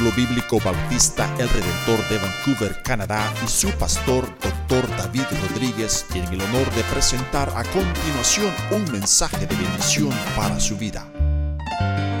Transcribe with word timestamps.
Bíblico 0.00 0.58
Bautista 0.64 1.32
El 1.38 1.48
Redentor 1.48 2.08
de 2.08 2.18
Vancouver, 2.18 2.82
Canadá, 2.82 3.32
y 3.44 3.48
su 3.48 3.70
pastor, 3.72 4.26
Dr. 4.40 4.88
David 4.96 5.22
Rodríguez, 5.48 6.06
tienen 6.12 6.32
el 6.32 6.40
honor 6.40 6.68
de 6.74 6.82
presentar 6.84 7.50
a 7.50 7.62
continuación 7.62 8.52
un 8.72 8.90
mensaje 8.90 9.46
de 9.46 9.54
bendición 9.54 10.10
para 10.34 10.58
su 10.58 10.76
vida. 10.76 11.06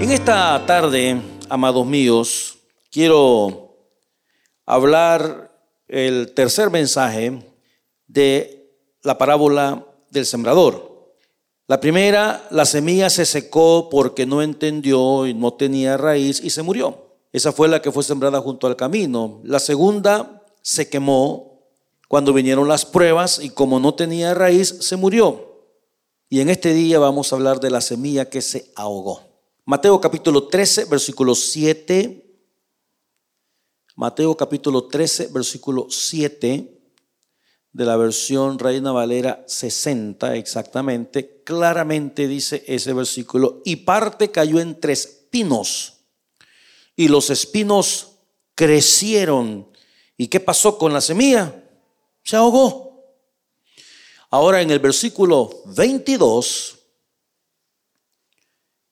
En 0.00 0.10
esta 0.10 0.64
tarde, 0.64 1.20
amados 1.48 1.84
míos, 1.84 2.58
quiero 2.90 3.76
hablar 4.64 5.50
el 5.88 6.32
tercer 6.34 6.70
mensaje 6.70 7.42
de 8.06 8.70
la 9.02 9.18
parábola 9.18 9.84
del 10.10 10.24
sembrador. 10.24 11.14
La 11.66 11.80
primera, 11.80 12.46
la 12.50 12.64
semilla 12.64 13.10
se 13.10 13.24
secó 13.24 13.88
porque 13.90 14.24
no 14.24 14.40
entendió 14.40 15.26
y 15.26 15.34
no 15.34 15.54
tenía 15.54 15.96
raíz 15.96 16.40
y 16.42 16.50
se 16.50 16.62
murió. 16.62 17.11
Esa 17.32 17.52
fue 17.52 17.68
la 17.68 17.80
que 17.80 17.90
fue 17.90 18.04
sembrada 18.04 18.40
junto 18.40 18.66
al 18.66 18.76
camino. 18.76 19.40
La 19.44 19.58
segunda 19.58 20.44
se 20.60 20.88
quemó 20.88 21.60
cuando 22.08 22.32
vinieron 22.32 22.68
las 22.68 22.84
pruebas 22.84 23.40
y 23.42 23.50
como 23.50 23.80
no 23.80 23.94
tenía 23.94 24.34
raíz, 24.34 24.68
se 24.80 24.96
murió. 24.96 25.66
Y 26.28 26.40
en 26.40 26.50
este 26.50 26.74
día 26.74 26.98
vamos 26.98 27.32
a 27.32 27.36
hablar 27.36 27.58
de 27.58 27.70
la 27.70 27.80
semilla 27.80 28.28
que 28.28 28.42
se 28.42 28.70
ahogó. 28.76 29.22
Mateo 29.64 30.00
capítulo 30.00 30.48
13, 30.48 30.84
versículo 30.86 31.34
7. 31.34 32.22
Mateo 33.96 34.36
capítulo 34.36 34.88
13, 34.88 35.28
versículo 35.28 35.86
7 35.88 36.82
de 37.72 37.84
la 37.84 37.96
versión 37.96 38.58
Reina 38.58 38.92
Valera 38.92 39.44
60 39.46 40.36
exactamente, 40.36 41.42
claramente 41.42 42.28
dice 42.28 42.62
ese 42.66 42.92
versículo, 42.92 43.62
y 43.64 43.76
parte 43.76 44.30
cayó 44.30 44.60
entre 44.60 44.92
espinos, 44.92 46.01
y 47.02 47.08
los 47.08 47.30
espinos 47.30 48.12
crecieron. 48.54 49.68
¿Y 50.16 50.28
qué 50.28 50.38
pasó 50.38 50.78
con 50.78 50.92
la 50.92 51.00
semilla? 51.00 51.52
Se 52.22 52.36
ahogó. 52.36 53.16
Ahora 54.30 54.62
en 54.62 54.70
el 54.70 54.78
versículo 54.78 55.62
22 55.64 56.78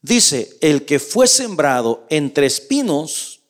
dice, 0.00 0.58
el 0.60 0.84
que 0.84 0.98
fue 0.98 1.28
sembrado 1.28 2.04
entre 2.10 2.46
espinos, 2.46 3.42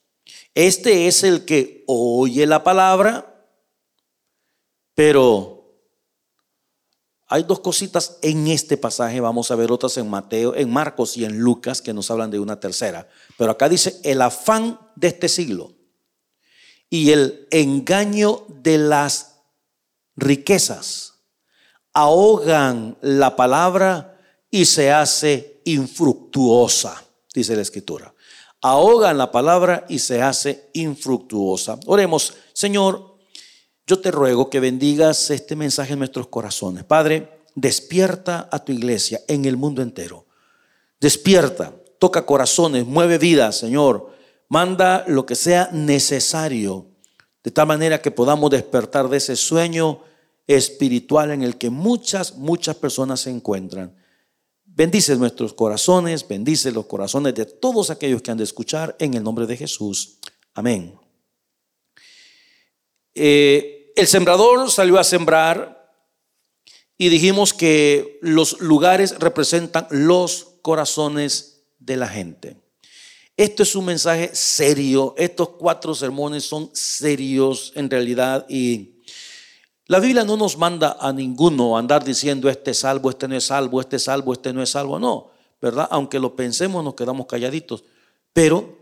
este 0.54 1.06
es 1.06 1.24
el 1.24 1.46
que 1.46 1.82
oye 1.86 2.46
la 2.46 2.62
palabra, 2.62 3.48
pero 4.94 5.59
hay 7.32 7.44
dos 7.44 7.60
cositas 7.60 8.18
en 8.22 8.48
este 8.48 8.76
pasaje, 8.76 9.20
vamos 9.20 9.52
a 9.52 9.54
ver 9.54 9.70
otras 9.70 9.96
en 9.96 10.10
Mateo, 10.10 10.52
en 10.56 10.68
Marcos 10.68 11.16
y 11.16 11.24
en 11.24 11.38
Lucas 11.38 11.80
que 11.80 11.94
nos 11.94 12.10
hablan 12.10 12.32
de 12.32 12.40
una 12.40 12.58
tercera. 12.58 13.08
Pero 13.38 13.52
acá 13.52 13.68
dice 13.68 14.00
el 14.02 14.20
afán 14.20 14.80
de 14.96 15.06
este 15.06 15.28
siglo 15.28 15.72
y 16.90 17.12
el 17.12 17.46
engaño 17.52 18.44
de 18.48 18.78
las 18.78 19.36
riquezas 20.16 21.20
ahogan 21.92 22.98
la 23.00 23.36
palabra 23.36 24.18
y 24.50 24.64
se 24.64 24.90
hace 24.90 25.62
infructuosa, 25.64 27.00
dice 27.32 27.54
la 27.54 27.62
escritura. 27.62 28.12
Ahogan 28.60 29.16
la 29.16 29.30
palabra 29.30 29.86
y 29.88 30.00
se 30.00 30.20
hace 30.20 30.68
infructuosa. 30.74 31.78
Oremos, 31.86 32.34
Señor, 32.52 33.09
yo 33.90 33.98
te 33.98 34.12
ruego 34.12 34.48
que 34.48 34.60
bendigas 34.60 35.30
este 35.30 35.56
mensaje 35.56 35.94
en 35.94 35.98
nuestros 35.98 36.28
corazones. 36.28 36.84
Padre, 36.84 37.42
despierta 37.56 38.48
a 38.52 38.64
tu 38.64 38.70
iglesia 38.70 39.20
en 39.26 39.46
el 39.46 39.56
mundo 39.56 39.82
entero. 39.82 40.26
Despierta, 41.00 41.74
toca 41.98 42.24
corazones, 42.24 42.86
mueve 42.86 43.18
vidas, 43.18 43.58
Señor. 43.58 44.12
Manda 44.48 45.04
lo 45.08 45.26
que 45.26 45.34
sea 45.34 45.70
necesario, 45.72 46.86
de 47.42 47.50
tal 47.50 47.66
manera 47.66 48.00
que 48.00 48.12
podamos 48.12 48.52
despertar 48.52 49.08
de 49.08 49.16
ese 49.16 49.34
sueño 49.34 50.02
espiritual 50.46 51.32
en 51.32 51.42
el 51.42 51.58
que 51.58 51.68
muchas, 51.68 52.36
muchas 52.36 52.76
personas 52.76 53.18
se 53.18 53.30
encuentran. 53.30 53.92
Bendice 54.64 55.16
nuestros 55.16 55.52
corazones, 55.52 56.28
bendice 56.28 56.70
los 56.70 56.86
corazones 56.86 57.34
de 57.34 57.44
todos 57.44 57.90
aquellos 57.90 58.22
que 58.22 58.30
han 58.30 58.38
de 58.38 58.44
escuchar 58.44 58.94
en 59.00 59.14
el 59.14 59.24
nombre 59.24 59.46
de 59.46 59.56
Jesús. 59.56 60.18
Amén. 60.54 60.94
Eh, 63.16 63.78
el 63.96 64.06
sembrador 64.06 64.70
salió 64.70 64.98
a 64.98 65.04
sembrar 65.04 65.80
y 66.98 67.08
dijimos 67.08 67.54
que 67.54 68.18
los 68.22 68.60
lugares 68.60 69.18
representan 69.18 69.86
los 69.90 70.48
corazones 70.62 71.62
de 71.78 71.96
la 71.96 72.08
gente. 72.08 72.56
Esto 73.36 73.62
es 73.62 73.74
un 73.74 73.86
mensaje 73.86 74.30
serio, 74.34 75.14
estos 75.16 75.50
cuatro 75.50 75.94
sermones 75.94 76.44
son 76.44 76.68
serios 76.74 77.72
en 77.74 77.88
realidad 77.88 78.44
y 78.50 79.00
la 79.86 79.98
Biblia 79.98 80.24
no 80.24 80.36
nos 80.36 80.58
manda 80.58 80.98
a 81.00 81.10
ninguno 81.12 81.78
andar 81.78 82.04
diciendo 82.04 82.50
este 82.50 82.72
es 82.72 82.80
salvo, 82.80 83.08
este 83.08 83.26
no 83.26 83.34
es 83.34 83.44
salvo, 83.44 83.80
este 83.80 83.96
es 83.96 84.04
salvo, 84.04 84.34
este 84.34 84.52
no 84.52 84.62
es 84.62 84.68
salvo, 84.68 84.98
no, 84.98 85.30
¿verdad? 85.60 85.88
Aunque 85.90 86.18
lo 86.18 86.36
pensemos 86.36 86.84
nos 86.84 86.94
quedamos 86.94 87.26
calladitos, 87.26 87.82
pero 88.34 88.76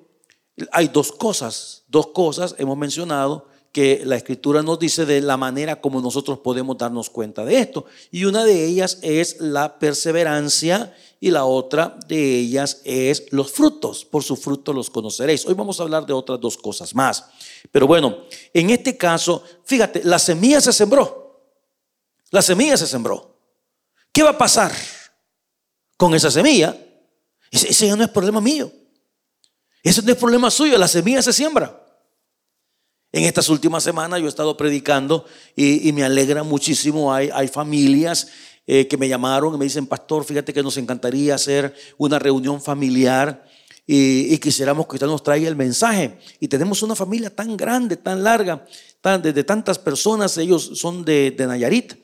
hay 0.72 0.88
dos 0.88 1.12
cosas, 1.12 1.84
dos 1.86 2.08
cosas 2.08 2.56
hemos 2.58 2.76
mencionado 2.76 3.46
que 3.78 4.02
la 4.04 4.16
escritura 4.16 4.60
nos 4.60 4.80
dice 4.80 5.06
de 5.06 5.20
la 5.20 5.36
manera 5.36 5.80
como 5.80 6.00
nosotros 6.00 6.40
podemos 6.40 6.76
darnos 6.76 7.10
cuenta 7.10 7.44
de 7.44 7.60
esto. 7.60 7.86
Y 8.10 8.24
una 8.24 8.44
de 8.44 8.64
ellas 8.66 8.98
es 9.02 9.40
la 9.40 9.78
perseverancia 9.78 10.96
y 11.20 11.30
la 11.30 11.44
otra 11.44 11.96
de 12.08 12.40
ellas 12.40 12.80
es 12.82 13.32
los 13.32 13.52
frutos. 13.52 14.04
Por 14.04 14.24
sus 14.24 14.40
frutos 14.40 14.74
los 14.74 14.90
conoceréis. 14.90 15.46
Hoy 15.46 15.54
vamos 15.54 15.78
a 15.78 15.84
hablar 15.84 16.04
de 16.04 16.12
otras 16.12 16.40
dos 16.40 16.56
cosas 16.56 16.92
más. 16.92 17.26
Pero 17.70 17.86
bueno, 17.86 18.24
en 18.52 18.70
este 18.70 18.96
caso, 18.96 19.44
fíjate, 19.62 20.02
la 20.02 20.18
semilla 20.18 20.60
se 20.60 20.72
sembró. 20.72 21.40
La 22.32 22.42
semilla 22.42 22.76
se 22.76 22.88
sembró. 22.88 23.38
¿Qué 24.10 24.24
va 24.24 24.30
a 24.30 24.38
pasar 24.38 24.72
con 25.96 26.16
esa 26.16 26.32
semilla? 26.32 26.76
Ese, 27.48 27.86
ya 27.86 27.94
no 27.94 28.02
es 28.02 28.10
problema 28.10 28.40
mío. 28.40 28.72
Ese 29.84 30.02
no 30.02 30.10
es 30.10 30.18
problema 30.18 30.50
suyo. 30.50 30.76
La 30.76 30.88
semilla 30.88 31.22
se 31.22 31.32
siembra. 31.32 31.84
En 33.10 33.24
estas 33.24 33.48
últimas 33.48 33.82
semanas 33.82 34.20
yo 34.20 34.26
he 34.26 34.28
estado 34.28 34.56
predicando 34.56 35.24
y, 35.56 35.90
me 35.92 36.04
alegra 36.04 36.42
muchísimo. 36.42 37.12
Hay, 37.12 37.30
hay 37.32 37.48
familias 37.48 38.28
eh, 38.66 38.86
que 38.86 38.98
me 38.98 39.08
llamaron 39.08 39.54
y 39.54 39.58
me 39.58 39.64
dicen, 39.64 39.86
pastor, 39.86 40.24
fíjate 40.24 40.52
que 40.52 40.62
nos 40.62 40.76
encantaría 40.76 41.34
hacer 41.34 41.74
una 41.96 42.18
reunión 42.18 42.60
familiar 42.60 43.46
y, 43.86 44.36
quisiéramos 44.36 44.86
que 44.86 44.96
usted 44.96 45.06
nos 45.06 45.22
traiga 45.22 45.48
el 45.48 45.56
mensaje. 45.56 46.18
Y 46.38 46.48
tenemos 46.48 46.82
una 46.82 46.94
familia 46.94 47.34
tan 47.34 47.56
grande, 47.56 47.96
tan 47.96 48.22
larga, 48.22 48.66
tan, 49.00 49.22
de, 49.22 49.42
tantas 49.42 49.78
personas, 49.78 50.36
ellos 50.36 50.72
son 50.74 51.02
de, 51.02 51.30
de 51.30 51.46
Nayarit. 51.46 51.94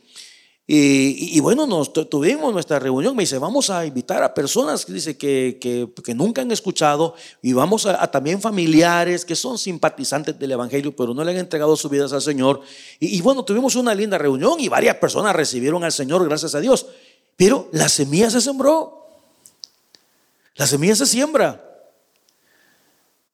Y, 0.67 1.39
bueno, 1.41 1.67
nos 1.67 1.93
tuvimos 1.93 2.51
nuestra 2.51 2.79
reunión. 2.79 3.15
Me 3.15 3.25
dice, 3.25 3.37
vamos 3.37 3.69
a 3.69 3.85
invitar 3.85 4.23
a 4.23 4.33
personas 4.33 4.87
que, 4.87 4.95
dice, 4.95 5.19
que, 5.19 5.59
que, 5.61 6.15
nunca 6.15 6.41
han 6.41 6.51
escuchado 6.53 7.15
y 7.43 7.53
vamos 7.53 7.85
a, 7.85 8.11
también 8.11 8.41
familiares 8.41 9.27
que 9.27 9.37
son 9.37 9.59
simpatizantes 9.59 10.39
del 10.39 10.53
Evangelio, 10.53 10.97
pero 10.97 11.13
no 11.13 11.23
le 11.23 11.33
han 11.33 11.37
entregado 11.37 11.77
sus 11.77 11.91
vidas 11.91 12.15
al 12.15 12.23
Señor. 12.23 12.63
Y, 12.99 13.19
y, 13.19 13.21
bueno, 13.21 13.45
tuvimos 13.45 13.77
una 13.77 13.95
linda 13.95 14.17
reunión 14.17 14.59
y 14.59 14.69
varias 14.69 14.97
personas 14.97 15.37
recibieron 15.37 15.85
al 15.85 15.93
Señor, 15.93 16.25
gracias 16.27 16.55
a 16.55 16.61
Dios. 16.61 16.87
Pero 17.37 17.69
la 17.73 17.91
semilla 17.91 18.31
se 18.31 18.41
sembró. 18.41 19.07
La 20.57 20.67
semilla 20.67 20.97
se 20.97 21.05
siembra. 21.05 21.61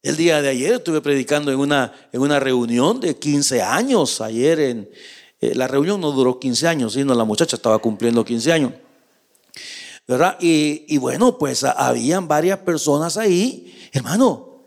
El 0.03 0.17
día 0.17 0.41
de 0.41 0.49
ayer 0.49 0.75
estuve 0.75 1.01
predicando 1.03 1.53
en 1.53 1.59
una, 1.59 1.93
en 2.11 2.23
una 2.23 2.41
reunión 2.41 3.01
de 3.01 3.17
15 3.17 3.61
años, 3.61 4.21
ayer 4.23 4.59
en 4.59 4.91
eh, 5.41 5.55
la 5.55 5.67
reunión 5.67 6.01
no 6.01 6.13
duró 6.13 6.39
15 6.39 6.69
años, 6.69 6.93
sino 6.93 7.15
la 7.15 7.25
muchacha 7.25 7.57
estaba 7.57 7.79
cumpliendo 7.79 8.25
15 8.25 8.53
años. 8.53 8.73
¿Verdad? 10.07 10.37
Y, 10.41 10.99
bueno, 10.99 11.39
pues 11.39 11.63
habían 11.63 12.27
varias 12.27 12.59
personas 12.59 13.17
ahí. 13.17 13.89
Hermano, 13.93 14.65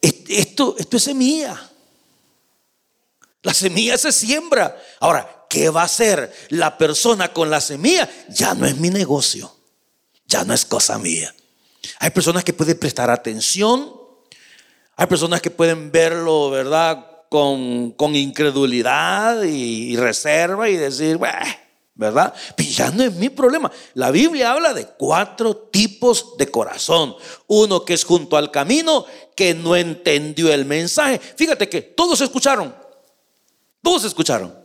esto, 0.00 0.76
esto 0.78 0.96
es 0.96 1.02
semilla. 1.02 1.70
La 3.42 3.52
semilla 3.52 3.98
se 3.98 4.12
siembra. 4.12 4.80
Ahora, 5.00 5.46
¿qué 5.50 5.68
va 5.68 5.82
a 5.82 5.86
hacer 5.86 6.32
la 6.50 6.78
persona 6.78 7.32
con 7.32 7.50
la 7.50 7.60
semilla? 7.60 8.08
Ya 8.28 8.54
no 8.54 8.66
es 8.66 8.76
mi 8.76 8.88
negocio. 8.88 9.54
Ya 10.26 10.44
no 10.44 10.54
es 10.54 10.64
cosa 10.64 10.98
mía. 10.98 11.34
Hay 11.98 12.10
personas 12.10 12.44
que 12.44 12.52
pueden 12.52 12.78
prestar 12.78 13.10
atención. 13.10 13.92
Hay 14.96 15.06
personas 15.06 15.42
que 15.42 15.50
pueden 15.50 15.90
verlo, 15.90 16.50
¿verdad? 16.50 17.13
Con, 17.34 18.14
incredulidad 18.14 19.42
y, 19.42 19.96
reserva 19.96 20.68
y 20.68 20.76
decir, 20.76 21.18
¿verdad? 21.96 22.32
Pues 22.56 22.76
ya 22.76 22.92
no 22.92 23.02
es 23.02 23.12
mi 23.14 23.28
problema. 23.28 23.72
La 23.94 24.12
Biblia 24.12 24.52
habla 24.52 24.72
de 24.72 24.86
cuatro 24.86 25.56
tipos 25.56 26.36
de 26.38 26.48
corazón. 26.48 27.16
Uno 27.48 27.84
que 27.84 27.94
es 27.94 28.04
junto 28.04 28.36
al 28.36 28.52
camino, 28.52 29.04
que 29.34 29.52
no 29.52 29.74
entendió 29.74 30.52
el 30.54 30.64
mensaje. 30.64 31.18
Fíjate 31.18 31.68
que 31.68 31.82
todos 31.82 32.20
escucharon. 32.20 32.72
Todos 33.82 34.04
escucharon. 34.04 34.56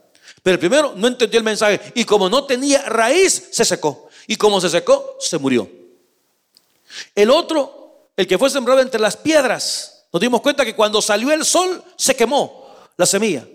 Pero 0.44 0.54
el 0.54 0.60
primero 0.60 0.94
no 0.96 1.08
entendió 1.08 1.40
el 1.40 1.44
mensaje 1.44 1.82
y 1.96 2.06
como 2.06 2.30
no 2.30 2.44
tenía 2.44 2.84
raíz, 2.84 3.50
se 3.52 3.66
secó. 3.66 4.10
Y 4.28 4.36
como 4.36 4.62
se 4.62 4.70
secó, 4.70 5.18
se 5.20 5.40
murió. 5.40 5.68
El 7.16 7.32
otro, 7.32 8.12
el 8.16 8.28
que 8.28 8.38
fue 8.38 8.52
sembrado 8.52 8.80
entre 8.80 9.02
las 9.02 9.18
piedras, 9.18 10.06
nos 10.14 10.22
dimos 10.22 10.42
cuenta 10.42 10.64
que 10.64 10.76
cuando 10.76 11.02
salió 11.02 11.32
el 11.32 11.44
sol 11.44 11.84
se 11.96 12.16
quemó 12.16 12.59
la 13.00 13.06
semilla. 13.06 13.48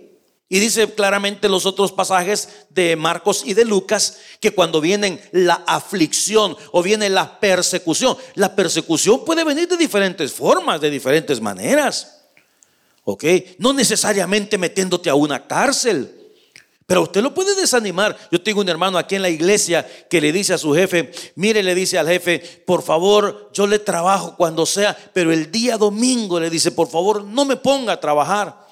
Y 0.48 0.58
dice 0.58 0.90
claramente 0.94 1.50
los 1.50 1.66
otros 1.66 1.92
pasajes 1.92 2.48
de 2.70 2.96
Marcos 2.96 3.42
y 3.44 3.52
de 3.52 3.66
Lucas 3.66 4.20
que 4.40 4.54
cuando 4.54 4.80
vienen 4.80 5.20
la 5.32 5.62
aflicción 5.66 6.56
o 6.72 6.82
viene 6.82 7.10
la 7.10 7.40
persecución, 7.40 8.16
la 8.36 8.56
persecución 8.56 9.22
puede 9.22 9.44
venir 9.44 9.68
de 9.68 9.76
diferentes 9.76 10.32
formas, 10.32 10.80
de 10.80 10.88
diferentes 10.88 11.42
maneras. 11.42 12.22
¿Ok? 13.04 13.24
No 13.58 13.74
necesariamente 13.74 14.56
metiéndote 14.56 15.10
a 15.10 15.14
una 15.14 15.46
cárcel. 15.46 16.10
Pero 16.86 17.02
usted 17.02 17.22
lo 17.22 17.34
puede 17.34 17.54
desanimar. 17.54 18.16
Yo 18.32 18.40
tengo 18.40 18.62
un 18.62 18.68
hermano 18.70 18.96
aquí 18.96 19.16
en 19.16 19.22
la 19.22 19.28
iglesia 19.28 19.86
que 20.08 20.22
le 20.22 20.32
dice 20.32 20.54
a 20.54 20.58
su 20.58 20.72
jefe, 20.72 21.12
mire, 21.34 21.62
le 21.62 21.74
dice 21.74 21.98
al 21.98 22.08
jefe, 22.08 22.38
por 22.64 22.82
favor, 22.82 23.50
yo 23.52 23.66
le 23.66 23.78
trabajo 23.78 24.36
cuando 24.38 24.64
sea, 24.64 24.96
pero 25.12 25.32
el 25.32 25.50
día 25.50 25.76
domingo 25.76 26.40
le 26.40 26.48
dice, 26.48 26.70
por 26.70 26.88
favor, 26.88 27.24
no 27.24 27.44
me 27.44 27.56
ponga 27.56 27.92
a 27.92 28.00
trabajar. 28.00 28.63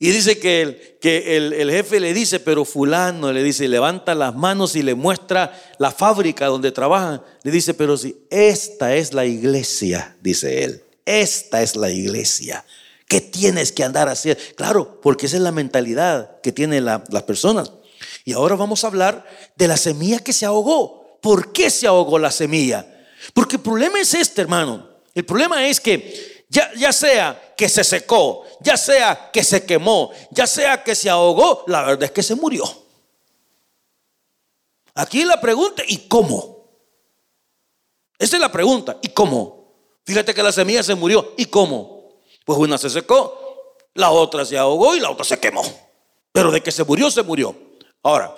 Y 0.00 0.10
dice 0.12 0.38
que, 0.38 0.62
el, 0.62 0.98
que 1.00 1.36
el, 1.36 1.70
jefe 1.70 1.98
le 1.98 2.14
dice, 2.14 2.38
pero 2.38 2.64
fulano 2.64 3.32
le 3.32 3.42
dice, 3.42 3.66
levanta 3.66 4.14
las 4.14 4.34
manos 4.34 4.76
y 4.76 4.82
le 4.82 4.94
muestra 4.94 5.60
la 5.78 5.90
fábrica 5.90 6.46
donde 6.46 6.70
trabaja. 6.70 7.24
Le 7.42 7.50
dice, 7.50 7.74
pero 7.74 7.96
si 7.96 8.16
esta 8.30 8.94
es 8.94 9.12
la 9.12 9.26
iglesia, 9.26 10.16
dice 10.20 10.62
él, 10.62 10.84
esta 11.04 11.62
es 11.62 11.74
la 11.74 11.90
iglesia. 11.90 12.64
¿Qué 13.08 13.20
tienes 13.20 13.72
que 13.72 13.82
andar 13.82 14.08
haciendo? 14.08 14.40
Claro, 14.54 15.00
porque 15.00 15.26
esa 15.26 15.36
es 15.36 15.42
la 15.42 15.50
mentalidad 15.50 16.40
que 16.42 16.52
tienen 16.52 16.84
las 16.84 17.22
personas. 17.24 17.72
Y 18.24 18.34
ahora 18.34 18.54
vamos 18.54 18.84
a 18.84 18.88
hablar 18.88 19.26
de 19.56 19.66
la 19.66 19.76
semilla 19.76 20.20
que 20.20 20.32
se 20.32 20.46
ahogó. 20.46 21.18
¿Por 21.20 21.52
qué 21.52 21.70
se 21.70 21.88
ahogó 21.88 22.20
la 22.20 22.30
semilla? 22.30 22.86
Porque 23.34 23.56
el 23.56 23.62
problema 23.62 24.00
es 24.00 24.14
este, 24.14 24.42
hermano. 24.42 24.88
El 25.12 25.24
problema 25.24 25.66
es 25.66 25.80
que 25.80 26.44
ya, 26.48 26.70
ya 26.74 26.92
sea 26.92 27.47
que 27.58 27.68
se 27.68 27.82
secó, 27.82 28.44
ya 28.60 28.76
sea 28.76 29.32
que 29.32 29.42
se 29.42 29.66
quemó, 29.66 30.12
ya 30.30 30.46
sea 30.46 30.84
que 30.84 30.94
se 30.94 31.10
ahogó, 31.10 31.64
la 31.66 31.82
verdad 31.82 32.04
es 32.04 32.12
que 32.12 32.22
se 32.22 32.36
murió. 32.36 32.62
Aquí 34.94 35.24
la 35.24 35.40
pregunta, 35.40 35.82
¿y 35.88 36.06
cómo? 36.06 36.68
Esa 38.16 38.36
es 38.36 38.40
la 38.40 38.52
pregunta, 38.52 38.98
¿y 39.02 39.08
cómo? 39.08 39.74
Fíjate 40.04 40.32
que 40.32 40.42
la 40.44 40.52
semilla 40.52 40.84
se 40.84 40.94
murió, 40.94 41.34
¿y 41.36 41.46
cómo? 41.46 42.20
Pues 42.44 42.60
una 42.60 42.78
se 42.78 42.88
secó, 42.88 43.74
la 43.94 44.12
otra 44.12 44.44
se 44.44 44.56
ahogó 44.56 44.94
y 44.94 45.00
la 45.00 45.10
otra 45.10 45.24
se 45.24 45.40
quemó. 45.40 45.64
Pero 46.30 46.52
de 46.52 46.62
que 46.62 46.70
se 46.70 46.84
murió, 46.84 47.10
se 47.10 47.24
murió. 47.24 47.56
Ahora, 48.04 48.36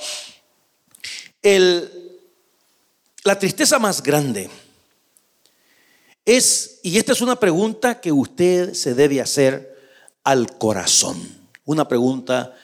la 3.22 3.38
tristeza 3.38 3.78
más 3.78 4.02
grande 4.02 4.48
es, 6.24 6.80
y 6.82 6.98
esta 6.98 7.12
es 7.12 7.20
una 7.20 7.36
pregunta 7.36 8.00
que 8.00 8.12
usted 8.12 8.74
se 8.74 8.94
debe 8.94 9.20
hacer 9.20 9.76
al 10.24 10.58
corazón. 10.58 11.20
Una 11.64 11.88
pregunta 11.88 12.54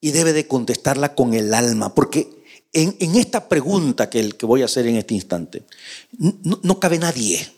y 0.00 0.10
debe 0.10 0.32
de 0.32 0.46
contestarla 0.46 1.14
con 1.14 1.34
el 1.34 1.54
alma, 1.54 1.94
porque 1.94 2.44
en, 2.72 3.16
esta 3.16 3.48
pregunta 3.48 4.10
que, 4.10 4.30
que, 4.32 4.46
voy 4.46 4.62
a 4.62 4.66
hacer 4.66 4.86
en 4.86 4.96
este 4.96 5.14
instante, 5.14 5.62
no 6.18 6.80
cabe 6.80 6.98
nadie. 6.98 7.52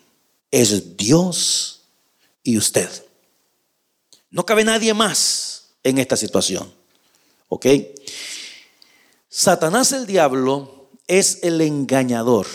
Es 0.51 0.97
Dios 0.97 1.83
y 2.43 2.57
usted. 2.59 2.89
No 4.31 4.45
cabe 4.45 4.65
nadie 4.65 4.95
más 4.95 5.69
en 5.83 5.99
esta 5.99 6.17
situación. 6.17 6.73
¿Ok? 7.49 7.67
Satanás 9.29 9.93
el 9.93 10.07
diablo 10.07 10.91
es 11.07 11.41
el 11.43 11.61
engañador. 11.61 12.47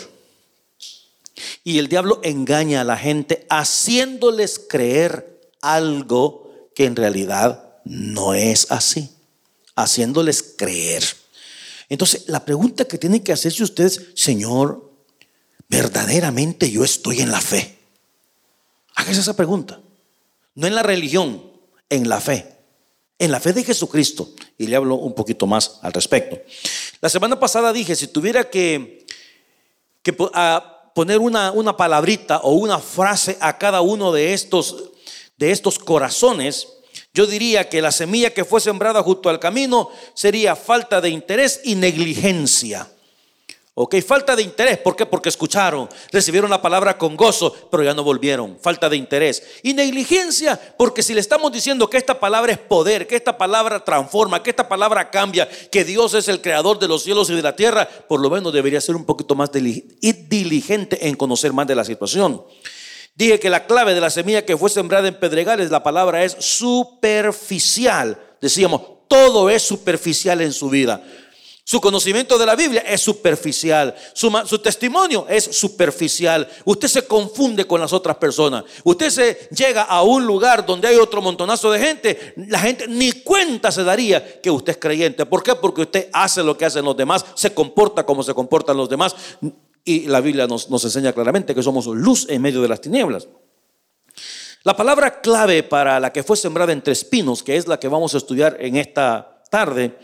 Y 1.64 1.78
el 1.78 1.88
diablo 1.88 2.20
engaña 2.22 2.80
a 2.80 2.84
la 2.84 2.96
gente 2.96 3.46
haciéndoles 3.48 4.60
creer 4.68 5.40
algo 5.60 6.70
que 6.74 6.84
en 6.86 6.96
realidad 6.96 7.74
no 7.84 8.34
es 8.34 8.70
así. 8.70 9.10
Haciéndoles 9.74 10.54
creer. 10.56 11.04
Entonces, 11.88 12.24
la 12.26 12.44
pregunta 12.44 12.86
que 12.86 12.98
tienen 12.98 13.22
que 13.22 13.32
hacerse 13.32 13.62
ustedes, 13.62 14.08
Señor, 14.14 14.90
verdaderamente 15.68 16.70
yo 16.70 16.84
estoy 16.84 17.20
en 17.20 17.30
la 17.30 17.40
fe. 17.40 17.78
Hágase 18.94 19.20
esa 19.20 19.36
pregunta. 19.36 19.80
No 20.54 20.66
en 20.66 20.74
la 20.74 20.82
religión, 20.82 21.42
en 21.88 22.08
la 22.08 22.20
fe, 22.20 22.56
en 23.18 23.30
la 23.30 23.40
fe 23.40 23.52
de 23.52 23.64
Jesucristo. 23.64 24.30
Y 24.58 24.66
le 24.66 24.76
hablo 24.76 24.96
un 24.96 25.14
poquito 25.14 25.46
más 25.46 25.78
al 25.82 25.92
respecto. 25.92 26.38
La 27.00 27.08
semana 27.08 27.38
pasada 27.40 27.72
dije, 27.72 27.96
si 27.96 28.06
tuviera 28.06 28.48
que, 28.48 29.06
que 30.02 30.12
poner 30.94 31.18
una, 31.18 31.52
una 31.52 31.76
palabrita 31.76 32.38
o 32.38 32.52
una 32.52 32.78
frase 32.78 33.36
a 33.40 33.58
cada 33.58 33.80
uno 33.80 34.12
de 34.12 34.32
estos, 34.34 34.90
de 35.36 35.50
estos 35.50 35.78
corazones, 35.78 36.68
yo 37.14 37.26
diría 37.26 37.68
que 37.68 37.82
la 37.82 37.92
semilla 37.92 38.32
que 38.32 38.44
fue 38.44 38.60
sembrada 38.60 39.02
junto 39.02 39.28
al 39.28 39.38
camino 39.38 39.90
sería 40.14 40.56
falta 40.56 41.00
de 41.00 41.10
interés 41.10 41.60
y 41.64 41.74
negligencia. 41.74 42.88
Ok, 43.74 43.94
falta 44.06 44.36
de 44.36 44.42
interés. 44.42 44.76
¿Por 44.76 44.94
qué? 44.94 45.06
Porque 45.06 45.30
escucharon, 45.30 45.88
recibieron 46.10 46.50
la 46.50 46.60
palabra 46.60 46.98
con 46.98 47.16
gozo, 47.16 47.54
pero 47.70 47.82
ya 47.82 47.94
no 47.94 48.04
volvieron. 48.04 48.58
Falta 48.60 48.90
de 48.90 48.98
interés. 48.98 49.42
Y 49.62 49.72
negligencia, 49.72 50.60
porque 50.76 51.02
si 51.02 51.14
le 51.14 51.20
estamos 51.20 51.50
diciendo 51.50 51.88
que 51.88 51.96
esta 51.96 52.20
palabra 52.20 52.52
es 52.52 52.58
poder, 52.58 53.06
que 53.06 53.16
esta 53.16 53.38
palabra 53.38 53.82
transforma, 53.82 54.42
que 54.42 54.50
esta 54.50 54.68
palabra 54.68 55.08
cambia, 55.08 55.48
que 55.70 55.84
Dios 55.84 56.12
es 56.12 56.28
el 56.28 56.42
creador 56.42 56.78
de 56.78 56.86
los 56.88 57.02
cielos 57.02 57.30
y 57.30 57.34
de 57.34 57.40
la 57.40 57.56
tierra, 57.56 57.88
por 57.88 58.20
lo 58.20 58.28
menos 58.28 58.52
debería 58.52 58.78
ser 58.78 58.94
un 58.94 59.06
poquito 59.06 59.34
más 59.34 59.50
diligente 59.50 61.08
en 61.08 61.14
conocer 61.14 61.54
más 61.54 61.66
de 61.66 61.74
la 61.74 61.86
situación. 61.86 62.44
Dije 63.14 63.40
que 63.40 63.48
la 63.48 63.66
clave 63.66 63.94
de 63.94 64.02
la 64.02 64.10
semilla 64.10 64.44
que 64.44 64.58
fue 64.58 64.68
sembrada 64.68 65.08
en 65.08 65.18
pedregales, 65.18 65.70
la 65.70 65.82
palabra 65.82 66.24
es 66.24 66.36
superficial. 66.38 68.20
Decíamos, 68.38 68.82
todo 69.08 69.48
es 69.48 69.62
superficial 69.62 70.42
en 70.42 70.52
su 70.52 70.68
vida. 70.68 71.02
Su 71.72 71.80
conocimiento 71.80 72.36
de 72.36 72.44
la 72.44 72.54
Biblia 72.54 72.82
es 72.82 73.00
superficial. 73.00 73.94
Su, 74.12 74.58
testimonio 74.58 75.24
es 75.26 75.42
superficial. 75.42 76.46
Usted 76.66 76.86
se 76.86 77.06
confunde 77.06 77.64
con 77.64 77.80
las 77.80 77.94
otras 77.94 78.16
personas. 78.16 78.64
Usted 78.84 79.08
se 79.08 79.48
llega 79.56 79.84
a 79.84 80.02
un 80.02 80.26
lugar 80.26 80.66
donde 80.66 80.88
hay 80.88 80.96
otro 80.96 81.22
montonazo 81.22 81.70
de 81.70 81.80
gente. 81.80 82.34
La 82.36 82.58
gente 82.58 82.86
ni 82.88 83.12
cuenta 83.22 83.72
se 83.72 83.84
daría 83.84 84.42
que 84.42 84.50
usted 84.50 84.72
es 84.72 84.76
creyente. 84.76 85.24
¿Por 85.24 85.42
qué? 85.42 85.54
Porque 85.54 85.80
usted 85.80 86.10
hace 86.12 86.42
lo 86.42 86.58
que 86.58 86.66
hacen 86.66 86.84
los 86.84 86.94
demás, 86.94 87.24
se 87.36 87.54
comporta 87.54 88.04
como 88.04 88.22
se 88.22 88.34
comportan 88.34 88.76
los 88.76 88.90
demás. 88.90 89.16
Y 89.82 90.08
la 90.08 90.20
Biblia 90.20 90.46
nos, 90.46 90.68
nos 90.68 90.84
enseña 90.84 91.14
claramente 91.14 91.54
que 91.54 91.62
somos 91.62 91.86
luz 91.86 92.26
en 92.28 92.42
medio 92.42 92.60
de 92.60 92.68
las 92.68 92.82
tinieblas. 92.82 93.28
La 94.62 94.76
palabra 94.76 95.22
clave 95.22 95.62
para 95.62 95.98
la 95.98 96.12
que 96.12 96.22
fue 96.22 96.36
sembrada 96.36 96.74
entre 96.74 96.92
espinos, 96.92 97.42
que 97.42 97.56
es 97.56 97.66
la 97.66 97.80
que 97.80 97.88
vamos 97.88 98.14
a 98.14 98.18
estudiar 98.18 98.58
en 98.60 98.76
esta 98.76 99.42
tarde, 99.50 99.96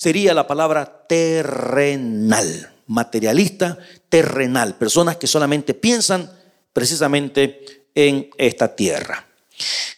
sería 0.00 0.32
la 0.32 0.46
palabra 0.46 1.04
terrenal, 1.06 2.72
materialista, 2.86 3.76
terrenal, 4.08 4.76
personas 4.76 5.18
que 5.18 5.26
solamente 5.26 5.74
piensan 5.74 6.32
precisamente 6.72 7.84
en 7.94 8.30
esta 8.38 8.74
tierra. 8.74 9.28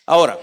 Ahora, 0.04 0.40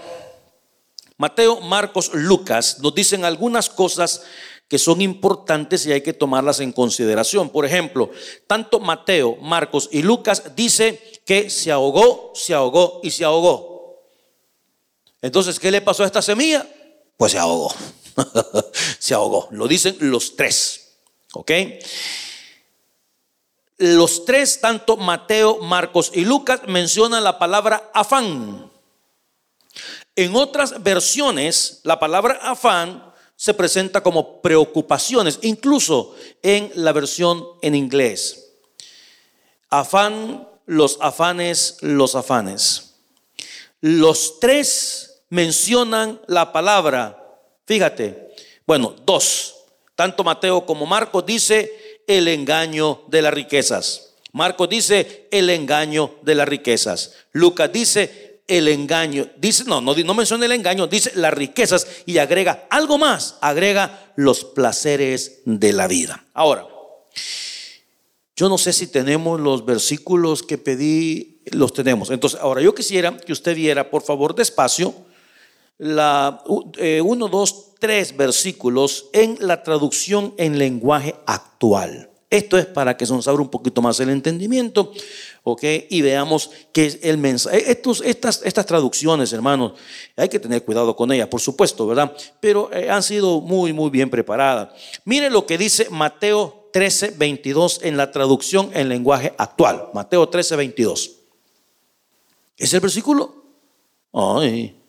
Mateo, 1.18 1.60
Marcos, 1.60 2.10
Lucas 2.14 2.78
nos 2.80 2.94
dicen 2.94 3.26
algunas 3.26 3.68
cosas 3.68 4.22
que 4.66 4.78
son 4.78 5.02
importantes 5.02 5.84
y 5.84 5.92
hay 5.92 6.00
que 6.00 6.14
tomarlas 6.14 6.60
en 6.60 6.72
consideración. 6.72 7.50
Por 7.50 7.66
ejemplo, 7.66 8.10
tanto 8.46 8.80
Mateo, 8.80 9.36
Marcos 9.42 9.90
y 9.92 10.00
Lucas 10.00 10.56
dice 10.56 11.20
que 11.26 11.50
se 11.50 11.70
ahogó, 11.70 12.32
se 12.34 12.54
ahogó 12.54 13.00
y 13.02 13.10
se 13.10 13.26
ahogó. 13.26 14.06
Entonces, 15.20 15.60
¿qué 15.60 15.70
le 15.70 15.82
pasó 15.82 16.02
a 16.02 16.06
esta 16.06 16.22
semilla? 16.22 16.66
Pues 17.18 17.32
se 17.32 17.38
ahogó. 17.38 17.74
se 18.98 19.14
ahogó. 19.14 19.48
Lo 19.50 19.66
dicen 19.68 19.96
los 20.00 20.36
tres. 20.36 20.96
¿Ok? 21.32 21.52
Los 23.78 24.24
tres, 24.24 24.60
tanto 24.60 24.96
Mateo, 24.96 25.58
Marcos 25.58 26.10
y 26.14 26.24
Lucas, 26.24 26.60
mencionan 26.66 27.24
la 27.24 27.38
palabra 27.38 27.90
afán. 27.94 28.70
En 30.16 30.36
otras 30.36 30.82
versiones, 30.82 31.80
la 31.84 31.98
palabra 31.98 32.38
afán 32.42 33.10
se 33.36 33.54
presenta 33.54 34.02
como 34.02 34.42
preocupaciones, 34.42 35.38
incluso 35.40 36.14
en 36.42 36.70
la 36.74 36.92
versión 36.92 37.42
en 37.62 37.74
inglés. 37.74 38.50
Afán, 39.70 40.46
los 40.66 40.98
afanes, 41.00 41.78
los 41.80 42.14
afanes. 42.16 42.96
Los 43.80 44.40
tres 44.40 45.22
mencionan 45.30 46.20
la 46.26 46.52
palabra 46.52 47.19
Fíjate, 47.70 48.34
bueno, 48.66 48.96
dos, 49.06 49.54
tanto 49.94 50.24
Mateo 50.24 50.66
como 50.66 50.86
Marcos 50.86 51.24
dice 51.24 52.02
el 52.08 52.26
engaño 52.26 53.02
de 53.06 53.22
las 53.22 53.32
riquezas. 53.32 54.16
Marcos 54.32 54.68
dice 54.68 55.28
el 55.30 55.48
engaño 55.50 56.16
de 56.22 56.34
las 56.34 56.48
riquezas. 56.48 57.12
Lucas 57.30 57.70
dice 57.72 58.40
el 58.48 58.66
engaño, 58.66 59.30
dice, 59.36 59.62
no, 59.68 59.80
no, 59.80 59.94
no 59.94 60.14
menciona 60.14 60.46
el 60.46 60.50
engaño, 60.50 60.88
dice 60.88 61.12
las 61.14 61.32
riquezas 61.32 61.86
y 62.06 62.18
agrega 62.18 62.66
algo 62.70 62.98
más, 62.98 63.36
agrega 63.40 64.12
los 64.16 64.42
placeres 64.42 65.42
de 65.44 65.72
la 65.72 65.86
vida. 65.86 66.24
Ahora, 66.34 66.66
yo 68.34 68.48
no 68.48 68.58
sé 68.58 68.72
si 68.72 68.88
tenemos 68.88 69.38
los 69.38 69.64
versículos 69.64 70.42
que 70.42 70.58
pedí 70.58 71.40
los 71.52 71.72
tenemos. 71.72 72.10
Entonces, 72.10 72.40
ahora 72.40 72.62
yo 72.62 72.74
quisiera 72.74 73.16
que 73.16 73.32
usted 73.32 73.54
viera, 73.54 73.90
por 73.90 74.02
favor, 74.02 74.34
despacio, 74.34 74.92
la 75.80 76.44
1, 76.46 77.28
2, 77.28 77.64
3 77.78 78.16
versículos 78.16 79.06
en 79.14 79.38
la 79.40 79.62
traducción 79.62 80.34
en 80.36 80.58
lenguaje 80.58 81.14
actual. 81.26 82.10
Esto 82.28 82.58
es 82.58 82.66
para 82.66 82.96
que 82.96 83.06
se 83.06 83.14
nos 83.14 83.26
abra 83.26 83.42
un 83.42 83.48
poquito 83.48 83.82
más 83.82 83.98
el 83.98 84.10
entendimiento, 84.10 84.92
¿ok? 85.42 85.64
Y 85.88 86.02
veamos 86.02 86.50
qué 86.72 86.86
es 86.86 86.98
el 87.02 87.16
mensaje. 87.16 87.68
Estos, 87.68 88.02
estas, 88.04 88.42
estas 88.44 88.66
traducciones, 88.66 89.32
hermanos, 89.32 89.72
hay 90.16 90.28
que 90.28 90.38
tener 90.38 90.62
cuidado 90.64 90.94
con 90.94 91.10
ellas, 91.10 91.28
por 91.28 91.40
supuesto, 91.40 91.86
¿verdad? 91.86 92.14
Pero 92.40 92.70
eh, 92.72 92.90
han 92.90 93.02
sido 93.02 93.40
muy, 93.40 93.72
muy 93.72 93.90
bien 93.90 94.10
preparadas. 94.10 94.68
Mire 95.06 95.30
lo 95.30 95.46
que 95.46 95.58
dice 95.58 95.88
Mateo 95.90 96.68
13, 96.74 97.14
22 97.16 97.80
en 97.82 97.96
la 97.96 98.12
traducción 98.12 98.70
en 98.74 98.90
lenguaje 98.90 99.32
actual. 99.38 99.88
Mateo 99.94 100.28
13, 100.28 100.56
22. 100.56 101.12
¿Es 102.58 102.74
el 102.74 102.80
versículo? 102.80 103.34
Ay. 104.12 104.79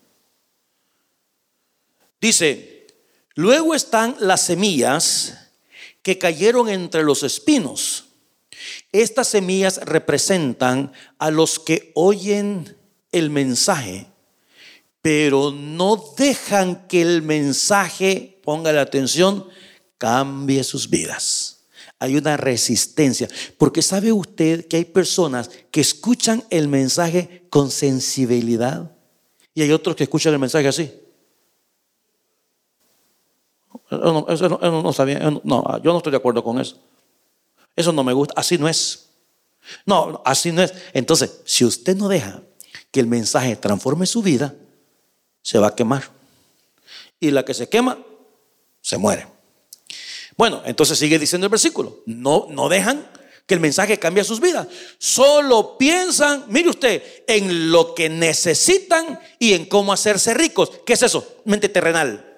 Dice, 2.22 2.86
luego 3.34 3.74
están 3.74 4.14
las 4.20 4.42
semillas 4.42 5.50
que 6.02 6.18
cayeron 6.18 6.68
entre 6.68 7.02
los 7.02 7.24
espinos. 7.24 8.04
Estas 8.92 9.26
semillas 9.26 9.80
representan 9.84 10.92
a 11.18 11.32
los 11.32 11.58
que 11.58 11.90
oyen 11.96 12.76
el 13.10 13.28
mensaje, 13.30 14.06
pero 15.00 15.50
no 15.50 16.14
dejan 16.16 16.86
que 16.86 17.02
el 17.02 17.22
mensaje, 17.22 18.38
ponga 18.44 18.70
la 18.70 18.82
atención, 18.82 19.48
cambie 19.98 20.62
sus 20.62 20.88
vidas. 20.88 21.64
Hay 21.98 22.14
una 22.14 22.36
resistencia, 22.36 23.28
porque 23.58 23.82
sabe 23.82 24.12
usted 24.12 24.68
que 24.68 24.76
hay 24.76 24.84
personas 24.84 25.50
que 25.72 25.80
escuchan 25.80 26.44
el 26.50 26.68
mensaje 26.68 27.46
con 27.50 27.72
sensibilidad 27.72 28.92
y 29.54 29.62
hay 29.62 29.72
otros 29.72 29.96
que 29.96 30.04
escuchan 30.04 30.32
el 30.34 30.38
mensaje 30.38 30.68
así. 30.68 31.01
No, 33.90 34.26
eso 34.28 34.48
no, 34.48 34.82
no, 34.82 34.90
está 34.90 35.04
bien. 35.04 35.40
No, 35.44 35.82
yo 35.82 35.92
no 35.92 35.98
estoy 35.98 36.10
de 36.10 36.16
acuerdo 36.16 36.42
con 36.42 36.60
eso. 36.60 36.78
Eso 37.76 37.92
no 37.92 38.04
me 38.04 38.12
gusta. 38.12 38.34
Así 38.36 38.58
no 38.58 38.68
es. 38.68 39.08
No, 39.86 40.22
así 40.24 40.52
no 40.52 40.62
es. 40.62 40.74
Entonces, 40.92 41.40
si 41.44 41.64
usted 41.64 41.96
no 41.96 42.08
deja 42.08 42.42
que 42.90 43.00
el 43.00 43.06
mensaje 43.06 43.56
transforme 43.56 44.06
su 44.06 44.22
vida, 44.22 44.54
se 45.42 45.58
va 45.58 45.68
a 45.68 45.74
quemar. 45.74 46.04
Y 47.20 47.30
la 47.30 47.44
que 47.44 47.54
se 47.54 47.68
quema, 47.68 47.98
se 48.80 48.98
muere. 48.98 49.26
Bueno, 50.36 50.62
entonces 50.64 50.98
sigue 50.98 51.18
diciendo 51.18 51.46
el 51.46 51.50
versículo. 51.50 52.02
No, 52.06 52.46
no 52.50 52.68
dejan 52.68 53.06
que 53.46 53.54
el 53.54 53.60
mensaje 53.60 53.98
cambie 53.98 54.24
sus 54.24 54.40
vidas. 54.40 54.66
Solo 54.98 55.76
piensan, 55.78 56.44
mire 56.48 56.70
usted, 56.70 57.02
en 57.26 57.70
lo 57.70 57.94
que 57.94 58.08
necesitan 58.08 59.20
y 59.38 59.54
en 59.54 59.66
cómo 59.66 59.92
hacerse 59.92 60.34
ricos. 60.34 60.70
¿Qué 60.86 60.94
es 60.94 61.02
eso? 61.02 61.36
Mente 61.44 61.68
terrenal. 61.68 62.31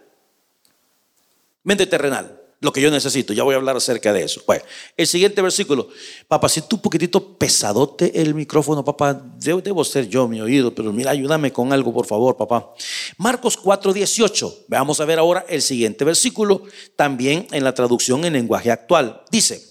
Mente 1.64 1.86
terrenal, 1.86 2.40
lo 2.60 2.72
que 2.72 2.80
yo 2.80 2.90
necesito. 2.90 3.32
Ya 3.32 3.42
voy 3.42 3.54
a 3.54 3.56
hablar 3.56 3.76
acerca 3.76 4.12
de 4.12 4.22
eso. 4.22 4.42
Bueno, 4.46 4.64
el 4.96 5.06
siguiente 5.06 5.40
versículo. 5.42 5.88
Papá, 6.28 6.48
si 6.48 6.60
tú 6.62 6.76
un 6.76 6.82
poquitito 6.82 7.36
pesadote 7.38 8.20
el 8.20 8.34
micrófono, 8.34 8.84
papá, 8.84 9.20
debo, 9.38 9.82
ser 9.84 10.08
yo 10.08 10.28
mi 10.28 10.40
oído, 10.40 10.74
pero 10.74 10.92
mira, 10.92 11.10
ayúdame 11.10 11.52
con 11.52 11.72
algo, 11.72 11.92
por 11.92 12.06
favor, 12.06 12.36
papá. 12.36 12.72
Marcos 13.16 13.56
4, 13.56 13.92
18. 13.92 14.64
Vamos 14.68 15.00
a 15.00 15.04
ver 15.04 15.18
ahora 15.18 15.44
el 15.48 15.62
siguiente 15.62 16.04
versículo, 16.04 16.62
también 16.96 17.46
en 17.50 17.64
la 17.64 17.74
traducción 17.74 18.24
en 18.24 18.34
lenguaje 18.34 18.70
actual. 18.70 19.22
Dice, 19.30 19.62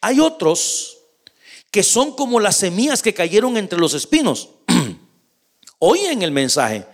hay 0.00 0.20
otros 0.20 0.98
que 1.70 1.82
son 1.82 2.14
como 2.14 2.40
las 2.40 2.56
semillas 2.56 3.02
que 3.02 3.14
cayeron 3.14 3.56
entre 3.56 3.78
los 3.78 3.94
espinos. 3.94 4.50
Oyen 5.78 6.22
el 6.22 6.30
mensaje. 6.30 6.86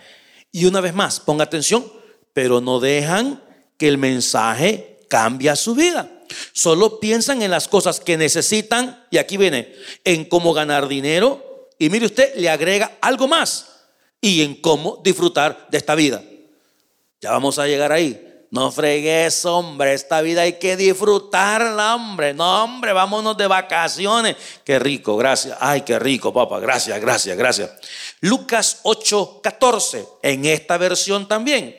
Y 0.53 0.65
una 0.67 0.81
vez 0.81 0.95
más, 0.95 1.21
ponga 1.21 1.45
atención, 1.45 1.85
pero 2.33 2.61
no 2.61 2.81
dejan 2.81 3.43
que 3.77 3.89
el 3.89 3.99
mensaje 3.99 4.99
cambia 5.09 5.57
su 5.57 5.75
vida. 5.75 6.11
Solo 6.53 6.99
piensan 7.01 7.43
en 7.43 7.51
las 7.51 7.69
cosas 7.69 8.01
que 8.01 8.17
necesitan, 8.17 9.05
y 9.11 9.19
aquí 9.19 9.37
viene, 9.37 9.75
en 10.05 10.25
cómo 10.25 10.53
ganar 10.53 10.89
dinero, 10.89 11.71
y 11.79 11.91
mire 11.91 12.07
usted, 12.07 12.35
le 12.37 12.49
agrega 12.49 12.99
algo 13.01 13.29
más, 13.29 13.67
y 14.21 14.43
en 14.43 14.55
cómo 14.57 15.01
disfrutar 15.05 15.67
de 15.71 15.79
esta 15.79 15.95
vida. 15.95 16.23
Ya 17.21 17.31
vamos 17.31 17.59
a 17.59 17.67
llegar 17.67 17.93
ahí. 17.93 18.23
No 18.51 18.71
fregues, 18.71 19.45
hombre, 19.45 19.93
esta 19.93 20.23
vida 20.23 20.43
hay 20.43 20.55
que 20.55 20.77
disfrutarla, 20.77 21.97
hombre. 21.97 22.33
No, 22.33 22.65
hombre, 22.65 22.93
vámonos 22.93 23.37
de 23.37 23.47
vacaciones. 23.47 24.37
Qué 24.65 24.79
rico, 24.79 25.17
gracias. 25.17 25.59
Ay, 25.61 25.83
qué 25.83 25.99
rico, 25.99 26.33
papá. 26.33 26.61
Gracias, 26.61 26.99
gracias, 27.01 27.37
gracias. 27.37 27.71
Lucas 28.21 28.81
8, 28.85 29.41
14, 29.43 30.07
en 30.23 30.45
esta 30.45 30.79
versión 30.79 31.27
también. 31.27 31.77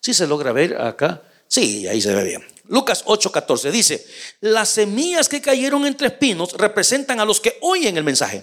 Si 0.00 0.12
se 0.12 0.26
logra 0.26 0.52
ver 0.52 0.80
acá. 0.80 1.22
Sí, 1.52 1.86
ahí 1.86 2.00
se 2.00 2.14
ve 2.14 2.24
bien. 2.24 2.42
Lucas 2.68 3.04
8:14 3.04 3.70
dice, 3.70 4.06
las 4.40 4.70
semillas 4.70 5.28
que 5.28 5.42
cayeron 5.42 5.84
entre 5.84 6.06
espinos 6.06 6.54
representan 6.54 7.20
a 7.20 7.26
los 7.26 7.42
que 7.42 7.58
oyen 7.60 7.98
el 7.98 8.04
mensaje, 8.04 8.42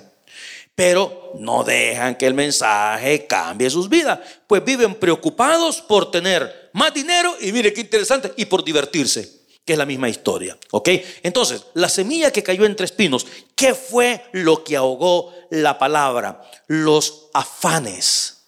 pero 0.76 1.34
no 1.40 1.64
dejan 1.64 2.18
que 2.18 2.28
el 2.28 2.36
mensaje 2.36 3.26
cambie 3.26 3.72
sus 3.72 3.90
vidas, 3.90 4.20
pues 4.46 4.64
viven 4.64 4.94
preocupados 4.94 5.82
por 5.82 6.12
tener 6.12 6.70
más 6.74 6.94
dinero 6.94 7.36
y 7.42 7.52
mire 7.52 7.74
qué 7.74 7.82
interesante, 7.82 8.32
y 8.38 8.46
por 8.46 8.64
divertirse, 8.64 9.28
que 9.66 9.74
es 9.74 9.80
la 9.80 9.88
misma 9.88 10.08
historia, 10.08 10.56
¿ok? 10.70 10.90
Entonces, 11.24 11.64
la 11.74 11.90
semilla 11.90 12.32
que 12.32 12.44
cayó 12.44 12.64
entre 12.64 12.86
espinos, 12.86 13.26
¿qué 13.56 13.74
fue 13.74 14.24
lo 14.34 14.64
que 14.64 14.78
ahogó 14.78 15.34
la 15.50 15.80
palabra? 15.80 16.44
Los 16.68 17.30
afanes 17.34 18.39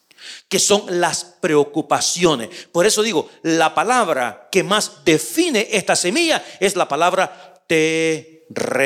que 0.51 0.59
son 0.59 0.99
las 0.99 1.23
preocupaciones. 1.23 2.49
Por 2.73 2.85
eso 2.85 3.01
digo, 3.01 3.29
la 3.41 3.73
palabra 3.73 4.49
que 4.51 4.63
más 4.63 5.05
define 5.05 5.69
esta 5.71 5.95
semilla 5.95 6.43
es 6.59 6.75
la 6.75 6.89
palabra 6.89 7.63
terrenal. 7.67 8.83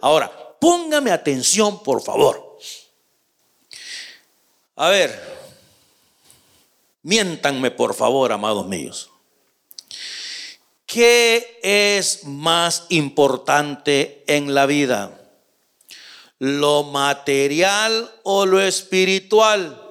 Ahora, 0.00 0.56
póngame 0.60 1.12
atención, 1.12 1.84
por 1.84 2.02
favor. 2.02 2.58
A 4.74 4.88
ver, 4.88 5.22
miéntanme, 7.04 7.70
por 7.70 7.94
favor, 7.94 8.32
amados 8.32 8.66
míos. 8.66 9.10
¿Qué 10.84 11.60
es 11.62 12.24
más 12.24 12.86
importante 12.88 14.24
en 14.26 14.52
la 14.52 14.66
vida? 14.66 15.16
¿Lo 16.40 16.82
material 16.82 18.10
o 18.24 18.46
lo 18.46 18.60
espiritual? 18.60 19.82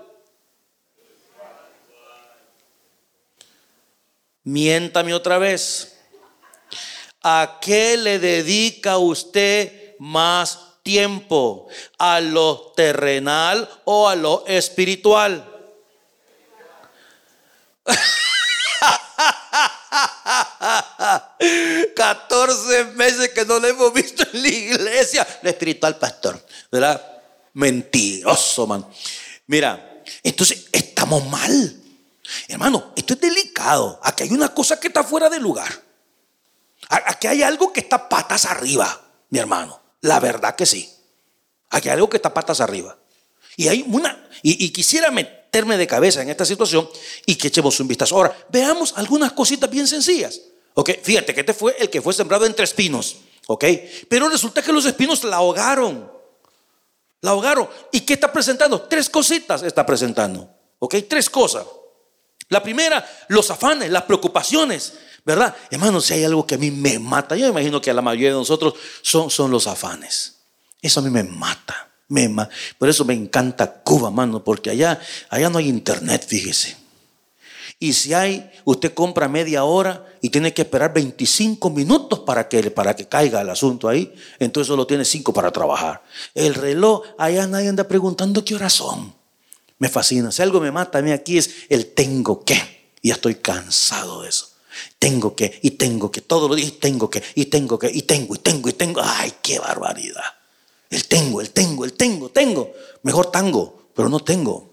Miéntame 4.43 5.13
otra 5.13 5.37
vez. 5.37 5.95
¿A 7.21 7.59
qué 7.61 7.95
le 7.97 8.19
dedica 8.19 8.97
usted 8.97 9.95
más 9.99 10.59
tiempo? 10.83 11.67
¿A 11.97 12.19
lo 12.19 12.73
terrenal 12.75 13.69
o 13.85 14.09
a 14.09 14.15
lo 14.15 14.45
espiritual? 14.45 15.49
14 21.95 22.85
meses 22.95 23.29
que 23.29 23.45
no 23.45 23.59
le 23.59 23.69
hemos 23.69 23.93
visto 23.93 24.23
en 24.33 24.41
la 24.41 24.47
iglesia. 24.47 25.27
La 25.41 25.51
espiritual, 25.51 25.97
pastor. 25.97 26.45
¿Verdad? 26.71 27.01
Mentiroso, 27.53 28.67
man. 28.67 28.85
Mira, 29.47 30.03
entonces 30.23 30.67
estamos 30.71 31.25
mal. 31.27 31.82
Hermano, 32.47 32.93
esto 32.95 33.13
es 33.13 33.21
delicado. 33.21 33.99
Aquí 34.03 34.23
hay 34.23 34.31
una 34.31 34.53
cosa 34.53 34.79
que 34.79 34.87
está 34.87 35.03
fuera 35.03 35.29
de 35.29 35.39
lugar. 35.39 35.71
Aquí 36.89 37.27
hay 37.27 37.43
algo 37.43 37.71
que 37.71 37.79
está 37.79 38.09
patas 38.09 38.45
arriba, 38.45 39.01
mi 39.29 39.39
hermano. 39.39 39.81
La 40.01 40.19
verdad 40.19 40.55
que 40.55 40.65
sí. 40.65 40.91
Aquí 41.69 41.89
hay 41.89 41.93
algo 41.93 42.09
que 42.09 42.17
está 42.17 42.33
patas 42.33 42.61
arriba. 42.61 42.97
Y 43.55 43.67
hay 43.67 43.85
una, 43.87 44.27
y, 44.41 44.69
quisiera 44.71 45.11
meterme 45.11 45.77
de 45.77 45.87
cabeza 45.87 46.21
en 46.21 46.29
esta 46.29 46.45
situación 46.45 46.89
y 47.25 47.35
que 47.35 47.47
echemos 47.47 47.79
un 47.79 47.87
vistazo. 47.87 48.15
Ahora, 48.15 48.35
veamos 48.49 48.93
algunas 48.97 49.31
cositas 49.31 49.69
bien 49.69 49.87
sencillas. 49.87 50.41
Ok, 50.73 50.91
fíjate 51.01 51.33
que 51.33 51.41
este 51.41 51.53
fue 51.53 51.75
el 51.79 51.89
que 51.89 52.01
fue 52.01 52.13
sembrado 52.13 52.45
entre 52.45 52.65
espinos. 52.65 53.17
Ok, 53.47 53.65
pero 54.09 54.29
resulta 54.29 54.61
que 54.61 54.71
los 54.71 54.85
espinos 54.85 55.23
la 55.23 55.37
ahogaron. 55.37 56.11
La 57.21 57.31
ahogaron. 57.31 57.69
¿Y 57.91 58.01
qué 58.01 58.13
está 58.13 58.31
presentando? 58.31 58.81
Tres 58.81 59.09
cositas 59.09 59.63
está 59.63 59.85
presentando. 59.85 60.49
Ok, 60.79 60.95
tres 61.07 61.29
cosas. 61.29 61.65
La 62.53 62.63
primera, 62.63 63.05
los 63.27 63.51
afanes, 63.51 63.89
las 63.89 64.03
preocupaciones, 64.03 64.93
¿verdad? 65.25 65.55
Hermano, 65.69 65.99
si 65.99 66.13
hay 66.13 66.23
algo 66.23 66.45
que 66.45 66.55
a 66.55 66.57
mí 66.57 66.71
me 66.71 66.99
mata, 66.99 67.35
yo 67.35 67.47
imagino 67.47 67.81
que 67.81 67.91
a 67.91 67.93
la 67.93 68.01
mayoría 68.01 68.29
de 68.29 68.35
nosotros 68.35 68.75
son, 69.01 69.29
son 69.29 69.51
los 69.51 69.67
afanes. 69.67 70.35
Eso 70.81 70.99
a 70.99 71.03
mí 71.03 71.09
me 71.09 71.23
mata. 71.23 71.89
Me 72.09 72.29
Por 72.77 72.89
eso 72.89 73.05
me 73.05 73.13
encanta 73.13 73.81
Cuba, 73.81 74.09
hermano, 74.09 74.43
porque 74.43 74.69
allá, 74.69 74.99
allá 75.29 75.49
no 75.49 75.57
hay 75.57 75.67
internet, 75.67 76.25
fíjese. 76.27 76.77
Y 77.79 77.93
si 77.93 78.13
hay, 78.13 78.51
usted 78.65 78.93
compra 78.93 79.27
media 79.27 79.63
hora 79.63 80.05
y 80.21 80.29
tiene 80.29 80.53
que 80.53 80.61
esperar 80.61 80.93
25 80.93 81.69
minutos 81.69 82.19
para 82.19 82.47
que, 82.47 82.69
para 82.71 82.95
que 82.95 83.07
caiga 83.07 83.41
el 83.41 83.49
asunto 83.49 83.89
ahí, 83.89 84.13
entonces 84.39 84.67
solo 84.67 84.85
tiene 84.85 85.03
5 85.03 85.33
para 85.33 85.51
trabajar. 85.51 86.03
El 86.35 86.53
reloj, 86.53 87.01
allá 87.17 87.47
nadie 87.47 87.69
anda 87.69 87.87
preguntando 87.87 88.45
qué 88.45 88.55
horas 88.55 88.73
son. 88.73 89.13
Me 89.83 89.89
fascina. 89.89 90.31
Si 90.31 90.41
algo 90.41 90.61
me 90.61 90.71
mata 90.71 90.99
a 90.99 91.01
mí 91.01 91.11
aquí 91.11 91.37
es 91.37 91.65
el 91.67 91.87
tengo 91.87 92.45
que. 92.45 92.93
Y 93.01 93.11
estoy 93.11 93.35
cansado 93.35 94.21
de 94.21 94.29
eso. 94.29 94.47
Tengo 94.97 95.35
que, 95.35 95.59
y 95.61 95.71
tengo 95.71 96.09
que, 96.09 96.21
todos 96.21 96.49
los 96.49 96.55
días 96.55 96.71
tengo 96.79 97.09
que, 97.09 97.21
y 97.35 97.47
tengo 97.47 97.77
que, 97.77 97.91
y 97.93 98.03
tengo, 98.03 98.33
y 98.33 98.37
tengo, 98.37 98.69
y 98.69 98.71
tengo. 98.71 99.01
Ay, 99.03 99.33
qué 99.41 99.59
barbaridad. 99.59 100.23
El 100.89 101.05
tengo, 101.05 101.41
el 101.41 101.49
tengo, 101.49 101.83
el 101.83 101.91
tengo, 101.91 102.29
tengo. 102.29 102.71
Mejor 103.01 103.29
tango, 103.29 103.89
pero 103.93 104.07
no 104.07 104.21
tengo. 104.21 104.72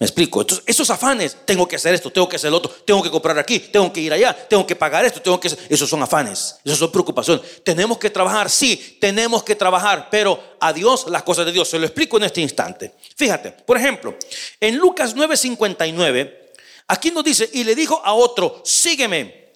Me 0.00 0.06
explico. 0.06 0.40
Entonces, 0.40 0.64
esos 0.66 0.88
afanes, 0.88 1.36
tengo 1.44 1.68
que 1.68 1.76
hacer 1.76 1.92
esto, 1.92 2.10
tengo 2.10 2.26
que 2.26 2.36
hacer 2.36 2.50
lo 2.50 2.56
otro, 2.56 2.72
tengo 2.86 3.02
que 3.02 3.10
comprar 3.10 3.38
aquí, 3.38 3.58
tengo 3.58 3.92
que 3.92 4.00
ir 4.00 4.10
allá, 4.10 4.34
tengo 4.48 4.66
que 4.66 4.74
pagar 4.74 5.04
esto, 5.04 5.20
tengo 5.20 5.38
que 5.38 5.54
Esos 5.68 5.90
son 5.90 6.02
afanes, 6.02 6.56
esos 6.64 6.78
son 6.78 6.90
preocupaciones. 6.90 7.62
Tenemos 7.62 7.98
que 7.98 8.08
trabajar, 8.08 8.48
sí, 8.48 8.96
tenemos 8.98 9.42
que 9.42 9.54
trabajar, 9.54 10.08
pero 10.10 10.56
a 10.58 10.72
Dios, 10.72 11.04
las 11.08 11.22
cosas 11.22 11.44
de 11.44 11.52
Dios. 11.52 11.68
Se 11.68 11.78
lo 11.78 11.84
explico 11.84 12.16
en 12.16 12.24
este 12.24 12.40
instante. 12.40 12.94
Fíjate, 13.14 13.50
por 13.50 13.76
ejemplo, 13.76 14.16
en 14.58 14.78
Lucas 14.78 15.14
9:59, 15.14 16.52
aquí 16.88 17.10
nos 17.10 17.22
dice, 17.22 17.50
y 17.52 17.64
le 17.64 17.74
dijo 17.74 18.00
a 18.02 18.14
otro, 18.14 18.62
sígueme. 18.64 19.50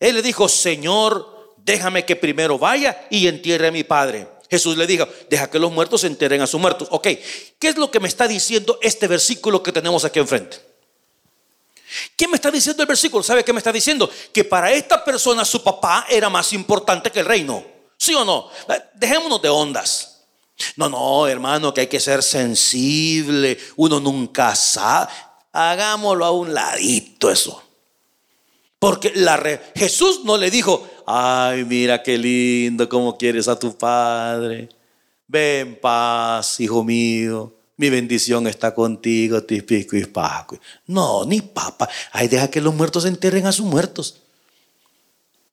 Él 0.00 0.16
le 0.16 0.22
dijo, 0.22 0.48
Señor, 0.48 1.54
déjame 1.58 2.04
que 2.04 2.16
primero 2.16 2.58
vaya 2.58 3.06
y 3.08 3.28
entierre 3.28 3.68
a 3.68 3.70
mi 3.70 3.84
padre. 3.84 4.26
Jesús 4.50 4.76
le 4.76 4.86
dijo, 4.86 5.06
deja 5.28 5.48
que 5.48 5.58
los 5.58 5.70
muertos 5.70 6.00
se 6.00 6.08
enteren 6.08 6.40
a 6.42 6.46
sus 6.46 6.60
muertos. 6.60 6.88
Ok, 6.90 7.06
¿qué 7.58 7.68
es 7.68 7.76
lo 7.76 7.90
que 7.90 8.00
me 8.00 8.08
está 8.08 8.26
diciendo 8.26 8.78
este 8.82 9.06
versículo 9.06 9.62
que 9.62 9.70
tenemos 9.70 10.04
aquí 10.04 10.18
enfrente? 10.18 10.58
¿Qué 12.16 12.26
me 12.28 12.36
está 12.36 12.50
diciendo 12.50 12.82
el 12.82 12.88
versículo? 12.88 13.22
¿Sabe 13.22 13.44
qué 13.44 13.52
me 13.52 13.58
está 13.58 13.72
diciendo? 13.72 14.10
Que 14.32 14.44
para 14.44 14.72
esta 14.72 15.04
persona 15.04 15.44
su 15.44 15.62
papá 15.62 16.06
era 16.08 16.28
más 16.28 16.52
importante 16.52 17.10
que 17.10 17.20
el 17.20 17.26
reino. 17.26 17.64
¿Sí 17.96 18.14
o 18.14 18.24
no? 18.24 18.48
Dejémonos 18.94 19.40
de 19.42 19.48
ondas. 19.48 20.22
No, 20.76 20.88
no, 20.88 21.26
hermano, 21.26 21.72
que 21.72 21.82
hay 21.82 21.86
que 21.86 22.00
ser 22.00 22.22
sensible. 22.22 23.58
Uno 23.76 24.00
nunca 24.00 24.54
sabe. 24.54 25.12
Hagámoslo 25.52 26.24
a 26.24 26.30
un 26.30 26.54
ladito 26.54 27.30
eso. 27.30 27.62
Porque 28.78 29.12
la 29.14 29.60
Jesús 29.76 30.24
no 30.24 30.38
le 30.38 30.50
dijo, 30.50 30.88
ay, 31.10 31.64
mira 31.64 32.02
qué 32.02 32.16
lindo, 32.16 32.88
cómo 32.88 33.16
quieres 33.16 33.48
a 33.48 33.58
tu 33.58 33.76
Padre. 33.76 34.68
Ven 35.26 35.78
paz, 35.80 36.60
hijo 36.60 36.82
mío. 36.84 37.54
Mi 37.76 37.88
bendición 37.88 38.46
está 38.46 38.74
contigo, 38.74 39.42
tispico 39.42 39.96
y 39.96 40.04
paco. 40.04 40.58
No, 40.86 41.24
ni 41.24 41.40
papa. 41.40 41.88
Ay, 42.12 42.28
deja 42.28 42.50
que 42.50 42.60
los 42.60 42.74
muertos 42.74 43.04
se 43.04 43.08
enterren 43.08 43.46
a 43.46 43.52
sus 43.52 43.64
muertos. 43.64 44.20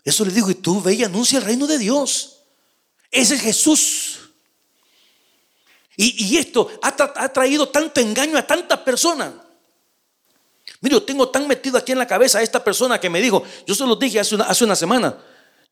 Eso 0.04 0.26
le 0.26 0.32
digo, 0.32 0.50
y 0.50 0.56
tú 0.56 0.82
ve 0.82 0.94
y 0.94 1.04
anuncia 1.04 1.40
el 1.40 1.46
reino 1.46 1.68
de 1.68 1.78
Dios. 1.78 2.40
Ese 3.12 3.36
es 3.36 3.42
Jesús. 3.42 4.20
Y, 5.96 6.38
esto 6.38 6.70
ha, 6.84 7.30
traído 7.30 7.70
tanto 7.70 8.00
engaño 8.00 8.38
a 8.38 8.46
tantas 8.46 8.80
personas. 8.80 9.34
Mire, 10.80 10.94
yo 10.94 11.04
tengo 11.04 11.28
tan 11.30 11.48
metido 11.48 11.78
aquí 11.78 11.92
en 11.92 11.98
la 11.98 12.06
cabeza 12.06 12.38
a 12.38 12.44
esta 12.44 12.64
persona 12.64 13.00
que 13.00 13.10
me 13.10 13.20
dijo, 13.20 13.44
yo 13.66 13.74
se 13.74 13.86
lo 13.86 13.96
dije 13.96 14.20
hace 14.20 14.64
una 14.64 14.76
semana, 14.76 15.18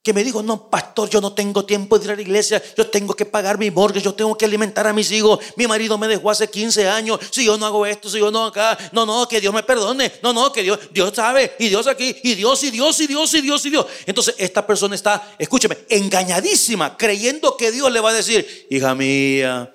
que 0.06 0.14
me 0.14 0.24
dijo, 0.24 0.44
no, 0.44 0.70
pastor, 0.70 1.10
yo 1.10 1.20
no 1.20 1.34
tengo 1.34 1.66
tiempo 1.66 1.98
de 1.98 2.06
ir 2.06 2.12
a 2.12 2.16
la 2.16 2.22
iglesia, 2.22 2.62
yo 2.78 2.86
tengo 2.86 3.16
que 3.16 3.26
pagar 3.26 3.58
mi 3.58 3.72
morgue, 3.72 4.00
yo 4.00 4.14
tengo 4.14 4.38
que 4.38 4.46
alimentar 4.46 4.86
a 4.86 4.94
mis 4.94 5.12
hijos, 5.12 5.40
mi 5.56 5.66
marido 5.66 5.98
me 5.98 6.08
dejó 6.08 6.30
hace 6.30 6.48
15 6.48 6.88
años, 6.88 7.20
si 7.32 7.44
yo 7.44 7.58
no 7.58 7.66
hago 7.66 7.88
esto, 7.88 8.08
si 8.08 8.20
yo 8.20 8.30
no 8.30 8.46
acá, 8.46 8.78
no, 8.92 9.04
no, 9.04 9.28
que 9.28 9.42
Dios 9.42 9.52
me 9.52 9.64
perdone, 9.64 10.12
no, 10.22 10.32
no, 10.32 10.54
que 10.54 10.62
Dios, 10.62 10.78
Dios 10.92 11.12
sabe, 11.16 11.56
y 11.58 11.70
Dios 11.70 11.88
aquí, 11.88 12.16
y 12.22 12.36
Dios, 12.36 12.64
y 12.64 12.70
Dios, 12.70 13.00
y 13.00 13.08
Dios, 13.08 13.34
y 13.34 13.42
Dios, 13.42 13.66
y 13.66 13.70
Dios. 13.72 13.88
Entonces 14.06 14.36
esta 14.38 14.68
persona 14.68 14.94
está, 14.94 15.36
escúcheme, 15.40 15.76
engañadísima, 15.90 16.96
creyendo 16.96 17.58
que 17.58 17.72
Dios 17.72 17.92
le 17.92 18.00
va 18.00 18.12
a 18.12 18.14
decir, 18.14 18.68
hija 18.70 18.94
mía, 18.94 19.74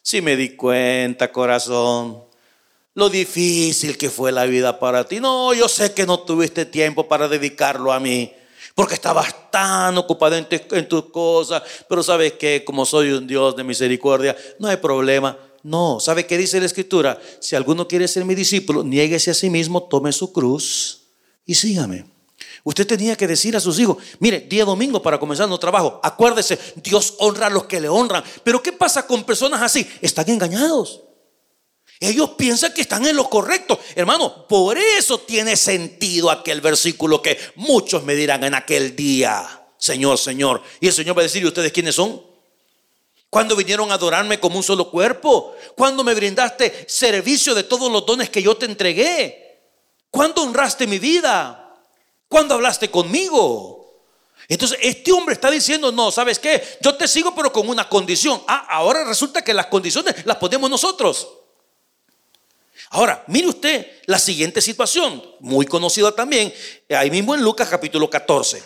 si 0.00 0.22
me 0.22 0.36
di 0.36 0.50
cuenta, 0.50 1.32
corazón, 1.32 2.22
lo 2.94 3.08
difícil 3.08 3.98
que 3.98 4.10
fue 4.10 4.30
la 4.30 4.44
vida 4.44 4.78
para 4.78 5.02
ti. 5.08 5.18
No, 5.18 5.52
yo 5.54 5.68
sé 5.68 5.92
que 5.92 6.06
no 6.06 6.20
tuviste 6.20 6.66
tiempo 6.66 7.08
para 7.08 7.26
dedicarlo 7.26 7.92
a 7.92 7.98
mí, 7.98 8.32
porque 8.74 8.94
estabas 8.94 9.50
tan 9.50 9.96
ocupado 9.98 10.36
en, 10.36 10.88
tus 10.88 11.04
cosas, 11.06 11.62
pero 11.88 12.02
sabes 12.02 12.34
que 12.34 12.64
como 12.64 12.86
soy 12.86 13.12
un 13.12 13.26
Dios 13.26 13.56
de 13.56 13.64
misericordia, 13.64 14.36
no 14.58 14.68
hay 14.68 14.76
problema. 14.76 15.36
No, 15.62 16.00
¿sabe 16.00 16.26
qué 16.26 16.36
dice 16.38 16.58
la 16.58 16.66
escritura? 16.66 17.20
Si 17.38 17.54
alguno 17.54 17.86
quiere 17.86 18.08
ser 18.08 18.24
mi 18.24 18.34
discípulo, 18.34 18.82
niéguese 18.82 19.30
a 19.30 19.34
sí 19.34 19.50
mismo, 19.50 19.84
tome 19.84 20.10
su 20.12 20.32
cruz 20.32 21.02
y 21.46 21.54
sígame. 21.54 22.06
Usted 22.64 22.86
tenía 22.86 23.16
que 23.16 23.26
decir 23.26 23.56
a 23.56 23.60
sus 23.60 23.78
hijos, 23.78 23.96
mire, 24.20 24.40
día 24.40 24.64
domingo 24.64 25.02
para 25.02 25.18
comenzar 25.18 25.48
nuestro 25.48 25.70
trabajo, 25.70 26.00
acuérdese, 26.02 26.58
Dios 26.76 27.14
honra 27.18 27.48
a 27.48 27.50
los 27.50 27.64
que 27.64 27.80
le 27.80 27.88
honran. 27.88 28.22
Pero 28.44 28.62
¿qué 28.62 28.72
pasa 28.72 29.06
con 29.06 29.24
personas 29.24 29.62
así? 29.62 29.86
Están 30.00 30.28
engañados. 30.30 31.00
Ellos 32.02 32.30
piensan 32.30 32.74
que 32.74 32.80
están 32.80 33.06
en 33.06 33.14
lo 33.14 33.30
correcto. 33.30 33.78
Hermano, 33.94 34.48
por 34.48 34.76
eso 34.76 35.20
tiene 35.20 35.56
sentido 35.56 36.32
aquel 36.32 36.60
versículo 36.60 37.22
que 37.22 37.38
muchos 37.54 38.02
me 38.02 38.16
dirán 38.16 38.42
en 38.42 38.56
aquel 38.56 38.96
día, 38.96 39.62
Señor, 39.78 40.18
Señor. 40.18 40.60
Y 40.80 40.88
el 40.88 40.92
Señor 40.92 41.16
va 41.16 41.20
a 41.20 41.22
decir, 41.22 41.44
¿y 41.44 41.46
ustedes 41.46 41.70
quiénes 41.70 41.94
son? 41.94 42.20
Cuando 43.30 43.54
vinieron 43.54 43.92
a 43.92 43.94
adorarme 43.94 44.40
como 44.40 44.56
un 44.56 44.64
solo 44.64 44.90
cuerpo? 44.90 45.54
Cuando 45.76 46.02
me 46.02 46.12
brindaste 46.14 46.86
servicio 46.88 47.54
de 47.54 47.62
todos 47.62 47.90
los 47.90 48.04
dones 48.04 48.30
que 48.30 48.42
yo 48.42 48.56
te 48.56 48.66
entregué? 48.66 49.60
¿Cuándo 50.10 50.42
honraste 50.42 50.88
mi 50.88 50.98
vida? 50.98 51.72
¿Cuándo 52.26 52.54
hablaste 52.54 52.90
conmigo? 52.90 54.02
Entonces, 54.48 54.76
este 54.82 55.12
hombre 55.12 55.34
está 55.34 55.52
diciendo, 55.52 55.92
no, 55.92 56.10
¿sabes 56.10 56.40
qué? 56.40 56.60
Yo 56.80 56.96
te 56.96 57.06
sigo, 57.06 57.32
pero 57.32 57.52
con 57.52 57.68
una 57.68 57.88
condición. 57.88 58.42
Ah, 58.48 58.66
ahora 58.70 59.04
resulta 59.04 59.44
que 59.44 59.54
las 59.54 59.66
condiciones 59.66 60.26
las 60.26 60.38
ponemos 60.38 60.68
nosotros. 60.68 61.28
Ahora, 62.94 63.24
mire 63.26 63.48
usted 63.48 63.86
la 64.04 64.18
siguiente 64.18 64.60
situación, 64.60 65.22
muy 65.40 65.64
conocida 65.64 66.14
también, 66.14 66.52
ahí 66.90 67.10
mismo 67.10 67.34
en 67.34 67.40
Lucas 67.40 67.66
capítulo 67.70 68.10
14, 68.10 68.62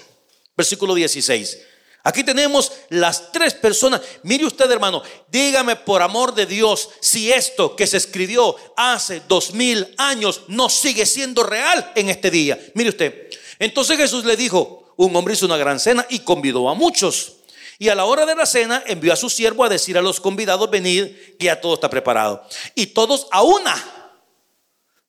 versículo 0.56 0.96
16. 0.96 1.58
Aquí 2.02 2.24
tenemos 2.24 2.72
las 2.88 3.30
tres 3.30 3.54
personas. 3.54 4.00
Mire 4.24 4.44
usted, 4.44 4.68
hermano, 4.68 5.00
dígame 5.28 5.76
por 5.76 6.02
amor 6.02 6.34
de 6.34 6.44
Dios 6.44 6.88
si 7.00 7.30
esto 7.30 7.76
que 7.76 7.86
se 7.86 7.98
escribió 7.98 8.56
hace 8.76 9.22
dos 9.28 9.54
mil 9.54 9.94
años 9.96 10.42
no 10.48 10.68
sigue 10.68 11.06
siendo 11.06 11.44
real 11.44 11.92
en 11.94 12.08
este 12.08 12.28
día. 12.28 12.58
Mire 12.74 12.90
usted. 12.90 13.28
Entonces 13.60 13.96
Jesús 13.96 14.24
le 14.24 14.36
dijo, 14.36 14.92
un 14.96 15.14
hombre 15.14 15.34
hizo 15.34 15.46
una 15.46 15.56
gran 15.56 15.78
cena 15.78 16.04
y 16.10 16.18
convidó 16.20 16.68
a 16.68 16.74
muchos. 16.74 17.34
Y 17.78 17.90
a 17.90 17.94
la 17.94 18.06
hora 18.06 18.26
de 18.26 18.34
la 18.34 18.46
cena 18.46 18.82
envió 18.86 19.12
a 19.12 19.16
su 19.16 19.30
siervo 19.30 19.62
a 19.62 19.68
decir 19.68 19.96
a 19.96 20.02
los 20.02 20.18
convidados, 20.18 20.68
venid, 20.68 21.06
que 21.38 21.46
ya 21.46 21.60
todo 21.60 21.74
está 21.74 21.88
preparado. 21.88 22.42
Y 22.74 22.86
todos 22.86 23.28
a 23.30 23.42
una 23.42 24.05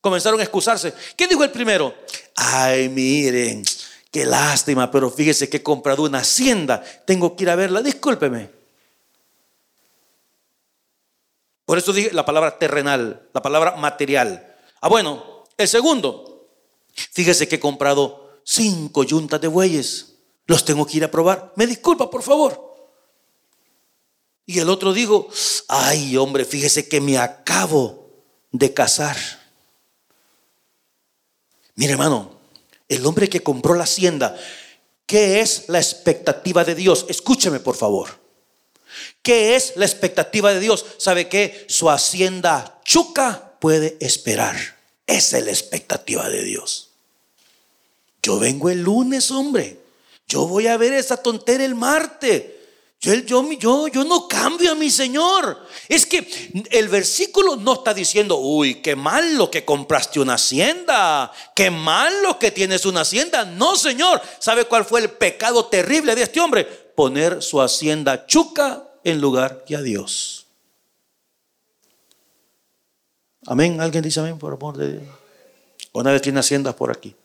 comenzaron 0.01 0.39
a 0.39 0.43
excusarse. 0.43 0.93
¿Qué 1.15 1.27
dijo 1.27 1.43
el 1.43 1.51
primero? 1.51 1.93
Ay, 2.35 2.89
miren, 2.89 3.63
qué 4.11 4.25
lástima, 4.25 4.89
pero 4.91 5.09
fíjese 5.09 5.49
que 5.49 5.57
he 5.57 5.63
comprado 5.63 6.03
una 6.03 6.19
hacienda, 6.19 6.83
tengo 7.05 7.35
que 7.35 7.43
ir 7.43 7.49
a 7.49 7.55
verla, 7.55 7.81
discúlpeme. 7.81 8.49
Por 11.65 11.77
eso 11.77 11.91
dije 11.91 12.11
la 12.13 12.25
palabra 12.25 12.57
terrenal, 12.57 13.27
la 13.33 13.41
palabra 13.41 13.75
material. 13.75 14.55
Ah, 14.79 14.87
bueno, 14.87 15.43
el 15.57 15.67
segundo, 15.67 16.49
fíjese 16.93 17.47
que 17.47 17.55
he 17.55 17.59
comprado 17.59 18.39
cinco 18.45 19.03
yuntas 19.03 19.41
de 19.41 19.49
bueyes, 19.49 20.13
los 20.45 20.63
tengo 20.63 20.85
que 20.85 20.97
ir 20.97 21.03
a 21.03 21.11
probar. 21.11 21.51
Me 21.57 21.67
disculpa, 21.67 22.09
por 22.09 22.23
favor. 22.23 22.67
Y 24.45 24.59
el 24.59 24.69
otro 24.69 24.93
dijo, 24.93 25.27
ay 25.67 26.15
hombre, 26.15 26.45
fíjese 26.45 26.87
que 26.87 27.01
me 27.01 27.17
acabo 27.17 28.23
de 28.51 28.73
casar. 28.73 29.17
Mire 31.77 31.93
hermano, 31.93 32.31
el 32.89 33.05
hombre 33.05 33.29
que 33.29 33.43
compró 33.43 33.75
la 33.75 33.83
hacienda, 33.83 34.35
¿qué 35.05 35.39
es 35.41 35.65
la 35.67 35.77
expectativa 35.77 36.63
de 36.63 36.73
Dios? 36.73 37.05
Escúcheme 37.07 37.59
por 37.59 37.75
favor. 37.75 38.19
¿Qué 39.21 39.55
es 39.55 39.73
la 39.75 39.85
expectativa 39.85 40.53
de 40.53 40.59
Dios? 40.59 40.85
¿Sabe 40.97 41.29
qué? 41.29 41.65
Su 41.69 41.89
hacienda 41.89 42.81
chuca 42.83 43.53
puede 43.59 43.95
esperar. 43.99 44.55
Esa 45.05 45.37
es 45.37 45.45
la 45.45 45.51
expectativa 45.51 46.27
de 46.29 46.43
Dios. 46.43 46.89
Yo 48.23 48.39
vengo 48.39 48.71
el 48.71 48.81
lunes, 48.81 49.29
hombre. 49.29 49.79
Yo 50.27 50.47
voy 50.47 50.65
a 50.65 50.77
ver 50.77 50.93
esa 50.93 51.17
tontera 51.17 51.63
el 51.63 51.75
martes. 51.75 52.43
Yo, 52.99 53.13
yo, 53.13 53.87
yo, 53.89 54.03
no 54.03 54.27
cambio 54.27 54.71
a 54.71 54.75
mi 54.75 54.89
Señor. 54.89 55.65
Es 55.87 56.05
que 56.05 56.27
el 56.71 56.89
versículo 56.89 57.55
no 57.55 57.73
está 57.73 57.93
diciendo, 57.93 58.37
uy, 58.37 58.81
qué 58.81 58.95
malo 58.95 59.51
que 59.51 59.63
compraste 59.63 60.19
una 60.19 60.33
hacienda, 60.33 61.31
qué 61.55 61.69
malo 61.69 62.39
que 62.39 62.49
tienes 62.49 62.85
una 62.85 63.01
hacienda. 63.01 63.45
No, 63.45 63.75
Señor. 63.75 64.19
¿Sabe 64.39 64.65
cuál 64.65 64.83
fue 64.83 65.01
el 65.01 65.11
pecado 65.11 65.65
terrible 65.65 66.15
de 66.15 66.23
este 66.23 66.39
hombre? 66.39 66.65
Poner 66.65 67.43
su 67.43 67.61
hacienda 67.61 68.25
chuca 68.25 68.83
en 69.03 69.21
lugar 69.21 69.63
que 69.63 69.75
a 69.75 69.81
Dios. 69.81 70.47
Amén. 73.45 73.79
¿Alguien 73.79 74.03
dice 74.03 74.19
amén 74.19 74.39
por 74.39 74.53
amor 74.53 74.75
de 74.75 74.93
Dios? 74.93 75.03
Una 75.93 76.11
vez 76.11 76.21
tiene 76.23 76.39
haciendas 76.39 76.73
por 76.73 76.89
aquí. 76.89 77.15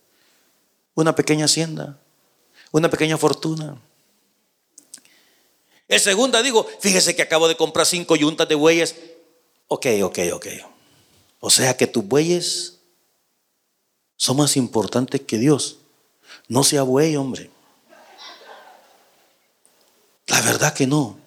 Una 0.95 1.15
pequeña 1.15 1.47
hacienda. 1.47 1.99
Una 2.71 2.91
pequeña 2.91 3.17
fortuna. 3.17 3.77
El 5.93 6.01
segunda 6.01 6.41
digo, 6.41 6.67
fíjese 6.81 7.15
que 7.15 7.21
acabo 7.21 7.49
de 7.49 7.55
comprar 7.55 7.85
cinco 7.85 8.17
yuntas 8.17 8.49
de 8.49 8.55
bueyes. 8.55 8.97
Ok, 9.69 9.89
ok, 10.03 10.19
ok. 10.33 10.47
O 11.39 11.51
sea 11.51 11.77
que 11.77 11.87
tus 11.87 12.03
bueyes 12.03 12.79
son 14.17 14.39
más 14.39 14.57
importantes 14.57 15.21
que 15.21 15.37
Dios. 15.37 15.81
No 16.49 16.65
sea 16.65 16.83
buey, 16.83 17.15
hombre. 17.17 17.51
La 20.29 20.41
verdad 20.41 20.73
que 20.73 20.87
no. 20.87 21.19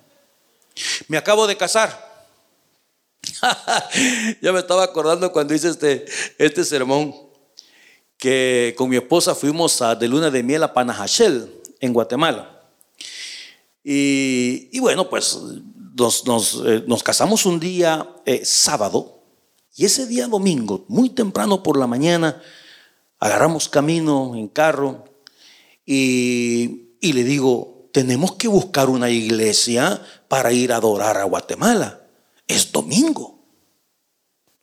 Me 1.10 1.18
acabo 1.18 1.46
de 1.46 1.58
casar. 1.58 2.26
ya 4.42 4.52
me 4.52 4.62
estaba 4.62 4.84
acordando 4.84 5.32
cuando 5.32 5.54
hice 5.54 5.70
este, 5.70 6.06
este 6.40 6.66
sermón 6.66 7.16
que 8.18 8.74
con 8.76 8.90
mi 8.90 8.96
esposa 8.96 9.36
fuimos 9.36 9.80
a, 9.84 9.94
de 9.94 10.08
luna 10.08 10.32
de 10.32 10.42
miel 10.42 10.64
a 10.64 10.74
Panajachel, 10.74 11.54
en 11.80 11.94
Guatemala. 11.94 12.55
Y, 13.88 14.80
bueno, 14.80 15.08
pues 15.08 15.38
nos, 16.26 16.64
eh, 16.66 16.84
casamos 17.04 17.46
un 17.46 17.60
día 17.60 18.10
eh, 18.26 18.44
sábado 18.44 19.22
y 19.76 19.86
ese 19.86 20.08
día 20.08 20.28
domingo, 20.28 20.86
muy 20.88 21.12
temprano 21.12 21.62
por 21.62 21.78
la 21.78 21.86
mañana, 21.86 22.42
agarramos 23.20 23.70
camino 23.70 24.34
en 24.36 24.48
carro 24.48 25.06
y, 25.86 26.96
y 27.00 27.14
le 27.14 27.24
digo, 27.24 27.90
tenemos 27.92 28.34
que 28.38 28.48
buscar 28.48 28.90
una 28.90 29.12
iglesia 29.12 30.02
para 30.28 30.52
ir 30.52 30.74
a 30.74 30.78
adorar 30.78 31.18
a 31.18 31.26
Guatemala. 31.26 32.02
Es 32.48 32.72
domingo. 32.72 33.46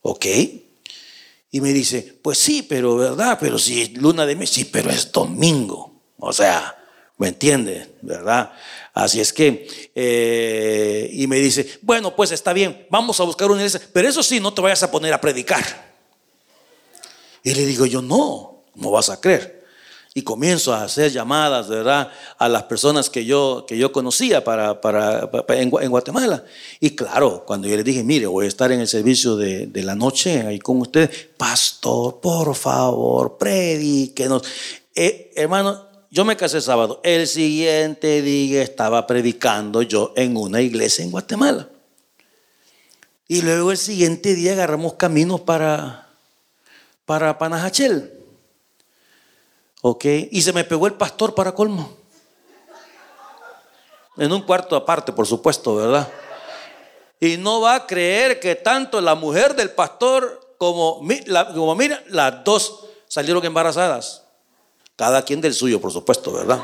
¿Ok? 0.01 0.25
Y 1.49 1.61
me 1.61 1.71
dice, 1.71 2.19
pues 2.21 2.39
sí, 2.39 2.63
pero 2.63 2.97
verdad, 2.97 3.37
pero 3.39 3.57
si 3.57 3.87
luna 3.95 4.25
de 4.25 4.35
mes, 4.35 4.49
sí, 4.49 4.65
pero 4.65 4.89
es 4.89 5.13
domingo. 5.13 6.01
O 6.17 6.33
sea, 6.33 6.82
¿me 7.17 7.29
entiende? 7.29 7.95
¿Verdad? 8.01 8.51
Así 8.93 9.19
es 9.19 9.33
que, 9.33 9.91
eh, 9.95 11.09
y 11.11 11.27
me 11.27 11.37
dice, 11.37 11.79
bueno, 11.81 12.15
pues 12.15 12.31
está 12.31 12.53
bien, 12.53 12.85
vamos 12.89 13.19
a 13.19 13.23
buscar 13.23 13.49
una 13.49 13.61
iglesia, 13.61 13.81
pero 13.91 14.07
eso 14.07 14.21
sí, 14.21 14.39
no 14.39 14.53
te 14.53 14.61
vayas 14.61 14.83
a 14.83 14.91
poner 14.91 15.13
a 15.13 15.21
predicar. 15.21 15.93
Y 17.43 17.53
le 17.53 17.65
digo 17.65 17.85
yo, 17.85 18.01
no, 18.01 18.63
¿cómo 18.73 18.91
vas 18.91 19.09
a 19.09 19.19
creer? 19.19 19.63
y 20.15 20.21
comienzo 20.21 20.73
a 20.73 20.83
hacer 20.83 21.11
llamadas, 21.11 21.67
¿verdad? 21.67 22.11
A 22.37 22.47
las 22.47 22.63
personas 22.63 23.09
que 23.09 23.25
yo, 23.25 23.65
que 23.67 23.77
yo 23.77 23.91
conocía 23.91 24.43
para, 24.43 24.79
para, 24.79 25.27
en, 25.49 25.69
Guatemala. 25.69 26.43
Y 26.79 26.91
claro, 26.91 27.43
cuando 27.45 27.67
yo 27.67 27.75
les 27.75 27.85
dije, 27.85 28.03
mire, 28.03 28.27
voy 28.27 28.45
a 28.45 28.47
estar 28.47 28.71
en 28.71 28.79
el 28.79 28.87
servicio 28.87 29.35
de, 29.35 29.69
la 29.83 29.95
noche 29.95 30.41
ahí 30.41 30.59
con 30.59 30.79
ustedes, 30.81 31.29
pastor, 31.35 32.19
por 32.21 32.53
favor, 32.53 33.37
predíquenos. 33.37 34.43
Eh, 34.93 35.31
hermano, 35.35 35.87
yo 36.13 36.23
me 36.25 36.37
casé 36.37 36.61
sábado. 36.61 37.01
El 37.03 37.25
siguiente 37.25 38.21
día 38.21 38.61
estaba 38.61 39.07
predicando 39.07 39.81
yo 39.81 40.13
en 40.15 40.37
una 40.37 40.61
iglesia 40.61 41.03
en 41.03 41.09
Guatemala. 41.09 41.67
Y 43.27 43.41
luego 43.41 43.71
el 43.71 43.79
siguiente 43.79 44.35
día 44.35 44.51
agarramos 44.51 44.93
caminos 44.93 45.41
para, 45.41 46.07
para 47.05 47.39
Panajachel. 47.39 48.13
¿Ok? 49.81 50.05
Y 50.29 50.43
se 50.43 50.53
me 50.53 50.63
pegó 50.63 50.85
el 50.85 50.93
pastor 50.93 51.33
para 51.33 51.55
colmo. 51.55 51.97
En 54.15 54.31
un 54.31 54.43
cuarto 54.43 54.75
aparte, 54.75 55.11
por 55.13 55.25
supuesto, 55.25 55.77
¿verdad? 55.77 56.07
Y 57.19 57.37
no 57.37 57.59
va 57.59 57.73
a 57.73 57.87
creer 57.87 58.39
que 58.39 58.53
tanto 58.53 59.01
la 59.01 59.15
mujer 59.15 59.55
del 59.55 59.71
pastor 59.71 60.55
como, 60.59 61.01
como 61.55 61.75
mira, 61.75 62.03
las 62.09 62.43
dos 62.43 62.85
salieron 63.07 63.43
embarazadas. 63.43 64.22
Cada 64.95 65.23
quien 65.23 65.41
del 65.41 65.53
suyo, 65.53 65.81
por 65.81 65.91
supuesto, 65.91 66.31
¿verdad? 66.31 66.61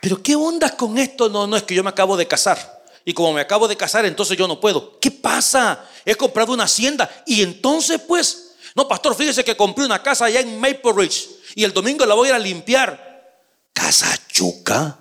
Pero 0.00 0.22
¿qué 0.22 0.34
onda 0.34 0.76
con 0.76 0.98
esto? 0.98 1.28
No, 1.28 1.46
no 1.46 1.56
es 1.56 1.62
que 1.62 1.74
yo 1.74 1.82
me 1.82 1.90
acabo 1.90 2.16
de 2.16 2.26
casar. 2.26 2.82
Y 3.04 3.14
como 3.14 3.32
me 3.32 3.40
acabo 3.40 3.68
de 3.68 3.76
casar, 3.76 4.04
entonces 4.04 4.36
yo 4.36 4.46
no 4.46 4.60
puedo. 4.60 4.98
¿Qué 5.00 5.10
pasa? 5.10 5.88
He 6.04 6.14
comprado 6.14 6.52
una 6.52 6.64
hacienda. 6.64 7.10
Y 7.26 7.42
entonces, 7.42 8.00
pues, 8.06 8.54
no, 8.74 8.86
pastor, 8.88 9.14
fíjese 9.14 9.44
que 9.44 9.56
compré 9.56 9.84
una 9.84 10.02
casa 10.02 10.26
allá 10.26 10.40
en 10.40 10.60
Maple 10.60 10.92
Ridge 10.94 11.28
y 11.54 11.64
el 11.64 11.72
domingo 11.72 12.06
la 12.06 12.14
voy 12.14 12.28
a 12.28 12.30
ir 12.30 12.34
a 12.34 12.38
limpiar. 12.38 13.40
Casa 13.72 14.08
chuca. 14.28 14.98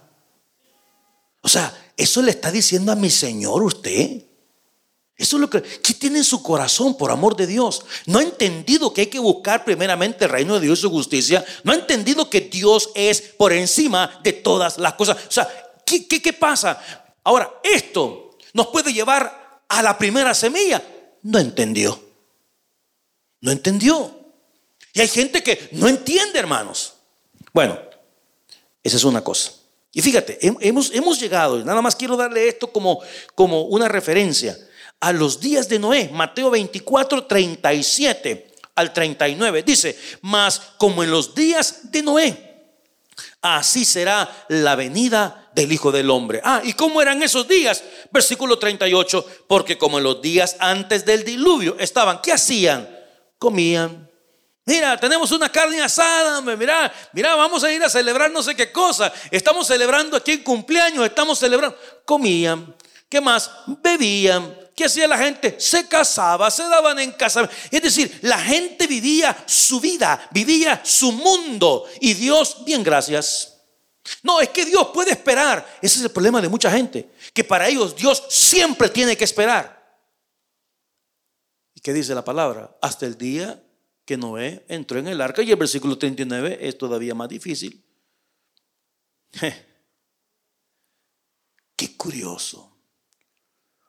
O 1.41 1.49
sea, 1.49 1.91
eso 1.97 2.21
le 2.21 2.31
está 2.31 2.51
diciendo 2.51 2.91
a 2.91 2.95
mi 2.95 3.09
Señor 3.09 3.63
usted. 3.63 4.23
Eso 5.17 5.37
es 5.37 5.41
lo 5.41 5.49
que, 5.49 5.61
¿qué 5.61 5.93
tiene 5.93 6.19
en 6.19 6.23
su 6.23 6.41
corazón, 6.41 6.97
por 6.97 7.11
amor 7.11 7.35
de 7.35 7.45
Dios? 7.45 7.83
No 8.07 8.19
ha 8.19 8.23
entendido 8.23 8.91
que 8.93 9.01
hay 9.01 9.07
que 9.07 9.19
buscar 9.19 9.63
primeramente 9.63 10.25
el 10.25 10.31
reino 10.31 10.55
de 10.55 10.61
Dios 10.61 10.79
y 10.79 10.81
su 10.83 10.89
justicia. 10.89 11.45
No 11.63 11.71
ha 11.71 11.75
entendido 11.75 12.29
que 12.29 12.41
Dios 12.41 12.89
es 12.95 13.21
por 13.21 13.53
encima 13.53 14.19
de 14.23 14.33
todas 14.33 14.77
las 14.77 14.93
cosas. 14.93 15.17
O 15.27 15.31
sea, 15.31 15.47
¿qué, 15.85 16.07
qué, 16.07 16.21
qué 16.21 16.33
pasa? 16.33 16.81
Ahora, 17.23 17.51
esto 17.63 18.37
nos 18.53 18.67
puede 18.67 18.93
llevar 18.93 19.63
a 19.67 19.81
la 19.81 19.97
primera 19.97 20.33
semilla. 20.33 20.81
No 21.23 21.39
entendió. 21.39 22.01
No 23.41 23.51
entendió. 23.51 24.21
Y 24.93 25.01
hay 25.01 25.07
gente 25.07 25.43
que 25.43 25.69
no 25.73 25.87
entiende, 25.87 26.39
hermanos. 26.39 26.93
Bueno, 27.53 27.79
esa 28.83 28.97
es 28.97 29.03
una 29.03 29.23
cosa. 29.23 29.51
Y 29.93 30.01
fíjate, 30.01 30.39
hemos, 30.41 30.91
hemos 30.93 31.19
llegado, 31.19 31.63
nada 31.65 31.81
más 31.81 31.95
quiero 31.95 32.15
darle 32.15 32.47
esto 32.47 32.71
como, 32.71 33.01
como 33.35 33.63
una 33.63 33.89
referencia, 33.89 34.57
a 35.01 35.11
los 35.11 35.39
días 35.39 35.67
de 35.67 35.79
Noé, 35.79 36.09
Mateo 36.13 36.49
24, 36.49 37.25
37 37.25 38.53
al 38.75 38.93
39. 38.93 39.63
Dice, 39.63 39.97
mas 40.21 40.61
como 40.77 41.03
en 41.03 41.11
los 41.11 41.35
días 41.35 41.91
de 41.91 42.01
Noé, 42.01 42.71
así 43.41 43.83
será 43.83 44.45
la 44.47 44.75
venida 44.75 45.51
del 45.53 45.71
Hijo 45.73 45.91
del 45.91 46.09
Hombre. 46.09 46.39
Ah, 46.43 46.61
¿y 46.63 46.73
cómo 46.73 47.01
eran 47.01 47.21
esos 47.21 47.47
días? 47.47 47.83
Versículo 48.11 48.57
38, 48.57 49.25
porque 49.47 49.77
como 49.77 49.97
en 49.97 50.05
los 50.05 50.21
días 50.21 50.55
antes 50.59 51.05
del 51.05 51.25
diluvio 51.25 51.75
estaban, 51.77 52.21
¿qué 52.21 52.31
hacían? 52.31 53.01
comían. 53.41 54.07
Mira, 54.65 54.95
tenemos 54.97 55.31
una 55.31 55.49
carne 55.49 55.81
asada, 55.81 56.39
mira, 56.55 56.93
mira, 57.11 57.33
vamos 57.33 57.63
a 57.63 57.73
ir 57.73 57.83
a 57.83 57.89
celebrar 57.89 58.29
no 58.29 58.43
sé 58.43 58.55
qué 58.55 58.71
cosa. 58.71 59.11
Estamos 59.31 59.65
celebrando 59.65 60.15
aquí 60.15 60.33
en 60.33 60.43
cumpleaños, 60.43 61.03
estamos 61.03 61.39
celebrando. 61.39 61.75
Comían, 62.05 62.75
¿qué 63.09 63.19
más? 63.19 63.49
Bebían. 63.65 64.60
¿Qué 64.81 64.85
hacía 64.85 65.07
la 65.07 65.19
gente? 65.19 65.59
Se 65.59 65.87
casaba, 65.87 66.49
se 66.49 66.63
daban 66.63 66.97
en 66.97 67.11
casa. 67.11 67.47
Es 67.69 67.83
decir, 67.83 68.17
la 68.23 68.39
gente 68.39 68.87
vivía 68.87 69.43
su 69.45 69.79
vida, 69.79 70.27
vivía 70.31 70.81
su 70.83 71.11
mundo. 71.11 71.87
Y 71.99 72.15
Dios, 72.15 72.65
bien, 72.65 72.81
gracias. 72.81 73.61
No, 74.23 74.41
es 74.41 74.49
que 74.49 74.65
Dios 74.65 74.87
puede 74.91 75.11
esperar. 75.11 75.77
Ese 75.83 75.99
es 75.99 76.05
el 76.05 76.09
problema 76.09 76.41
de 76.41 76.49
mucha 76.49 76.71
gente. 76.71 77.11
Que 77.31 77.43
para 77.43 77.67
ellos 77.69 77.95
Dios 77.95 78.23
siempre 78.29 78.89
tiene 78.89 79.15
que 79.15 79.23
esperar. 79.23 80.01
¿Qué 81.83 81.93
dice 81.93 82.15
la 82.15 82.25
palabra? 82.25 82.75
Hasta 82.81 83.05
el 83.05 83.19
día 83.19 83.61
que 84.03 84.17
Noé 84.17 84.65
entró 84.67 84.97
en 84.97 85.09
el 85.09 85.21
arca 85.21 85.43
y 85.43 85.51
el 85.51 85.57
versículo 85.57 85.95
39 85.95 86.57
es 86.59 86.75
todavía 86.75 87.13
más 87.13 87.29
difícil. 87.29 87.85
Qué 91.75 91.95
curioso. 91.95 92.70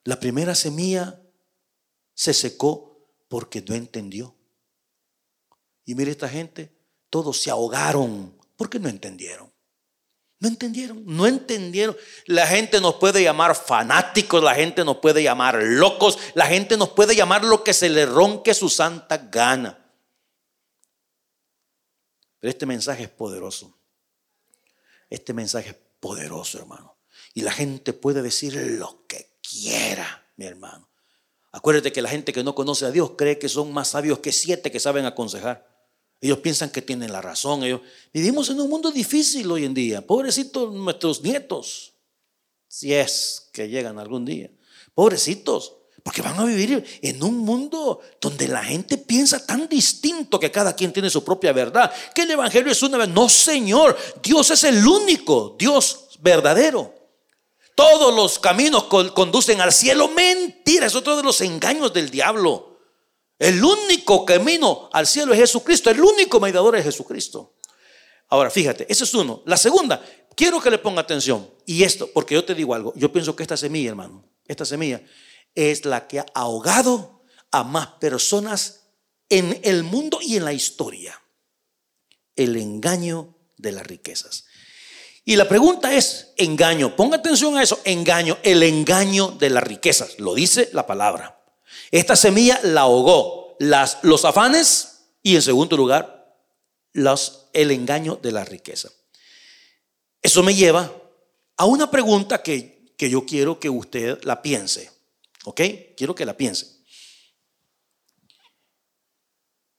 La 0.04 0.18
primera 0.18 0.54
semilla 0.54 1.20
se 2.14 2.34
secó 2.34 3.08
porque 3.28 3.62
no 3.62 3.74
entendió. 3.74 4.36
Y 5.84 5.94
mire 5.94 6.10
esta 6.10 6.28
gente, 6.28 6.72
todos 7.10 7.40
se 7.40 7.50
ahogaron 7.50 8.36
porque 8.56 8.78
no 8.78 8.88
entendieron. 8.88 9.52
No 10.38 10.48
entendieron, 10.48 11.04
no 11.06 11.26
entendieron. 11.28 11.96
La 12.26 12.48
gente 12.48 12.80
nos 12.80 12.96
puede 12.96 13.22
llamar 13.22 13.54
fanáticos, 13.54 14.42
la 14.42 14.56
gente 14.56 14.84
nos 14.84 14.96
puede 14.96 15.22
llamar 15.22 15.62
locos, 15.62 16.18
la 16.34 16.46
gente 16.46 16.76
nos 16.76 16.88
puede 16.90 17.14
llamar 17.14 17.44
lo 17.44 17.62
que 17.62 17.72
se 17.72 17.88
le 17.88 18.06
ronque 18.06 18.52
su 18.52 18.68
santa 18.68 19.18
gana. 19.18 19.78
Pero 22.40 22.50
este 22.50 22.66
mensaje 22.66 23.04
es 23.04 23.08
poderoso. 23.08 23.78
Este 25.08 25.32
mensaje 25.32 25.70
es 25.70 25.76
poderoso, 26.00 26.58
hermano. 26.58 26.98
Y 27.34 27.42
la 27.42 27.52
gente 27.52 27.92
puede 27.92 28.20
decir 28.20 28.56
lo 28.56 29.06
que 29.06 29.31
quiera, 29.52 30.26
mi 30.36 30.46
hermano. 30.46 30.88
Acuérdate 31.52 31.92
que 31.92 32.00
la 32.00 32.08
gente 32.08 32.32
que 32.32 32.42
no 32.42 32.54
conoce 32.54 32.86
a 32.86 32.90
Dios 32.90 33.12
cree 33.16 33.38
que 33.38 33.48
son 33.48 33.72
más 33.72 33.88
sabios 33.88 34.20
que 34.20 34.32
siete 34.32 34.70
que 34.70 34.80
saben 34.80 35.04
aconsejar. 35.04 35.70
Ellos 36.20 36.38
piensan 36.38 36.70
que 36.70 36.80
tienen 36.80 37.12
la 37.12 37.20
razón. 37.20 37.62
Ellos, 37.62 37.82
vivimos 38.12 38.48
en 38.48 38.60
un 38.60 38.70
mundo 38.70 38.90
difícil 38.90 39.50
hoy 39.50 39.64
en 39.64 39.74
día. 39.74 40.06
Pobrecitos 40.06 40.72
nuestros 40.72 41.20
nietos, 41.20 41.92
si 42.68 42.94
es 42.94 43.50
que 43.52 43.68
llegan 43.68 43.98
algún 43.98 44.24
día. 44.24 44.50
Pobrecitos, 44.94 45.76
porque 46.02 46.22
van 46.22 46.38
a 46.38 46.44
vivir 46.44 46.84
en 47.02 47.22
un 47.22 47.38
mundo 47.38 48.00
donde 48.20 48.48
la 48.48 48.64
gente 48.64 48.96
piensa 48.96 49.44
tan 49.44 49.68
distinto 49.68 50.40
que 50.40 50.50
cada 50.50 50.74
quien 50.74 50.92
tiene 50.92 51.10
su 51.10 51.22
propia 51.22 51.52
verdad. 51.52 51.92
Que 52.14 52.22
el 52.22 52.30
Evangelio 52.30 52.72
es 52.72 52.82
una 52.82 52.96
verdad. 52.96 53.14
No, 53.14 53.28
Señor, 53.28 53.96
Dios 54.22 54.50
es 54.50 54.64
el 54.64 54.86
único, 54.86 55.54
Dios 55.58 56.08
verdadero. 56.20 57.01
Todos 57.74 58.14
los 58.14 58.38
caminos 58.38 58.84
conducen 58.84 59.60
al 59.60 59.72
cielo. 59.72 60.08
Mentira, 60.08 60.86
es 60.86 60.94
otro 60.94 61.16
de 61.16 61.22
los 61.22 61.40
engaños 61.40 61.92
del 61.92 62.10
diablo. 62.10 62.80
El 63.38 63.64
único 63.64 64.24
camino 64.24 64.90
al 64.92 65.06
cielo 65.06 65.32
es 65.32 65.40
Jesucristo. 65.40 65.90
El 65.90 66.00
único 66.00 66.38
mediador 66.38 66.76
es 66.76 66.84
Jesucristo. 66.84 67.54
Ahora, 68.28 68.50
fíjate, 68.50 68.86
ese 68.88 69.04
es 69.04 69.14
uno. 69.14 69.42
La 69.46 69.56
segunda, 69.56 70.04
quiero 70.36 70.60
que 70.60 70.70
le 70.70 70.78
ponga 70.78 71.00
atención. 71.00 71.50
Y 71.66 71.82
esto, 71.82 72.08
porque 72.12 72.34
yo 72.34 72.44
te 72.44 72.54
digo 72.54 72.74
algo, 72.74 72.92
yo 72.96 73.12
pienso 73.12 73.34
que 73.34 73.42
esta 73.42 73.56
semilla, 73.56 73.90
hermano, 73.90 74.24
esta 74.46 74.64
semilla 74.64 75.02
es 75.54 75.84
la 75.84 76.06
que 76.08 76.20
ha 76.20 76.26
ahogado 76.34 77.22
a 77.50 77.64
más 77.64 77.86
personas 78.00 78.88
en 79.28 79.60
el 79.64 79.82
mundo 79.82 80.18
y 80.22 80.36
en 80.36 80.44
la 80.44 80.52
historia. 80.52 81.20
El 82.36 82.56
engaño 82.56 83.36
de 83.56 83.72
las 83.72 83.86
riquezas. 83.86 84.46
Y 85.24 85.36
la 85.36 85.48
pregunta 85.48 85.94
es, 85.94 86.32
engaño, 86.36 86.96
ponga 86.96 87.18
atención 87.18 87.56
a 87.56 87.62
eso, 87.62 87.80
engaño, 87.84 88.38
el 88.42 88.62
engaño 88.62 89.28
de 89.28 89.50
las 89.50 89.62
riquezas, 89.62 90.18
lo 90.18 90.34
dice 90.34 90.68
la 90.72 90.86
palabra. 90.86 91.40
Esta 91.92 92.16
semilla 92.16 92.58
la 92.64 92.82
ahogó 92.82 93.56
las, 93.60 93.98
los 94.02 94.24
afanes 94.24 95.04
y 95.22 95.36
en 95.36 95.42
segundo 95.42 95.76
lugar, 95.76 96.36
los, 96.92 97.48
el 97.52 97.70
engaño 97.70 98.18
de 98.20 98.32
la 98.32 98.44
riqueza. 98.44 98.90
Eso 100.20 100.42
me 100.42 100.54
lleva 100.54 100.92
a 101.56 101.64
una 101.66 101.90
pregunta 101.90 102.42
que, 102.42 102.94
que 102.96 103.08
yo 103.08 103.24
quiero 103.24 103.60
que 103.60 103.70
usted 103.70 104.22
la 104.24 104.42
piense, 104.42 104.90
¿ok? 105.44 105.60
Quiero 105.96 106.14
que 106.14 106.26
la 106.26 106.36
piense. 106.36 106.82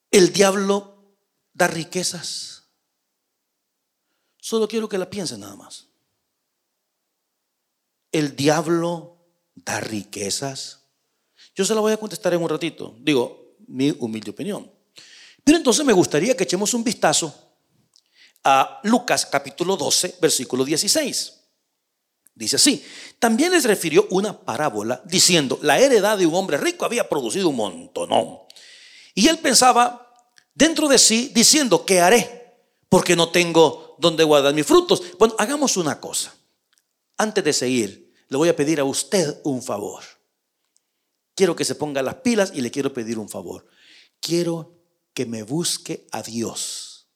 ¿El 0.10 0.32
diablo 0.32 1.18
da 1.54 1.68
riquezas? 1.68 2.53
Solo 4.44 4.68
quiero 4.68 4.90
que 4.90 4.98
la 4.98 5.10
piensen 5.10 5.40
nada 5.40 5.56
más. 5.56 5.88
El 8.12 8.36
diablo 8.36 9.16
da 9.56 9.80
riquezas. 9.80 10.82
Yo 11.56 11.64
se 11.64 11.74
la 11.74 11.80
voy 11.80 11.94
a 11.94 11.98
contestar 11.98 12.34
en 12.34 12.42
un 12.42 12.50
ratito. 12.50 12.94
Digo, 13.00 13.56
mi 13.68 13.96
humilde 14.00 14.32
opinión. 14.32 14.70
Pero 15.46 15.58
entonces 15.58 15.86
me 15.86 15.94
gustaría 15.94 16.36
que 16.36 16.44
echemos 16.44 16.74
un 16.74 16.84
vistazo 16.84 17.34
a 18.44 18.82
Lucas 18.84 19.26
capítulo 19.26 19.78
12, 19.78 20.18
versículo 20.20 20.66
16. 20.66 21.40
Dice 22.36 22.58
así, 22.58 22.84
también 23.20 23.54
les 23.54 23.64
refirió 23.64 24.08
una 24.10 24.38
parábola 24.38 25.02
diciendo, 25.06 25.58
la 25.62 25.80
heredad 25.80 26.18
de 26.18 26.26
un 26.26 26.36
hombre 26.36 26.58
rico 26.58 26.84
había 26.84 27.08
producido 27.08 27.48
un 27.48 27.56
montonón. 27.56 28.40
Y 29.16 29.30
él 29.30 29.38
pensaba 29.38 30.14
dentro 30.54 30.90
de 30.90 30.98
sí 30.98 31.32
diciendo, 31.34 31.86
¿qué 31.86 32.02
haré? 32.02 32.58
Porque 32.90 33.16
no 33.16 33.30
tengo 33.30 33.83
donde 34.04 34.24
guardar 34.24 34.54
mis 34.54 34.66
frutos. 34.66 35.02
Bueno, 35.18 35.34
hagamos 35.40 35.78
una 35.78 36.00
cosa. 36.00 36.36
Antes 37.18 37.44
de 37.44 37.54
seguir, 37.54 38.14
le 38.28 38.38
voy 38.38 38.50
a 38.50 38.56
pedir 38.56 38.80
a 38.80 38.84
usted 38.84 39.40
un 39.44 39.64
favor. 39.64 40.04
Quiero 41.34 41.56
que 41.56 41.66
se 41.66 41.76
ponga 41.76 42.04
las 42.04 42.16
pilas 42.16 42.52
y 42.54 42.62
le 42.62 42.70
quiero 42.70 42.94
pedir 42.94 43.18
un 43.18 43.30
favor. 43.30 43.66
Quiero 44.20 44.76
que 45.14 45.26
me 45.26 45.44
busque 45.44 46.06
a 46.12 46.22
Dios 46.22 47.08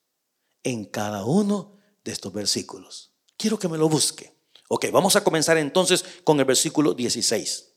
en 0.64 0.86
cada 0.86 1.26
uno 1.26 1.78
de 2.04 2.14
estos 2.14 2.34
versículos. 2.34 3.12
Quiero 3.36 3.60
que 3.60 3.68
me 3.68 3.78
lo 3.78 3.90
busque. 3.90 4.34
Ok, 4.70 4.88
vamos 4.92 5.16
a 5.16 5.24
comenzar 5.24 5.58
entonces 5.58 6.04
con 6.24 6.40
el 6.40 6.46
versículo 6.46 6.94
16. 6.94 7.74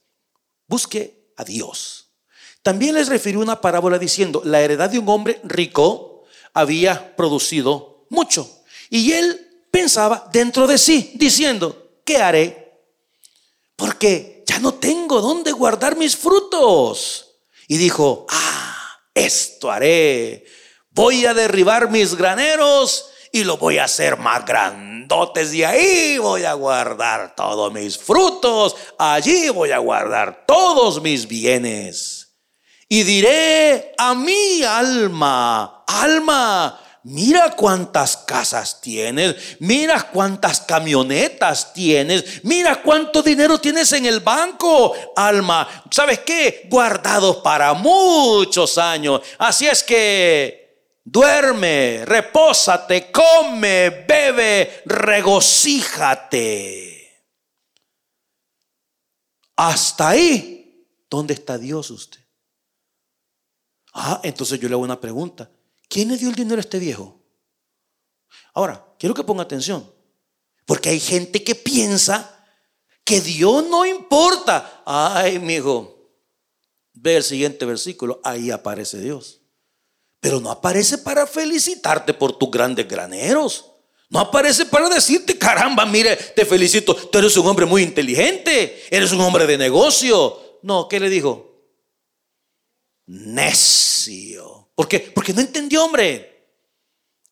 Busque 0.67 1.33
a 1.37 1.43
Dios. 1.43 2.11
También 2.63 2.95
les 2.95 3.09
refirió 3.09 3.39
una 3.41 3.59
parábola 3.59 3.99
diciendo, 3.99 4.41
la 4.45 4.61
heredad 4.61 4.89
de 4.89 4.99
un 4.99 5.09
hombre 5.09 5.41
rico 5.43 6.23
había 6.53 7.15
producido 7.15 8.05
mucho. 8.09 8.60
Y 8.91 9.13
él 9.13 9.67
pensaba 9.71 10.29
dentro 10.33 10.67
de 10.67 10.77
sí, 10.77 11.13
diciendo, 11.15 12.01
¿qué 12.05 12.17
haré? 12.17 12.83
Porque 13.77 14.43
ya 14.45 14.59
no 14.59 14.73
tengo 14.73 15.21
dónde 15.21 15.53
guardar 15.53 15.95
mis 15.95 16.15
frutos. 16.15 17.37
Y 17.69 17.77
dijo, 17.77 18.27
ah, 18.29 18.99
esto 19.13 19.71
haré. 19.71 20.43
Voy 20.89 21.25
a 21.25 21.33
derribar 21.33 21.89
mis 21.89 22.15
graneros 22.15 23.05
y 23.31 23.45
lo 23.45 23.55
voy 23.55 23.77
a 23.77 23.85
hacer 23.85 24.17
más 24.17 24.45
grandotes 24.45 25.53
y 25.53 25.63
ahí 25.63 26.17
voy 26.17 26.43
a 26.43 26.53
guardar 26.53 27.33
todos 27.33 27.71
mis 27.71 27.97
frutos, 27.97 28.75
allí 28.99 29.47
voy 29.49 29.71
a 29.71 29.77
guardar 29.77 30.43
todos 30.45 31.01
mis 31.01 31.25
bienes. 31.25 32.35
Y 32.89 33.03
diré 33.03 33.93
a 33.97 34.13
mi 34.13 34.63
alma, 34.63 35.85
alma, 35.87 36.80
mira 37.03 37.55
cuántas 37.55 38.17
casas 38.17 38.81
tienes, 38.81 39.57
mira 39.59 40.09
cuántas 40.11 40.59
camionetas 40.61 41.73
tienes, 41.73 42.43
mira 42.43 42.81
cuánto 42.81 43.21
dinero 43.23 43.59
tienes 43.59 43.91
en 43.93 44.05
el 44.05 44.19
banco, 44.19 44.93
alma. 45.15 45.67
¿Sabes 45.89 46.19
qué? 46.19 46.67
Guardados 46.69 47.37
para 47.37 47.73
muchos 47.73 48.77
años. 48.77 49.21
Así 49.37 49.65
es 49.67 49.81
que 49.83 50.61
duerme, 51.03 52.03
repósate, 52.05 53.11
come, 53.11 54.05
bebe, 54.07 54.83
regocíjate. 54.85 56.89
Hasta 59.55 60.09
ahí, 60.09 60.85
¿dónde 61.09 61.33
está 61.33 61.57
Dios 61.57 61.89
usted? 61.91 62.19
Ah, 63.93 64.19
entonces 64.23 64.59
yo 64.59 64.67
le 64.67 64.73
hago 64.73 64.83
una 64.83 64.99
pregunta. 64.99 65.49
¿Quién 65.91 66.07
le 66.07 66.15
dio 66.15 66.29
el 66.29 66.35
dinero 66.35 66.55
a 66.55 66.61
este 66.61 66.79
viejo? 66.79 67.21
Ahora, 68.53 68.95
quiero 68.97 69.13
que 69.13 69.25
ponga 69.25 69.43
atención, 69.43 69.93
porque 70.65 70.87
hay 70.87 71.01
gente 71.01 71.43
que 71.43 71.53
piensa 71.53 72.47
que 73.03 73.19
Dios 73.19 73.67
no 73.67 73.85
importa. 73.85 74.83
Ay, 74.85 75.37
mi 75.37 75.55
hijo, 75.55 76.09
ve 76.93 77.17
el 77.17 77.23
siguiente 77.23 77.65
versículo, 77.65 78.21
ahí 78.23 78.51
aparece 78.51 79.01
Dios. 79.01 79.41
Pero 80.21 80.39
no 80.39 80.49
aparece 80.49 80.97
para 80.97 81.27
felicitarte 81.27 82.13
por 82.13 82.37
tus 82.37 82.49
grandes 82.49 82.87
graneros. 82.87 83.65
No 84.07 84.21
aparece 84.21 84.65
para 84.65 84.87
decirte, 84.87 85.37
caramba, 85.37 85.85
mire, 85.85 86.15
te 86.15 86.45
felicito, 86.45 86.95
tú 86.95 87.17
eres 87.17 87.35
un 87.35 87.47
hombre 87.47 87.65
muy 87.65 87.83
inteligente, 87.83 88.81
eres 88.89 89.11
un 89.11 89.19
hombre 89.19 89.45
de 89.45 89.57
negocio. 89.57 90.59
No, 90.63 90.87
¿qué 90.87 91.01
le 91.01 91.09
dijo? 91.09 91.65
Necio. 93.07 94.60
¿Por 94.81 94.87
qué? 94.87 94.99
Porque 94.99 95.31
no 95.31 95.41
entendió, 95.41 95.85
hombre. 95.85 96.57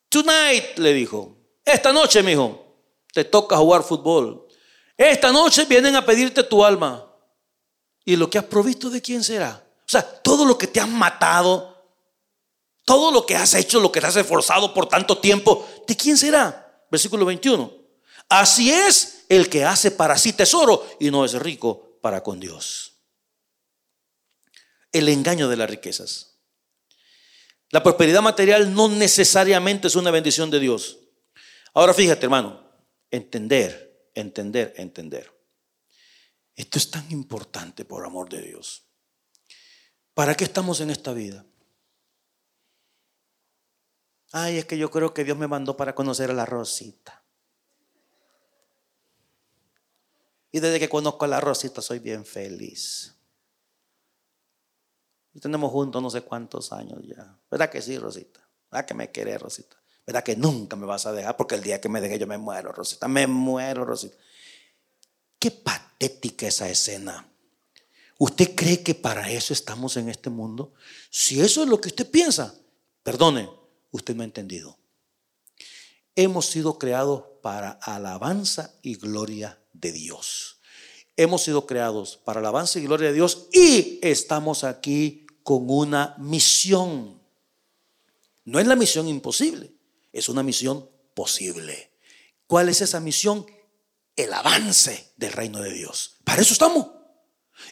Tonight, 0.07 0.77
le 0.77 0.93
dijo. 0.93 1.35
Esta 1.65 1.91
noche, 1.91 2.21
mi 2.21 2.33
hijo, 2.33 2.63
te 3.11 3.25
toca 3.25 3.57
jugar 3.57 3.81
fútbol. 3.81 4.47
Esta 4.95 5.31
noche 5.31 5.65
vienen 5.65 5.95
a 5.95 6.05
pedirte 6.05 6.43
tu 6.43 6.63
alma. 6.63 7.11
¿Y 8.05 8.17
lo 8.17 8.29
que 8.29 8.37
has 8.37 8.43
provisto 8.43 8.91
de 8.91 9.01
quién 9.01 9.23
será? 9.23 9.65
O 9.79 9.87
sea, 9.87 10.03
todo 10.03 10.45
lo 10.45 10.59
que 10.59 10.67
te 10.67 10.79
han 10.79 10.93
matado, 10.93 11.91
todo 12.85 13.11
lo 13.11 13.25
que 13.25 13.35
has 13.35 13.55
hecho, 13.55 13.79
lo 13.79 13.91
que 13.91 13.99
te 13.99 14.05
has 14.05 14.15
esforzado 14.15 14.71
por 14.71 14.87
tanto 14.87 15.17
tiempo, 15.17 15.67
¿de 15.87 15.97
quién 15.97 16.17
será? 16.17 16.85
Versículo 16.91 17.25
21. 17.25 17.73
Así 18.29 18.69
es 18.69 19.25
el 19.27 19.49
que 19.49 19.65
hace 19.65 19.89
para 19.89 20.19
sí 20.19 20.33
tesoro 20.33 20.87
y 20.99 21.09
no 21.09 21.25
es 21.25 21.33
rico 21.33 21.97
para 21.99 22.21
con 22.21 22.39
Dios. 22.39 22.93
El 24.91 25.09
engaño 25.09 25.49
de 25.49 25.57
las 25.57 25.67
riquezas. 25.67 26.28
La 27.71 27.83
prosperidad 27.83 28.21
material 28.21 28.73
no 28.73 28.89
necesariamente 28.89 29.87
es 29.87 29.95
una 29.95 30.11
bendición 30.11 30.49
de 30.49 30.59
Dios. 30.59 30.99
Ahora 31.73 31.93
fíjate, 31.93 32.25
hermano, 32.25 32.67
entender, 33.11 34.09
entender, 34.15 34.73
entender. 34.77 35.31
Esto 36.55 36.77
es 36.77 36.89
tan 36.89 37.09
importante 37.11 37.85
por 37.85 38.05
amor 38.05 38.27
de 38.29 38.41
Dios. 38.41 38.85
¿Para 40.13 40.35
qué 40.35 40.43
estamos 40.43 40.81
en 40.81 40.89
esta 40.89 41.13
vida? 41.13 41.45
Ay, 44.31 44.57
es 44.57 44.65
que 44.65 44.77
yo 44.77 44.91
creo 44.91 45.13
que 45.13 45.23
Dios 45.23 45.37
me 45.37 45.47
mandó 45.47 45.77
para 45.77 45.95
conocer 45.95 46.29
a 46.29 46.33
la 46.33 46.45
Rosita. 46.45 47.23
Y 50.51 50.59
desde 50.59 50.79
que 50.79 50.89
conozco 50.89 51.25
a 51.25 51.27
la 51.27 51.39
Rosita 51.39 51.81
soy 51.81 51.99
bien 51.99 52.25
feliz. 52.25 53.15
Tenemos 55.39 55.71
juntos 55.71 56.01
no 56.01 56.09
sé 56.09 56.21
cuántos 56.21 56.71
años 56.71 56.99
ya. 57.03 57.37
¿Verdad 57.49 57.69
que 57.69 57.81
sí, 57.81 57.97
Rosita? 57.97 58.39
¿Verdad 58.71 58.85
que 58.85 58.93
me 58.93 59.11
querés, 59.11 59.41
Rosita? 59.41 59.77
¿Verdad 60.05 60.23
que 60.23 60.35
nunca 60.35 60.75
me 60.75 60.85
vas 60.85 61.05
a 61.05 61.11
dejar? 61.11 61.37
Porque 61.37 61.55
el 61.55 61.61
día 61.61 61.79
que 61.79 61.89
me 61.89 62.01
deje 62.01 62.19
yo 62.19 62.27
me 62.27 62.37
muero, 62.37 62.71
Rosita. 62.71 63.07
Me 63.07 63.27
muero, 63.27 63.85
Rosita. 63.85 64.15
Qué 65.37 65.51
patética 65.51 66.47
esa 66.47 66.69
escena. 66.69 67.27
¿Usted 68.17 68.55
cree 68.55 68.83
que 68.83 68.95
para 68.95 69.29
eso 69.31 69.53
estamos 69.53 69.95
en 69.97 70.09
este 70.09 70.29
mundo? 70.29 70.73
Si 71.09 71.39
eso 71.39 71.63
es 71.63 71.69
lo 71.69 71.79
que 71.79 71.89
usted 71.89 72.09
piensa, 72.09 72.53
perdone, 73.03 73.49
usted 73.91 74.15
no 74.15 74.23
ha 74.23 74.25
entendido. 74.25 74.77
Hemos 76.15 76.47
sido 76.47 76.77
creados 76.77 77.23
para 77.41 77.71
alabanza 77.71 78.73
y 78.81 78.95
gloria 78.95 79.61
de 79.73 79.93
Dios 79.93 80.59
hemos 81.19 81.43
sido 81.43 81.65
creados 81.65 82.17
para 82.23 82.39
alabanza 82.39 82.79
y 82.79 82.83
gloria 82.83 83.09
de 83.09 83.13
Dios 83.15 83.49
y 83.51 83.99
estamos 84.01 84.63
aquí 84.63 85.27
con 85.49 85.67
una 85.67 86.13
misión. 86.19 87.19
No 88.45 88.59
es 88.59 88.67
la 88.67 88.75
misión 88.75 89.07
imposible, 89.07 89.73
es 90.13 90.29
una 90.29 90.43
misión 90.43 90.87
posible. 91.15 91.89
¿Cuál 92.45 92.69
es 92.69 92.81
esa 92.81 92.99
misión? 92.99 93.47
El 94.15 94.31
avance 94.31 95.11
del 95.17 95.31
reino 95.31 95.59
de 95.59 95.73
Dios. 95.73 96.17
Para 96.23 96.43
eso 96.43 96.53
estamos. 96.53 96.85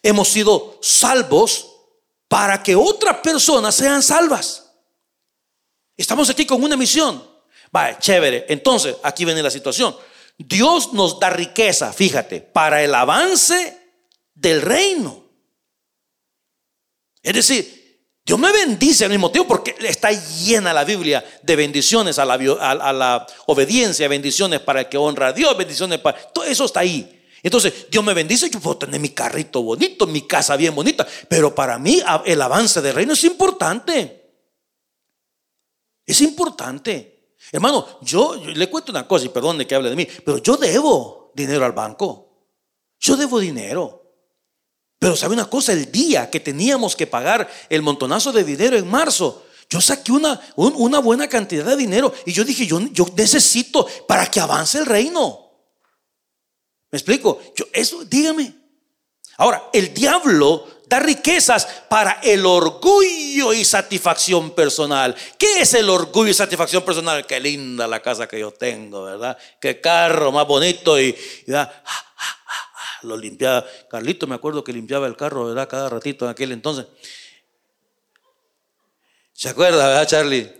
Hemos 0.01 0.27
sido 0.27 0.79
salvos 0.81 1.71
para 2.27 2.63
que 2.63 2.75
otras 2.75 3.17
personas 3.17 3.75
sean 3.75 4.01
salvas. 4.01 4.71
Estamos 5.95 6.31
aquí 6.31 6.47
con 6.47 6.63
una 6.63 6.75
misión. 6.75 7.23
Vale, 7.71 7.97
chévere. 7.99 8.47
Entonces, 8.49 8.95
aquí 9.03 9.23
viene 9.23 9.43
la 9.43 9.51
situación. 9.51 9.95
Dios 10.35 10.93
nos 10.93 11.19
da 11.19 11.29
riqueza, 11.29 11.93
fíjate, 11.93 12.41
para 12.41 12.81
el 12.81 12.95
avance 12.95 13.77
del 14.33 14.63
reino. 14.63 15.26
Es 17.27 17.33
decir, 17.33 18.05
Dios 18.25 18.39
me 18.39 18.53
bendice 18.53 19.03
al 19.03 19.11
mismo 19.11 19.29
tiempo 19.29 19.49
porque 19.49 19.75
está 19.81 20.11
llena 20.13 20.71
la 20.71 20.85
Biblia 20.85 21.21
de 21.43 21.55
bendiciones 21.57 22.17
a 22.19 22.23
la, 22.23 23.27
obediencia, 23.47 24.07
bendiciones 24.07 24.61
para 24.61 24.79
el 24.79 24.87
que 24.87 24.97
honra 24.97 25.27
a 25.27 25.33
Dios, 25.33 25.57
bendiciones 25.57 25.99
para... 25.99 26.17
Todo 26.17 26.45
eso 26.45 26.63
está 26.63 26.79
ahí. 26.79 27.21
Entonces, 27.43 27.87
Dios 27.91 28.01
me 28.01 28.13
bendice, 28.13 28.49
yo 28.49 28.61
puedo 28.61 28.77
tener 28.77 29.01
mi 29.01 29.09
carrito 29.09 29.61
bonito, 29.61 30.07
mi 30.07 30.21
casa 30.21 30.55
bien 30.55 30.73
bonita, 30.73 31.05
pero 31.27 31.53
para 31.53 31.77
mí 31.77 32.01
el 32.23 32.41
avance 32.41 32.81
del 32.81 32.95
reino 32.95 33.11
es 33.11 33.25
importante. 33.25 34.31
Es 36.05 36.21
importante. 36.21 37.33
Hermano, 37.51 37.99
yo, 38.03 38.35
le 38.37 38.69
cuento 38.69 38.93
una 38.93 39.05
cosa 39.05 39.25
y 39.25 39.29
perdone 39.29 39.67
que 39.67 39.75
hable 39.75 39.89
de 39.89 39.97
mí, 39.97 40.07
pero 40.23 40.37
yo 40.37 40.55
debo 40.55 41.33
dinero 41.35 41.65
al 41.65 41.73
banco. 41.73 42.45
Yo 43.01 43.17
debo 43.17 43.37
dinero. 43.37 44.06
Pero 44.99 45.15
sabe 45.15 45.33
una 45.33 45.49
cosa, 45.49 45.73
el 45.73 45.91
día 45.91 46.29
que 46.29 46.39
teníamos 46.39 46.95
que 46.95 47.07
pagar 47.07 47.47
el 47.69 47.81
montonazo 47.81 48.31
de 48.31 48.43
dinero 48.43 48.77
en 48.77 48.87
marzo, 48.87 49.45
yo 49.69 49.81
saqué 49.81 50.11
una, 50.11 50.39
una 50.55 50.99
buena 50.99 51.27
cantidad 51.27 51.65
de 51.65 51.75
dinero 51.75 52.13
y 52.25 52.31
yo 52.31 52.43
dije, 52.43 52.65
yo, 52.65 52.79
yo 52.91 53.05
necesito 53.15 53.85
para 54.07 54.25
que 54.25 54.39
avance 54.39 54.77
el 54.77 54.85
reino. 54.85 55.51
¿Me 56.89 56.97
explico? 56.97 57.41
Yo, 57.55 57.65
eso, 57.73 58.05
dígame. 58.05 58.53
Ahora, 59.37 59.69
el 59.73 59.93
diablo 59.93 60.67
da 60.87 60.99
riquezas 60.99 61.67
para 61.89 62.13
el 62.23 62.45
orgullo 62.45 63.53
y 63.53 63.65
satisfacción 63.65 64.51
personal. 64.51 65.15
¿Qué 65.37 65.59
es 65.59 65.73
el 65.73 65.89
orgullo 65.89 66.31
y 66.31 66.33
satisfacción 66.33 66.83
personal? 66.83 67.27
Qué 67.27 67.39
linda 67.39 67.87
la 67.87 68.01
casa 68.01 68.27
que 68.27 68.39
yo 68.39 68.51
tengo, 68.51 69.03
¿verdad? 69.03 69.37
Qué 69.59 69.81
carro 69.81 70.31
más 70.31 70.47
bonito 70.47 70.99
y, 70.99 71.15
lo 73.03 73.17
limpiaba. 73.17 73.65
Carlito 73.89 74.27
me 74.27 74.35
acuerdo 74.35 74.63
que 74.63 74.73
limpiaba 74.73 75.07
el 75.07 75.15
carro, 75.15 75.45
¿verdad? 75.45 75.67
Cada 75.67 75.89
ratito 75.89 76.25
en 76.25 76.31
aquel 76.31 76.51
entonces. 76.51 76.87
¿Se 79.33 79.49
acuerda, 79.49 79.87
verdad, 79.87 80.07
Charlie? 80.07 80.51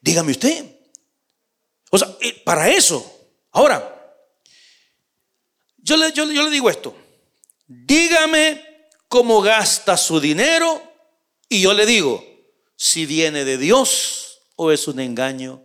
Dígame 0.00 0.32
usted. 0.32 0.76
O 1.90 1.98
sea, 1.98 2.08
eh, 2.20 2.42
para 2.44 2.68
eso. 2.70 3.30
Ahora, 3.52 4.16
yo 5.78 5.96
le, 5.96 6.12
yo 6.12 6.24
le 6.24 6.50
digo 6.50 6.70
esto. 6.70 6.94
Dígame 7.66 8.88
cómo 9.08 9.40
gasta 9.40 9.96
su 9.96 10.20
dinero 10.20 10.82
y 11.48 11.62
yo 11.62 11.74
le 11.74 11.86
digo 11.86 12.24
si 12.76 13.06
viene 13.06 13.44
de 13.44 13.58
Dios 13.58 14.40
o 14.56 14.72
es 14.72 14.88
un 14.88 15.00
engaño 15.00 15.62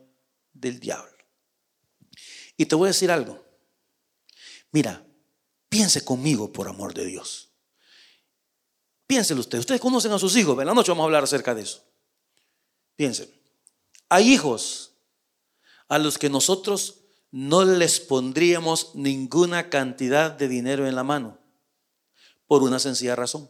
del 0.53 0.79
diablo. 0.79 1.17
Y 2.57 2.65
te 2.65 2.75
voy 2.75 2.87
a 2.87 2.91
decir 2.91 3.11
algo. 3.11 3.43
Mira, 4.71 5.06
piense 5.77 6.03
conmigo 6.03 6.51
por 6.51 6.67
amor 6.67 6.91
de 6.91 7.05
Dios. 7.05 7.49
Piénselo 9.05 9.41
usted. 9.41 9.59
Ustedes 9.59 9.79
conocen 9.79 10.11
a 10.11 10.17
sus 10.17 10.35
hijos. 10.35 10.59
En 10.59 10.65
la 10.65 10.73
noche 10.73 10.91
vamos 10.91 11.03
a 11.03 11.05
hablar 11.05 11.23
acerca 11.23 11.53
de 11.53 11.61
eso. 11.61 11.83
Piensen. 12.95 13.29
Hay 14.09 14.33
hijos 14.33 14.93
a 15.87 15.99
los 15.99 16.17
que 16.17 16.31
nosotros 16.31 17.01
no 17.29 17.63
les 17.63 17.99
pondríamos 17.99 18.95
ninguna 18.95 19.69
cantidad 19.69 20.31
de 20.31 20.47
dinero 20.47 20.87
en 20.87 20.95
la 20.95 21.03
mano. 21.03 21.37
Por 22.47 22.63
una 22.63 22.79
sencilla 22.79 23.15
razón, 23.15 23.47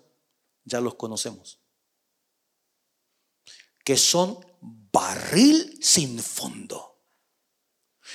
ya 0.66 0.82
los 0.82 0.96
conocemos. 0.96 1.60
Que 3.86 3.96
son 3.96 4.46
barril 4.60 5.80
sin 5.82 6.20
fondo. 6.20 6.87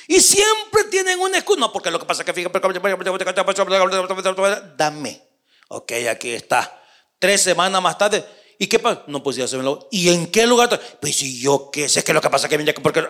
Y 0.08 0.20
siempre 0.20 0.84
tienen 0.90 1.20
un 1.20 1.34
escudo. 1.34 1.58
No, 1.58 1.72
porque 1.72 1.90
lo 1.90 1.98
que 1.98 2.06
pasa 2.06 2.22
es 2.22 2.26
que 2.26 2.32
fíjate, 2.32 2.60
dame. 4.76 5.22
Ok, 5.68 5.92
aquí 6.10 6.30
está. 6.30 6.80
Tres 7.18 7.42
semanas 7.42 7.80
más 7.80 7.96
tarde. 7.96 8.24
¿Y 8.58 8.66
qué 8.66 8.78
pasa? 8.78 9.04
No, 9.06 9.22
pues 9.22 9.36
ya 9.36 9.48
se 9.48 9.56
me 9.56 9.62
lo. 9.62 9.88
¿Y 9.90 10.08
en 10.08 10.26
qué 10.30 10.46
lugar? 10.46 10.80
Pues 11.00 11.16
si 11.16 11.40
yo 11.40 11.70
qué 11.72 11.88
sé 11.88 12.04
que 12.04 12.12
lo 12.12 12.20
que 12.20 12.30
pasa 12.30 12.46
es 12.46 12.74
que 12.74 12.80
porque 12.80 13.04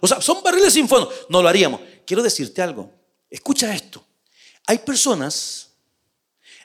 o 0.00 0.08
sea, 0.08 0.20
son 0.20 0.42
barriles 0.42 0.72
sin 0.72 0.88
fondo. 0.88 1.12
No 1.28 1.42
lo 1.42 1.48
haríamos. 1.48 1.80
Quiero 2.06 2.22
decirte 2.22 2.62
algo. 2.62 2.90
Escucha 3.30 3.74
esto. 3.74 4.04
Hay 4.66 4.78
personas 4.78 5.70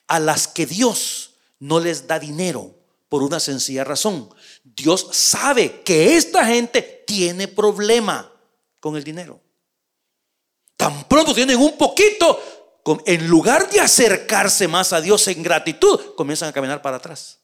a 0.07 0.19
las 0.19 0.47
que 0.47 0.65
Dios 0.65 1.35
no 1.59 1.79
les 1.79 2.07
da 2.07 2.19
dinero 2.19 2.75
por 3.09 3.21
una 3.21 3.39
sencilla 3.39 3.83
razón. 3.83 4.29
Dios 4.63 5.07
sabe 5.11 5.81
que 5.83 6.15
esta 6.17 6.45
gente 6.45 7.03
tiene 7.05 7.47
problema 7.47 8.31
con 8.79 8.95
el 8.95 9.03
dinero. 9.03 9.41
Tan 10.83 11.05
pronto 11.05 11.33
tienen 11.33 11.61
un 11.61 11.77
poquito, 11.77 12.43
en 13.05 13.29
lugar 13.29 13.69
de 13.69 13.79
acercarse 13.79 14.67
más 14.67 14.91
a 14.91 14.99
Dios 14.99 15.25
en 15.29 15.41
gratitud, 15.41 15.97
comienzan 16.17 16.49
a 16.49 16.51
caminar 16.51 16.81
para 16.81 16.97
atrás. 16.97 17.39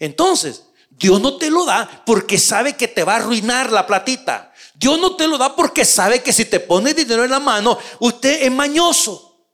Entonces, 0.00 0.64
Dios 0.90 1.20
no 1.20 1.36
te 1.36 1.52
lo 1.52 1.64
da 1.64 2.02
porque 2.04 2.36
sabe 2.36 2.74
que 2.74 2.88
te 2.88 3.04
va 3.04 3.12
a 3.12 3.16
arruinar 3.18 3.70
la 3.70 3.86
platita. 3.86 4.52
Dios 4.74 4.98
no 4.98 5.14
te 5.14 5.28
lo 5.28 5.38
da 5.38 5.54
porque 5.54 5.84
sabe 5.84 6.20
que 6.20 6.32
si 6.32 6.46
te 6.46 6.58
pone 6.58 6.94
dinero 6.94 7.22
en 7.22 7.30
la 7.30 7.38
mano, 7.38 7.78
usted 8.00 8.42
es 8.42 8.50
mañoso. 8.50 9.46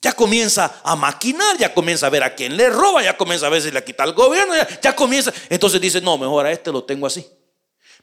Ya 0.00 0.12
comienza 0.12 0.80
a 0.84 0.94
maquinar, 0.94 1.58
ya 1.58 1.74
comienza 1.74 2.06
a 2.06 2.10
ver 2.10 2.22
a 2.22 2.36
quién 2.36 2.56
le 2.56 2.70
roba, 2.70 3.02
ya 3.02 3.16
comienza 3.16 3.48
a 3.48 3.50
ver 3.50 3.62
si 3.62 3.72
le 3.72 3.82
quita 3.82 4.04
al 4.04 4.12
gobierno, 4.12 4.54
ya, 4.80 4.94
comienza. 4.94 5.32
Entonces 5.48 5.80
dice, 5.80 6.00
no, 6.00 6.16
mejor 6.16 6.46
a 6.46 6.52
este 6.52 6.70
lo 6.70 6.84
tengo 6.84 7.04
así. 7.08 7.26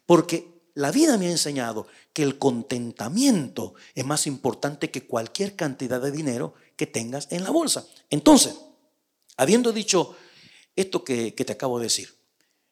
Porque 0.06 0.59
la 0.80 0.92
vida 0.92 1.18
me 1.18 1.28
ha 1.28 1.32
enseñado 1.32 1.88
que 2.14 2.24
el 2.24 2.40
contentamiento 2.40 3.74
es 3.94 4.06
más 4.06 4.26
importante 4.28 4.90
que 4.90 5.06
cualquier 5.06 5.58
cantidad 5.58 6.00
de 6.00 6.10
dinero 6.10 6.54
que 6.78 6.88
tengas 6.88 7.28
en 7.32 7.44
la 7.44 7.50
bolsa. 7.50 7.86
Entonces, 8.10 8.56
habiendo 9.36 9.74
dicho 9.74 10.16
esto 10.78 11.04
que, 11.04 11.32
te 11.32 11.52
acabo 11.52 11.80
de 11.80 11.88
decir, 11.88 12.16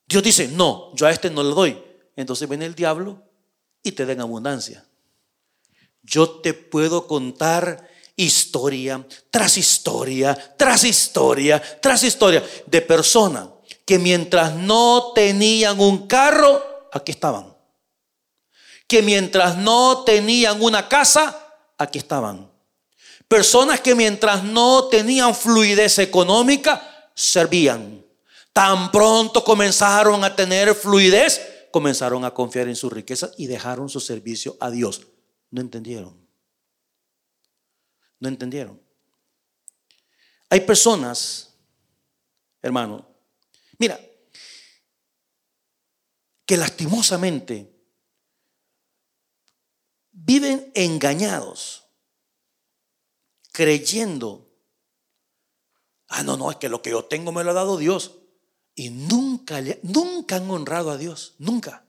Dios 0.08 0.24
dice, 0.24 0.48
no, 0.48 0.96
yo 0.96 1.06
a 1.06 1.12
este 1.12 1.30
no 1.30 1.44
le 1.44 1.54
doy. 1.54 1.84
Entonces 2.16 2.48
viene 2.48 2.66
el 2.66 2.76
diablo 2.76 3.22
y 3.84 3.92
te 3.92 4.06
da 4.06 4.24
abundancia. 4.24 4.86
Yo 6.02 6.40
te 6.40 6.54
puedo 6.54 7.08
contar 7.08 7.90
historia 8.16 9.06
tras 9.30 9.58
historia, 9.58 10.56
tras 10.56 10.86
historia, 10.86 11.62
tras 11.82 12.04
historia 12.06 12.42
de 12.66 12.82
personas 12.82 13.50
que 13.86 14.00
mientras 14.00 14.56
no 14.56 15.12
tenían 15.14 15.78
un 15.82 16.08
carro, 16.08 16.88
aquí 16.94 17.12
estaban. 17.12 17.57
Que 18.88 19.02
mientras 19.02 19.58
no 19.58 20.04
tenían 20.04 20.62
una 20.62 20.88
casa, 20.88 21.38
aquí 21.78 22.00
estaban. 22.00 22.50
Personas 23.28 23.82
que 23.82 23.94
mientras 23.94 24.44
no 24.44 24.88
tenían 24.88 25.36
fluidez 25.36 26.00
económica, 26.00 27.10
servían. 27.14 28.06
Tan 28.54 28.90
pronto 28.92 29.44
comenzaron 29.44 30.24
a 30.24 30.36
tener 30.36 30.74
fluidez, 30.74 31.68
comenzaron 31.72 32.24
a 32.24 32.34
confiar 32.34 32.68
en 32.68 32.76
su 32.76 32.90
riqueza 32.90 33.32
y 33.38 33.48
dejaron 33.48 33.90
su 33.90 34.00
servicio 34.00 34.56
a 34.60 34.72
Dios. 34.72 35.08
No 35.52 35.62
entendieron. 35.62 36.28
No 38.20 38.30
entendieron. 38.30 38.82
Hay 40.50 40.62
personas, 40.62 41.54
hermano, 42.62 43.06
mira, 43.78 44.00
que 46.46 46.56
lastimosamente 46.56 47.77
viven 50.26 50.72
engañados, 50.74 51.86
creyendo, 53.52 54.50
ah, 56.08 56.24
no, 56.24 56.38
no, 56.38 56.50
es 56.50 56.58
que 56.58 56.70
lo 56.70 56.82
que 56.82 56.90
yo 56.90 57.06
tengo 57.06 57.32
me 57.32 57.44
lo 57.44 57.52
ha 57.52 57.54
dado 57.54 57.78
Dios. 57.78 58.14
Y 58.76 58.90
nunca, 58.90 59.60
nunca 59.82 60.36
han 60.36 60.50
honrado 60.52 60.92
a 60.92 60.98
Dios, 60.98 61.36
nunca. 61.40 61.86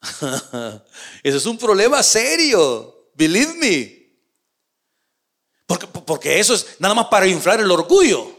Ese 1.22 1.36
es 1.36 1.46
un 1.46 1.58
problema 1.58 2.02
serio, 2.02 3.10
believe 3.14 3.54
me. 3.54 4.02
Porque, 6.04 6.38
eso 6.38 6.54
es 6.54 6.80
nada 6.80 6.94
más 6.94 7.06
para 7.06 7.26
inflar 7.26 7.60
el 7.60 7.70
orgullo. 7.70 8.36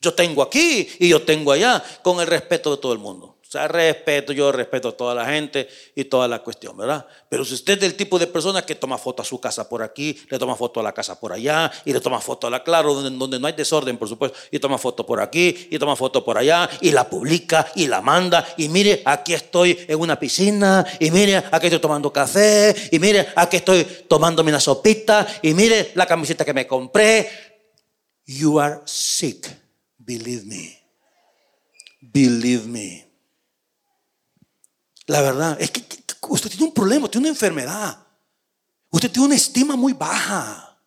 Yo 0.00 0.14
tengo 0.14 0.42
aquí 0.42 0.88
y 1.00 1.08
yo 1.08 1.24
tengo 1.24 1.52
allá, 1.52 1.82
con 2.02 2.20
el 2.20 2.26
respeto 2.28 2.70
de 2.70 2.80
todo 2.80 2.92
el 2.92 3.00
mundo. 3.00 3.37
O 3.48 3.50
sea, 3.50 3.66
respeto, 3.66 4.34
yo 4.34 4.52
respeto 4.52 4.88
a 4.88 4.92
toda 4.92 5.14
la 5.14 5.24
gente 5.24 5.70
y 5.94 6.04
toda 6.04 6.28
la 6.28 6.40
cuestión, 6.40 6.76
¿verdad? 6.76 7.06
Pero 7.30 7.46
si 7.46 7.54
usted 7.54 7.72
es 7.72 7.80
del 7.80 7.94
tipo 7.94 8.18
de 8.18 8.26
persona 8.26 8.60
que 8.60 8.74
toma 8.74 8.98
foto 8.98 9.22
a 9.22 9.24
su 9.24 9.40
casa 9.40 9.66
por 9.66 9.82
aquí, 9.82 10.20
le 10.28 10.38
toma 10.38 10.54
foto 10.54 10.80
a 10.80 10.82
la 10.82 10.92
casa 10.92 11.18
por 11.18 11.32
allá, 11.32 11.72
y 11.86 11.94
le 11.94 12.00
toma 12.00 12.20
foto 12.20 12.46
a 12.46 12.50
la 12.50 12.62
claro, 12.62 12.92
donde, 12.92 13.38
no 13.38 13.46
hay 13.46 13.54
desorden, 13.54 13.96
por 13.96 14.06
supuesto, 14.06 14.36
y 14.50 14.58
toma 14.58 14.76
foto 14.76 15.06
por 15.06 15.18
aquí, 15.18 15.66
y 15.70 15.78
toma 15.78 15.96
foto 15.96 16.22
por 16.22 16.36
allá, 16.36 16.68
y 16.82 16.90
la 16.90 17.08
publica, 17.08 17.66
y 17.74 17.86
la 17.86 18.02
manda, 18.02 18.46
y 18.58 18.68
mire, 18.68 19.00
aquí 19.06 19.32
estoy 19.32 19.78
en 19.88 19.98
una 19.98 20.20
piscina, 20.20 20.84
y 21.00 21.10
mire, 21.10 21.42
aquí 21.50 21.68
estoy 21.68 21.80
tomando 21.80 22.12
café, 22.12 22.76
y 22.92 22.98
mire, 22.98 23.28
aquí 23.34 23.56
estoy 23.56 23.82
tomándome 24.06 24.50
una 24.50 24.60
sopita, 24.60 25.26
y 25.40 25.54
mire 25.54 25.92
la 25.94 26.04
camiseta 26.04 26.44
que 26.44 26.52
me 26.52 26.66
compré. 26.66 27.30
You 28.26 28.60
are 28.60 28.82
sick 28.84 29.48
Believe 29.98 30.44
me. 30.44 30.78
Believe 32.02 32.66
me. 32.66 33.07
La 35.08 35.22
verdad, 35.22 35.56
es 35.58 35.70
que 35.70 35.86
usted 36.28 36.50
tiene 36.50 36.66
un 36.66 36.74
problema, 36.74 37.08
tiene 37.10 37.28
una 37.28 37.34
enfermedad. 37.34 38.06
Usted 38.90 39.10
tiene 39.10 39.26
una 39.26 39.36
estima 39.36 39.74
muy 39.74 39.94
baja. 39.94 40.78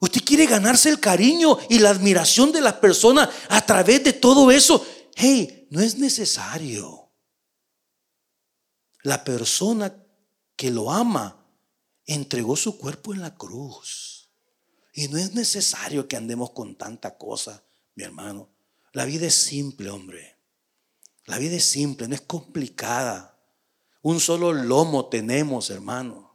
Usted 0.00 0.22
quiere 0.24 0.46
ganarse 0.46 0.88
el 0.88 1.00
cariño 1.00 1.58
y 1.68 1.80
la 1.80 1.90
admiración 1.90 2.52
de 2.52 2.60
las 2.60 2.74
personas 2.74 3.28
a 3.48 3.66
través 3.66 4.04
de 4.04 4.12
todo 4.12 4.52
eso. 4.52 4.86
Hey, 5.16 5.66
no 5.70 5.80
es 5.80 5.98
necesario. 5.98 7.10
La 9.02 9.24
persona 9.24 9.92
que 10.54 10.70
lo 10.70 10.92
ama 10.92 11.44
entregó 12.06 12.54
su 12.54 12.78
cuerpo 12.78 13.12
en 13.12 13.20
la 13.20 13.34
cruz. 13.34 14.28
Y 14.92 15.08
no 15.08 15.18
es 15.18 15.34
necesario 15.34 16.06
que 16.06 16.16
andemos 16.16 16.50
con 16.50 16.76
tanta 16.76 17.18
cosa, 17.18 17.64
mi 17.96 18.04
hermano. 18.04 18.48
La 18.92 19.04
vida 19.06 19.26
es 19.26 19.34
simple, 19.34 19.90
hombre. 19.90 20.31
La 21.26 21.38
vida 21.38 21.56
es 21.56 21.64
simple, 21.64 22.08
no 22.08 22.14
es 22.14 22.22
complicada. 22.22 23.38
Un 24.02 24.18
solo 24.20 24.52
lomo 24.52 25.06
tenemos, 25.06 25.70
hermano. 25.70 26.32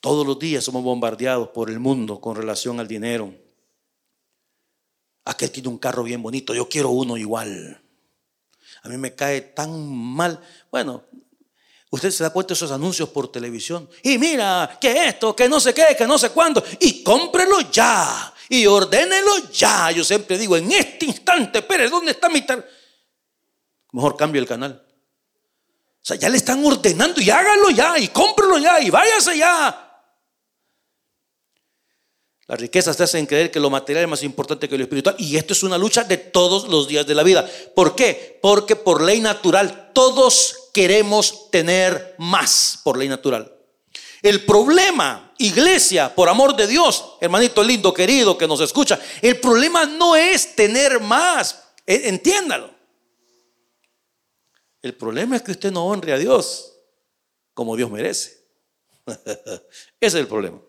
Todos 0.00 0.26
los 0.26 0.38
días 0.38 0.62
somos 0.62 0.84
bombardeados 0.84 1.48
por 1.48 1.70
el 1.70 1.80
mundo 1.80 2.20
con 2.20 2.36
relación 2.36 2.78
al 2.78 2.86
dinero. 2.86 3.34
Aquel 5.24 5.50
tiene 5.50 5.68
un 5.68 5.78
carro 5.78 6.04
bien 6.04 6.22
bonito, 6.22 6.54
yo 6.54 6.68
quiero 6.68 6.90
uno 6.90 7.16
igual. 7.16 7.82
A 8.82 8.88
mí 8.88 8.96
me 8.96 9.14
cae 9.14 9.40
tan 9.40 9.92
mal. 9.92 10.40
Bueno, 10.70 11.04
usted 11.90 12.10
se 12.12 12.22
da 12.22 12.30
cuenta 12.30 12.50
de 12.50 12.54
esos 12.54 12.70
anuncios 12.70 13.08
por 13.08 13.30
televisión. 13.30 13.90
Y 14.04 14.18
mira, 14.18 14.78
que 14.80 15.08
esto, 15.08 15.34
que 15.34 15.48
no 15.48 15.58
sé 15.58 15.74
qué, 15.74 15.96
que 15.98 16.06
no 16.06 16.16
sé 16.16 16.30
cuándo. 16.30 16.62
Y 16.80 17.02
cómprelo 17.02 17.60
ya. 17.72 18.32
Y 18.48 18.66
ordénelo 18.66 19.50
ya. 19.52 19.90
Yo 19.90 20.04
siempre 20.04 20.38
digo, 20.38 20.56
en 20.56 20.72
este 20.72 21.06
instante, 21.06 21.62
Pérez, 21.62 21.90
¿dónde 21.90 22.12
está 22.12 22.28
mi 22.28 22.42
tar 22.42 22.66
Mejor 23.92 24.16
cambio 24.16 24.40
el 24.40 24.48
canal. 24.48 24.84
O 26.02 26.04
sea, 26.08 26.16
ya 26.16 26.28
le 26.28 26.36
están 26.36 26.64
ordenando 26.64 27.20
y 27.20 27.30
hágalo 27.30 27.70
ya, 27.70 27.98
y 27.98 28.08
cómprelo 28.08 28.58
ya, 28.58 28.80
y 28.80 28.90
váyase 28.90 29.36
ya. 29.36 29.84
Las 32.46 32.58
riquezas 32.58 32.96
te 32.96 33.02
hacen 33.02 33.26
creer 33.26 33.50
que 33.50 33.60
lo 33.60 33.68
material 33.68 34.04
es 34.04 34.10
más 34.10 34.22
importante 34.22 34.70
que 34.70 34.78
lo 34.78 34.84
espiritual. 34.84 35.14
Y 35.18 35.36
esto 35.36 35.52
es 35.52 35.62
una 35.62 35.76
lucha 35.76 36.04
de 36.04 36.16
todos 36.16 36.66
los 36.68 36.88
días 36.88 37.06
de 37.06 37.14
la 37.14 37.22
vida. 37.22 37.46
¿Por 37.74 37.94
qué? 37.94 38.38
Porque 38.40 38.74
por 38.74 39.02
ley 39.02 39.20
natural 39.20 39.90
todos 39.92 40.70
queremos 40.72 41.50
tener 41.50 42.14
más 42.16 42.80
por 42.82 42.96
ley 42.96 43.08
natural. 43.08 43.54
El 44.22 44.46
problema, 44.46 45.27
iglesia, 45.38 46.14
por 46.14 46.28
amor 46.28 46.54
de 46.54 46.66
Dios, 46.66 47.16
hermanito 47.20 47.62
lindo, 47.62 47.94
querido, 47.94 48.36
que 48.36 48.46
nos 48.46 48.60
escucha, 48.60 49.00
el 49.22 49.40
problema 49.40 49.86
no 49.86 50.14
es 50.16 50.54
tener 50.54 51.00
más. 51.00 51.64
E, 51.86 52.08
entiéndalo. 52.08 52.70
El 54.82 54.94
problema 54.94 55.36
es 55.36 55.42
que 55.42 55.52
usted 55.52 55.72
no 55.72 55.86
honre 55.86 56.12
a 56.12 56.18
Dios 56.18 56.74
como 57.54 57.76
Dios 57.76 57.90
merece. 57.90 58.38
Ese 59.06 59.60
es 60.00 60.14
el 60.14 60.28
problema. 60.28 60.60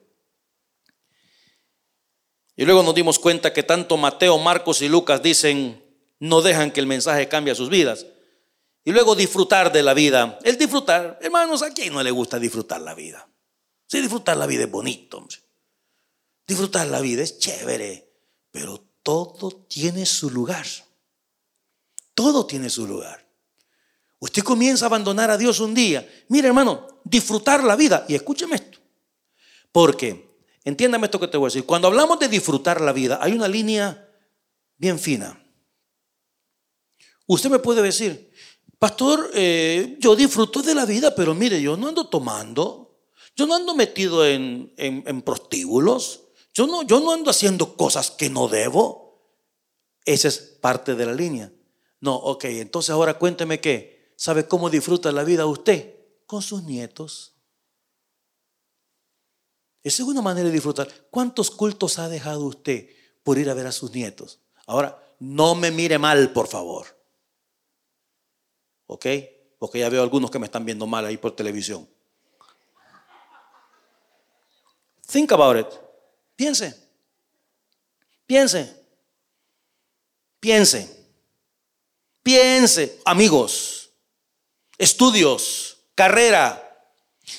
Y 2.55 2.65
luego 2.65 2.83
nos 2.83 2.95
dimos 2.95 3.19
cuenta 3.19 3.53
que 3.53 3.63
tanto 3.63 3.95
Mateo, 3.95 4.37
Marcos 4.37 4.81
y 4.81 4.89
Lucas 4.89 5.21
dicen, 5.21 5.81
no 6.19 6.41
dejan 6.41 6.71
que 6.71 6.79
el 6.79 6.87
mensaje 6.87 7.27
cambie 7.27 7.55
sus 7.55 7.69
vidas. 7.69 8.05
Y 8.83 8.91
luego 8.91 9.15
disfrutar 9.15 9.71
de 9.71 9.83
la 9.83 9.93
vida. 9.93 10.39
El 10.43 10.57
disfrutar, 10.57 11.19
hermanos, 11.21 11.61
¿a 11.61 11.73
quién 11.73 11.93
no 11.93 12.03
le 12.03 12.11
gusta 12.11 12.39
disfrutar 12.39 12.81
la 12.81 12.95
vida? 12.95 13.28
Sí, 13.89 13.99
disfrutar 13.99 14.37
la 14.37 14.45
vida 14.45 14.63
es 14.63 14.71
bonito. 14.71 15.27
Disfrutar 16.47 16.87
la 16.87 17.01
vida 17.01 17.23
es 17.23 17.39
chévere, 17.39 18.13
pero 18.51 18.85
todo 19.03 19.65
tiene 19.67 20.05
su 20.05 20.29
lugar. 20.29 20.65
Todo 22.13 22.45
tiene 22.45 22.69
su 22.69 22.85
lugar. 22.87 23.27
Usted 24.19 24.43
comienza 24.43 24.85
a 24.85 24.87
abandonar 24.87 25.31
a 25.31 25.37
Dios 25.37 25.59
un 25.59 25.73
día. 25.73 26.07
Mire, 26.27 26.49
hermano, 26.49 27.01
disfrutar 27.03 27.63
la 27.63 27.75
vida. 27.75 28.05
Y 28.07 28.15
escúcheme 28.15 28.55
esto. 28.55 28.79
Porque 29.71 30.29
Entiéndame 30.63 31.05
esto 31.05 31.19
que 31.19 31.27
te 31.27 31.37
voy 31.37 31.47
a 31.47 31.49
decir. 31.49 31.65
Cuando 31.65 31.87
hablamos 31.87 32.19
de 32.19 32.27
disfrutar 32.27 32.81
la 32.81 32.91
vida, 32.91 33.19
hay 33.21 33.33
una 33.33 33.47
línea 33.47 34.07
bien 34.77 34.99
fina. 34.99 35.43
Usted 37.25 37.49
me 37.49 37.59
puede 37.59 37.81
decir, 37.81 38.31
pastor, 38.77 39.31
eh, 39.33 39.97
yo 39.99 40.15
disfruto 40.15 40.61
de 40.61 40.75
la 40.75 40.85
vida, 40.85 41.15
pero 41.15 41.33
mire, 41.33 41.61
yo 41.61 41.77
no 41.77 41.87
ando 41.87 42.07
tomando, 42.07 42.88
yo 43.39 43.47
no 43.47 43.55
ando 43.55 43.73
metido 43.73 44.25
en, 44.25 45.21
prostíbulos, 45.23 46.25
yo 46.53 46.67
no, 46.67 46.83
yo 46.83 46.99
no 46.99 47.13
ando 47.13 47.31
haciendo 47.31 47.77
cosas 47.77 48.11
que 48.11 48.29
no 48.29 48.49
debo. 48.49 49.17
Esa 50.03 50.27
es 50.27 50.39
parte 50.39 50.93
de 50.93 51.05
la 51.05 51.13
línea. 51.13 51.49
No, 52.01 52.15
ok, 52.15 52.43
entonces 52.45 52.89
ahora 52.89 53.17
cuénteme 53.17 53.61
qué. 53.61 54.13
¿Sabe 54.17 54.45
cómo 54.45 54.69
disfruta 54.69 55.13
la 55.13 55.23
vida 55.23 55.45
usted? 55.45 55.95
Con 56.25 56.41
sus 56.41 56.63
nietos. 56.63 57.33
Esa 59.83 60.03
es 60.03 60.09
una 60.09 60.21
manera 60.21 60.47
de 60.47 60.53
disfrutar. 60.53 60.89
¿Cuántos 61.09 61.49
cultos 61.49 61.97
ha 61.97 62.09
dejado 62.09 62.43
usted 62.43 62.89
por 63.23 63.37
ir 63.37 63.49
a 63.49 63.53
ver 63.53 63.67
a 63.67 63.71
sus 63.71 63.91
nietos? 63.91 64.41
Ahora, 64.65 65.01
no 65.19 65.55
me 65.55 65.71
mire 65.71 65.97
mal, 65.97 66.33
por 66.33 66.49
favor. 66.49 66.87
¿Ok? 68.87 69.05
Porque 69.57 69.79
ya 69.79 69.87
veo 69.87 70.03
algunos 70.03 70.29
que 70.29 70.39
me 70.39 70.45
están 70.45 70.65
viendo 70.65 70.85
mal 70.85 71.05
ahí 71.05 71.15
por 71.15 71.37
televisión. 71.37 71.87
Think 75.11 75.31
about 75.31 75.57
it. 75.57 75.67
Piense. 76.35 76.73
Piense. 78.27 78.69
Piense. 80.39 80.87
Piense. 82.23 82.99
Amigos. 83.05 83.89
Estudios. 84.77 85.77
Carrera 85.95 86.65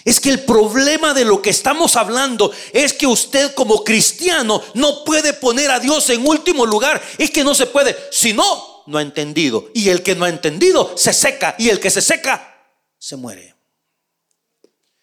es 0.05 0.21
que 0.21 0.31
el 0.31 0.45
problema 0.45 1.15
de 1.15 1.25
lo 1.25 1.43
que 1.43 1.51
estamos 1.51 1.97
hablando 1.97 2.53
es 2.73 2.93
que 2.93 3.07
usted 3.07 3.55
como 3.55 3.85
cristiano 3.85 4.63
no 4.75 5.05
puede 5.05 5.33
poner 5.33 5.71
a 5.71 5.81
Dios 5.81 6.09
en 6.11 6.27
último 6.27 6.67
lugar. 6.67 7.03
Es 7.19 7.31
que 7.31 7.45
no 7.45 7.55
se 7.55 7.67
puede. 7.67 7.97
Si 8.11 8.33
no, 8.33 8.83
no 8.87 8.99
ha 8.99 9.03
entendido. 9.03 9.71
Y 9.75 9.89
el 9.89 10.03
que 10.03 10.15
no 10.15 10.25
ha 10.25 10.29
entendido 10.29 10.93
se 10.97 11.13
seca. 11.13 11.55
Y 11.59 11.69
el 11.69 11.81
que 11.81 11.91
se 11.91 12.03
seca 12.03 12.69
se 12.99 13.17
muere. 13.17 13.55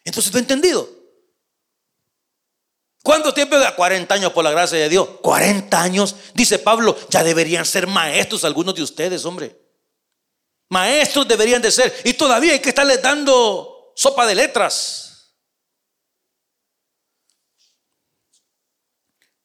Entonces, 0.04 0.32
¿no 0.32 0.38
ha 0.38 0.40
entendido? 0.40 0.97
¿Cuánto 3.02 3.32
tiempo? 3.32 3.56
40 3.76 4.14
años 4.14 4.32
por 4.32 4.44
la 4.44 4.50
gracia 4.50 4.78
de 4.78 4.88
Dios. 4.88 5.08
40 5.22 5.80
años. 5.80 6.16
Dice 6.34 6.58
Pablo, 6.58 6.96
ya 7.08 7.22
deberían 7.22 7.64
ser 7.64 7.86
maestros 7.86 8.44
algunos 8.44 8.74
de 8.74 8.82
ustedes, 8.82 9.24
hombre. 9.24 9.58
Maestros 10.68 11.26
deberían 11.26 11.62
de 11.62 11.70
ser. 11.70 11.94
Y 12.04 12.14
todavía 12.14 12.52
hay 12.52 12.60
que 12.60 12.68
estarles 12.70 13.00
dando 13.00 13.92
sopa 13.94 14.26
de 14.26 14.34
letras. 14.34 15.34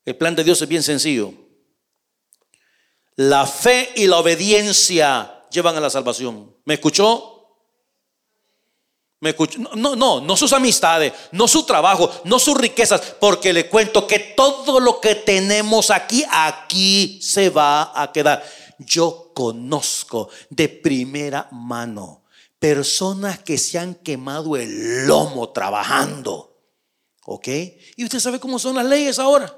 El 0.05 0.17
plan 0.17 0.35
de 0.35 0.43
Dios 0.43 0.61
es 0.61 0.67
bien 0.67 0.83
sencillo. 0.83 1.33
La 3.15 3.45
fe 3.45 3.91
y 3.95 4.07
la 4.07 4.17
obediencia 4.17 5.45
llevan 5.49 5.77
a 5.77 5.79
la 5.79 5.89
salvación. 5.89 6.57
¿Me 6.65 6.73
escuchó? 6.73 7.32
No, 9.76 9.95
no, 9.95 10.21
no 10.21 10.38
sus 10.38 10.53
amistades, 10.53 11.13
no 11.32 11.47
su 11.47 11.63
trabajo, 11.63 12.11
no 12.26 12.39
sus 12.39 12.57
riquezas, 12.57 13.01
porque 13.19 13.53
le 13.53 13.69
cuento 13.69 14.05
que 14.05 14.19
todo 14.19 14.80
lo 14.80 14.99
que 14.99 15.15
tenemos 15.15 15.89
aquí, 15.89 16.24
aquí 16.30 17.19
se 17.21 17.49
va 17.49 17.99
a 17.99 18.11
quedar. 18.11 18.43
Yo 18.80 19.32
conozco 19.34 20.30
de 20.49 20.67
primera 20.69 21.47
mano 21.51 22.24
personas 22.59 23.39
que 23.39 23.57
se 23.57 23.78
han 23.78 23.95
quemado 23.95 24.55
el 24.55 25.05
lomo 25.05 25.49
trabajando. 25.49 26.61
¿Ok? 27.26 27.47
Y 27.97 28.05
usted 28.05 28.19
sabe 28.19 28.39
cómo 28.39 28.57
son 28.57 28.76
las 28.76 28.86
leyes 28.86 29.19
ahora. 29.19 29.53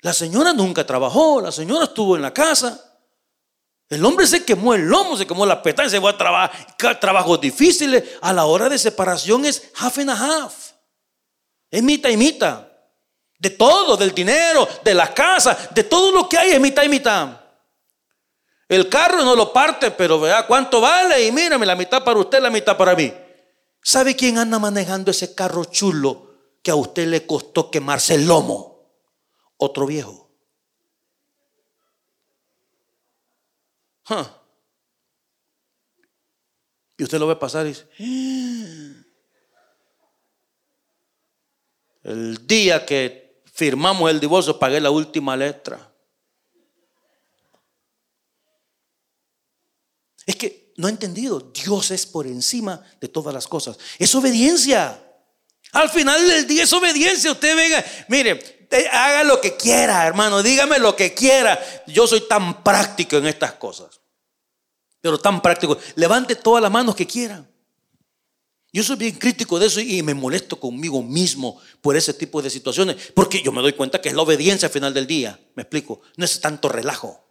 La 0.00 0.12
señora 0.12 0.52
nunca 0.52 0.86
trabajó, 0.86 1.40
la 1.40 1.52
señora 1.52 1.84
estuvo 1.84 2.16
en 2.16 2.22
la 2.22 2.32
casa. 2.32 2.93
El 3.94 4.04
hombre 4.04 4.26
se 4.26 4.44
quemó 4.44 4.74
el 4.74 4.82
lomo, 4.82 5.16
se 5.16 5.26
quemó 5.26 5.46
la 5.46 5.62
pestaña, 5.62 5.88
se 5.88 6.00
fue 6.00 6.10
a 6.10 6.18
trabajar, 6.18 7.00
trabajos 7.00 7.40
difíciles. 7.40 8.02
A 8.20 8.32
la 8.32 8.44
hora 8.44 8.68
de 8.68 8.78
separación 8.78 9.44
es 9.44 9.70
half 9.76 9.98
and 9.98 10.10
a 10.10 10.12
half. 10.14 10.72
Es 11.70 11.82
mitad 11.82 12.10
y 12.10 12.16
mitad. 12.16 12.66
De 13.38 13.50
todo, 13.50 13.96
del 13.96 14.14
dinero, 14.14 14.66
de 14.82 14.94
la 14.94 15.12
casa, 15.12 15.56
de 15.74 15.84
todo 15.84 16.12
lo 16.12 16.28
que 16.28 16.38
hay 16.38 16.52
es 16.52 16.60
mitad 16.60 16.82
y 16.82 16.88
mitad. 16.88 17.40
El 18.68 18.88
carro 18.88 19.22
no 19.24 19.36
lo 19.36 19.52
parte, 19.52 19.90
pero 19.90 20.18
vea 20.18 20.46
cuánto 20.46 20.80
vale 20.80 21.26
y 21.26 21.32
mírame, 21.32 21.66
la 21.66 21.76
mitad 21.76 22.02
para 22.02 22.18
usted, 22.18 22.40
la 22.40 22.50
mitad 22.50 22.76
para 22.76 22.94
mí. 22.94 23.12
¿Sabe 23.82 24.16
quién 24.16 24.38
anda 24.38 24.58
manejando 24.58 25.10
ese 25.10 25.34
carro 25.34 25.66
chulo 25.66 26.30
que 26.62 26.70
a 26.70 26.74
usted 26.74 27.06
le 27.06 27.26
costó 27.26 27.70
quemarse 27.70 28.14
el 28.14 28.26
lomo? 28.26 28.88
Otro 29.58 29.86
viejo. 29.86 30.23
Y 36.96 37.02
usted 37.02 37.18
lo 37.18 37.26
ve 37.26 37.36
pasar 37.36 37.66
y 37.66 37.70
dice, 37.70 37.88
ah". 37.98 39.04
el 42.04 42.46
día 42.46 42.86
que 42.86 43.24
Firmamos 43.54 44.10
el 44.10 44.18
divorcio, 44.18 44.58
pagué 44.58 44.80
la 44.80 44.90
última 44.90 45.36
letra. 45.36 45.94
Es 50.26 50.34
que 50.34 50.72
no 50.76 50.88
he 50.88 50.90
entendido. 50.90 51.38
Dios 51.38 51.92
es 51.92 52.04
por 52.04 52.26
encima 52.26 52.84
de 53.00 53.06
todas 53.06 53.32
las 53.32 53.46
cosas. 53.46 53.78
Es 53.96 54.12
obediencia. 54.16 55.00
Al 55.70 55.88
final 55.88 56.26
del 56.26 56.48
día 56.48 56.64
es 56.64 56.72
obediencia. 56.72 57.30
Usted 57.30 57.54
venga, 57.54 57.84
mire, 58.08 58.53
haga 58.90 59.24
lo 59.24 59.40
que 59.40 59.56
quiera, 59.56 60.06
hermano. 60.06 60.42
Dígame 60.42 60.78
lo 60.78 60.94
que 60.96 61.14
quiera. 61.14 61.58
Yo 61.86 62.06
soy 62.06 62.26
tan 62.28 62.62
práctico 62.62 63.16
en 63.16 63.26
estas 63.26 63.52
cosas. 63.52 64.00
Pero 65.00 65.18
tan 65.18 65.42
práctico. 65.42 65.76
Levante 65.96 66.36
todas 66.36 66.62
las 66.62 66.70
manos 66.70 66.94
que 66.94 67.06
quiera. 67.06 67.44
Yo 68.72 68.82
soy 68.82 68.96
bien 68.96 69.16
crítico 69.16 69.58
de 69.58 69.66
eso 69.66 69.80
y 69.80 70.02
me 70.02 70.14
molesto 70.14 70.58
conmigo 70.58 71.02
mismo 71.02 71.60
por 71.80 71.96
ese 71.96 72.12
tipo 72.14 72.42
de 72.42 72.50
situaciones. 72.50 73.12
Porque 73.14 73.42
yo 73.42 73.52
me 73.52 73.62
doy 73.62 73.74
cuenta 73.74 74.00
que 74.00 74.08
es 74.08 74.14
la 74.14 74.22
obediencia 74.22 74.66
al 74.66 74.72
final 74.72 74.92
del 74.92 75.06
día. 75.06 75.38
Me 75.54 75.62
explico. 75.62 76.00
No 76.16 76.24
es 76.24 76.40
tanto 76.40 76.68
relajo. 76.68 77.24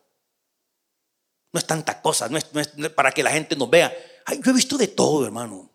No 1.54 1.60
es 1.60 1.68
tanta 1.68 2.02
cosa, 2.02 2.28
no 2.30 2.38
es, 2.38 2.46
para 2.96 3.12
que 3.12 3.22
la 3.22 3.30
gente 3.30 3.56
nos 3.56 3.70
vea. 3.70 3.96
yo 4.44 4.52
he 4.52 4.56
visto 4.56 4.76
de 4.76 4.88
todo, 4.88 5.24
hermano. 5.24 5.70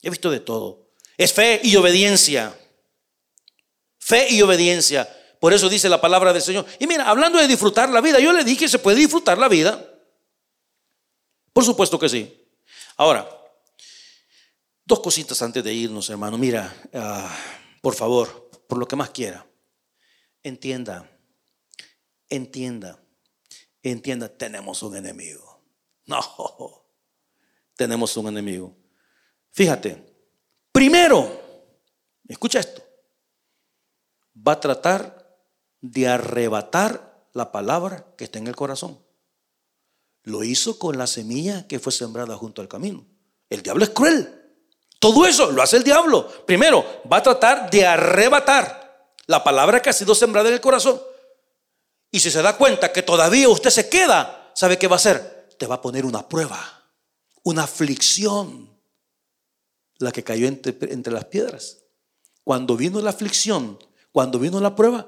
He 0.00 0.10
visto 0.10 0.30
de 0.30 0.38
todo. 0.38 0.90
Es 1.16 1.32
fe 1.32 1.60
y 1.64 1.74
obediencia. 1.74 2.56
Fe 4.06 4.28
y 4.30 4.42
obediencia. 4.42 5.08
Por 5.40 5.52
eso 5.52 5.68
dice 5.68 5.88
la 5.88 6.00
palabra 6.00 6.32
del 6.32 6.42
Señor. 6.42 6.66
Y 6.78 6.86
mira, 6.86 7.08
hablando 7.08 7.38
de 7.38 7.48
disfrutar 7.48 7.88
la 7.88 8.00
vida, 8.00 8.20
yo 8.20 8.32
le 8.32 8.44
dije 8.44 8.68
se 8.68 8.78
puede 8.78 8.98
disfrutar 8.98 9.38
la 9.38 9.48
vida. 9.48 9.84
Por 11.52 11.64
supuesto 11.64 11.98
que 11.98 12.08
sí. 12.08 12.48
Ahora, 12.96 13.28
dos 14.84 15.00
cositas 15.00 15.40
antes 15.42 15.64
de 15.64 15.72
irnos, 15.72 16.08
hermano. 16.10 16.38
Mira, 16.38 16.74
ah, 16.94 17.34
por 17.82 17.94
favor, 17.94 18.50
por 18.68 18.78
lo 18.78 18.86
que 18.86 18.96
más 18.96 19.10
quiera, 19.10 19.46
entienda, 20.42 21.10
entienda 22.28 23.00
entienda, 23.90 24.28
tenemos 24.28 24.82
un 24.82 24.96
enemigo. 24.96 25.54
No, 26.08 26.20
tenemos 27.74 28.16
un 28.16 28.28
enemigo. 28.28 28.76
Fíjate, 29.50 30.00
primero, 30.70 31.72
escucha 32.28 32.60
esto, 32.60 32.80
va 34.46 34.52
a 34.52 34.60
tratar 34.60 35.38
de 35.80 36.08
arrebatar 36.08 37.28
la 37.32 37.52
palabra 37.52 38.06
que 38.16 38.24
está 38.24 38.38
en 38.38 38.46
el 38.46 38.56
corazón. 38.56 38.98
Lo 40.22 40.42
hizo 40.42 40.78
con 40.78 40.98
la 40.98 41.06
semilla 41.06 41.66
que 41.68 41.78
fue 41.78 41.92
sembrada 41.92 42.36
junto 42.36 42.62
al 42.62 42.68
camino. 42.68 43.06
El 43.48 43.62
diablo 43.62 43.84
es 43.84 43.90
cruel. 43.90 44.42
Todo 44.98 45.26
eso 45.26 45.52
lo 45.52 45.62
hace 45.62 45.76
el 45.76 45.84
diablo. 45.84 46.26
Primero, 46.46 46.84
va 47.10 47.18
a 47.18 47.22
tratar 47.22 47.70
de 47.70 47.86
arrebatar 47.86 49.14
la 49.26 49.44
palabra 49.44 49.80
que 49.82 49.90
ha 49.90 49.92
sido 49.92 50.14
sembrada 50.14 50.48
en 50.48 50.54
el 50.54 50.60
corazón. 50.60 51.00
Y 52.10 52.20
si 52.20 52.30
se 52.30 52.42
da 52.42 52.56
cuenta 52.56 52.92
que 52.92 53.02
todavía 53.02 53.48
usted 53.48 53.70
se 53.70 53.88
queda, 53.88 54.50
¿sabe 54.54 54.78
qué 54.78 54.88
va 54.88 54.94
a 54.94 54.96
hacer? 54.96 55.48
Te 55.58 55.66
va 55.66 55.76
a 55.76 55.82
poner 55.82 56.04
una 56.04 56.28
prueba, 56.28 56.58
una 57.42 57.64
aflicción, 57.64 58.76
la 59.98 60.12
que 60.12 60.24
cayó 60.24 60.46
entre, 60.46 61.12
las 61.12 61.24
piedras. 61.26 61.78
Cuando 62.44 62.76
vino 62.76 63.00
la 63.00 63.10
aflicción, 63.10 63.78
cuando 64.16 64.38
vino 64.38 64.58
la 64.60 64.74
prueba, 64.74 65.06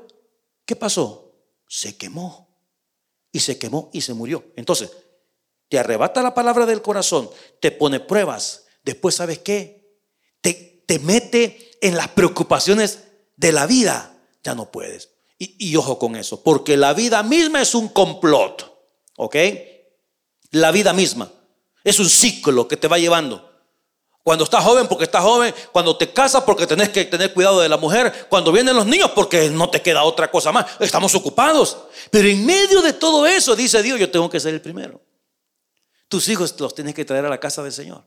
¿qué 0.67 0.77
pasó? 0.77 1.33
Se 1.67 1.97
quemó. 1.97 2.47
Y 3.33 3.41
se 3.41 3.59
quemó 3.59 3.89
y 3.91 4.03
se 4.03 4.13
murió. 4.13 4.45
Entonces, 4.55 4.91
te 5.71 5.79
arrebata 5.79 6.23
la 6.23 6.35
palabra 6.35 6.67
del 6.67 6.83
corazón, 6.83 7.31
te 7.59 7.71
pone 7.71 8.01
pruebas. 8.01 8.67
Después, 8.83 9.15
¿sabes 9.15 9.39
qué? 9.39 9.97
Te, 10.43 10.85
te 10.87 10.99
mete 10.99 11.71
en 11.81 11.97
las 11.97 12.09
preocupaciones 12.09 13.05
de 13.35 13.51
la 13.51 13.67
vida. 13.67 14.15
Ya 14.45 14.55
no 14.55 14.71
puedes. 14.71 15.09
Y, 15.39 15.75
ojo 15.77 15.99
con 15.99 16.15
eso, 16.15 16.43
porque 16.43 16.77
la 16.77 16.93
vida 16.93 17.23
misma 17.23 17.63
es 17.63 17.75
un 17.75 17.89
complot, 17.89 18.79
¿ok? 19.17 19.37
La 20.51 20.71
vida 20.71 20.93
misma 20.93 21.33
es 21.83 21.99
un 21.99 22.11
ciclo 22.11 22.69
que 22.69 22.77
te 22.77 22.89
va 22.89 22.99
llevando. 22.99 23.48
Cuando 24.29 24.45
estás 24.45 24.63
joven, 24.63 24.87
porque 24.87 25.05
estás 25.05 25.23
joven. 25.23 25.55
Cuando 25.73 25.97
te 25.97 26.13
casas, 26.13 26.43
porque 26.43 26.67
tenés 26.67 26.91
que 26.91 27.07
tener 27.07 27.33
cuidado 27.33 27.61
de 27.63 27.69
la 27.71 27.79
mujer. 27.79 28.27
Cuando 28.29 28.53
vienen 28.53 28.77
los 28.77 28.85
niños, 28.85 29.11
porque 29.15 29.49
no 29.49 29.71
te 29.71 29.81
queda 29.81 30.03
otra 30.03 30.31
cosa 30.31 30.53
más. 30.53 30.67
Estamos 30.81 31.15
ocupados. 31.15 31.79
Pero 32.11 32.29
en 32.29 32.45
medio 32.45 32.83
de 32.83 32.93
todo 32.93 33.27
eso, 33.27 33.57
dice 33.57 33.83
Dios, 33.83 33.99
yo 33.99 34.11
tengo 34.11 34.29
que 34.29 34.39
ser 34.39 34.53
el 34.53 34.61
primero. 34.61 35.01
Tus 36.09 36.29
hijos 36.29 36.55
los 36.61 36.75
tienes 36.75 36.95
que 36.95 37.07
traer 37.07 37.25
a 37.25 37.31
la 37.31 37.41
casa 37.41 37.63
del 37.63 37.73
Señor. 37.73 38.05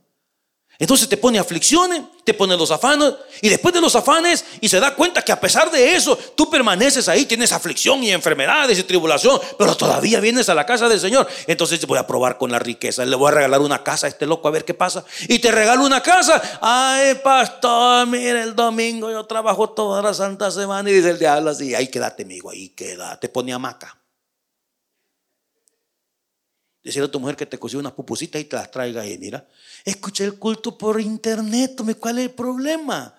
Entonces 0.81 1.07
te 1.07 1.15
pone 1.15 1.37
aflicciones, 1.37 2.01
te 2.23 2.33
pone 2.33 2.57
los 2.57 2.71
afanes 2.71 3.13
y 3.39 3.49
después 3.49 3.71
de 3.71 3.79
los 3.79 3.95
afanes 3.95 4.43
y 4.61 4.67
se 4.67 4.79
da 4.79 4.95
cuenta 4.95 5.21
que 5.21 5.31
a 5.31 5.39
pesar 5.39 5.69
de 5.69 5.93
eso 5.93 6.17
tú 6.35 6.49
permaneces 6.49 7.07
ahí, 7.07 7.25
tienes 7.25 7.51
aflicción 7.51 8.03
y 8.03 8.09
enfermedades 8.09 8.79
y 8.79 8.83
tribulación, 8.83 9.39
pero 9.59 9.77
todavía 9.77 10.19
vienes 10.19 10.49
a 10.49 10.55
la 10.55 10.65
casa 10.65 10.89
del 10.89 10.99
Señor. 10.99 11.27
Entonces 11.45 11.85
voy 11.85 11.99
a 11.99 12.07
probar 12.07 12.39
con 12.39 12.51
la 12.51 12.57
riqueza, 12.57 13.05
le 13.05 13.15
voy 13.15 13.27
a 13.27 13.35
regalar 13.35 13.61
una 13.61 13.83
casa 13.83 14.07
a 14.07 14.09
este 14.09 14.25
loco 14.25 14.47
a 14.47 14.51
ver 14.51 14.65
qué 14.65 14.73
pasa. 14.73 15.05
Y 15.27 15.37
te 15.37 15.51
regalo 15.51 15.85
una 15.85 16.01
casa. 16.01 16.41
Ay, 16.59 17.13
pastor, 17.23 18.07
mire, 18.07 18.41
el 18.41 18.55
domingo 18.55 19.11
yo 19.11 19.23
trabajo 19.27 19.69
toda 19.69 20.01
la 20.01 20.15
santa 20.15 20.49
semana 20.49 20.89
y 20.89 20.93
dice 20.93 21.11
el 21.11 21.19
diablo 21.19 21.51
así, 21.51 21.75
ahí 21.75 21.89
quédate, 21.89 22.23
amigo, 22.23 22.49
ahí 22.49 22.69
quédate, 22.69 23.29
pone 23.29 23.53
hamaca. 23.53 24.01
Decirle 26.83 27.07
a 27.07 27.11
tu 27.11 27.19
mujer 27.19 27.35
que 27.35 27.45
te 27.45 27.59
cocine 27.59 27.81
unas 27.81 27.93
pupusitas 27.93 28.41
y 28.41 28.45
te 28.45 28.55
las 28.55 28.71
traiga 28.71 29.03
ahí, 29.03 29.15
mira. 29.19 29.45
Escuché 29.83 30.25
el 30.25 30.37
culto 30.37 30.77
por 30.77 31.01
internet, 31.01 31.81
¿cuál 31.99 32.19
es 32.19 32.25
el 32.25 32.31
problema? 32.31 33.17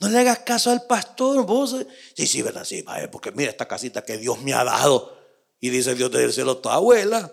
No 0.00 0.08
le 0.08 0.18
hagas 0.18 0.40
caso 0.40 0.70
al 0.70 0.86
pastor, 0.86 1.46
vos. 1.46 1.76
Sí, 2.14 2.26
sí, 2.26 2.42
verdad, 2.42 2.64
sí, 2.64 2.84
porque 3.10 3.32
mira 3.32 3.50
esta 3.50 3.66
casita 3.66 4.02
que 4.02 4.18
Dios 4.18 4.40
me 4.42 4.52
ha 4.52 4.64
dado. 4.64 5.18
Y 5.60 5.70
dice 5.70 5.94
Dios 5.94 6.10
del 6.10 6.32
cielo, 6.32 6.58
tu 6.58 6.68
abuela. 6.68 7.32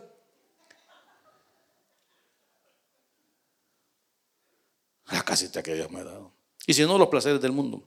La 5.12 5.24
casita 5.24 5.62
que 5.62 5.76
Dios 5.76 5.92
me 5.92 6.00
ha 6.00 6.06
dado. 6.06 6.34
Y 6.66 6.74
si 6.74 6.84
no, 6.84 6.98
los 6.98 7.10
placeres 7.10 7.42
del 7.42 7.52
mundo. 7.52 7.84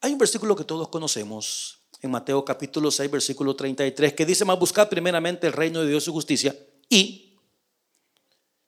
Hay 0.00 0.12
un 0.12 0.18
versículo 0.18 0.54
que 0.54 0.64
todos 0.64 0.88
conocemos 0.88 1.80
en 2.02 2.10
Mateo 2.10 2.44
capítulo 2.44 2.90
6, 2.90 3.10
versículo 3.10 3.56
33, 3.56 4.12
que 4.12 4.26
dice, 4.26 4.44
más 4.44 4.58
buscad 4.58 4.90
primeramente 4.90 5.46
el 5.46 5.54
reino 5.54 5.80
de 5.80 5.88
Dios 5.88 6.06
y 6.06 6.10
justicia 6.10 6.54
y 6.90 7.23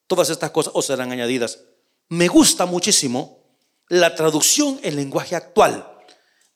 todas 0.06 0.30
estas 0.30 0.50
cosas 0.50 0.72
os 0.74 0.86
serán 0.86 1.12
añadidas. 1.12 1.60
Me 2.08 2.28
gusta 2.28 2.66
muchísimo 2.66 3.58
la 3.88 4.14
traducción 4.14 4.78
en 4.82 4.96
lenguaje 4.96 5.36
actual. 5.36 5.92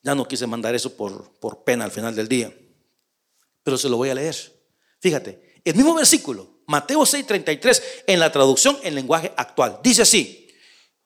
Ya 0.03 0.15
no 0.15 0.27
quise 0.27 0.47
mandar 0.47 0.75
eso 0.75 0.97
por, 0.97 1.39
por 1.39 1.65
pena 1.65 1.85
al 1.85 1.91
final 1.91 2.15
del 2.15 2.29
día, 2.29 2.53
pero 3.63 3.77
se 3.77 3.89
lo 3.89 3.97
voy 3.97 4.11
a 4.11 4.15
leer. 4.15 4.37
Fíjate, 5.01 5.61
el 5.65 5.75
mismo 5.75 5.95
versículo, 5.95 6.63
Mateo 6.67 7.05
6, 7.05 7.27
33, 7.27 7.83
en 8.07 8.21
la 8.21 8.33
traducción 8.33 8.79
en 8.83 8.95
lenguaje 8.95 9.33
actual, 9.37 9.81
dice 9.83 10.03
así, 10.03 10.49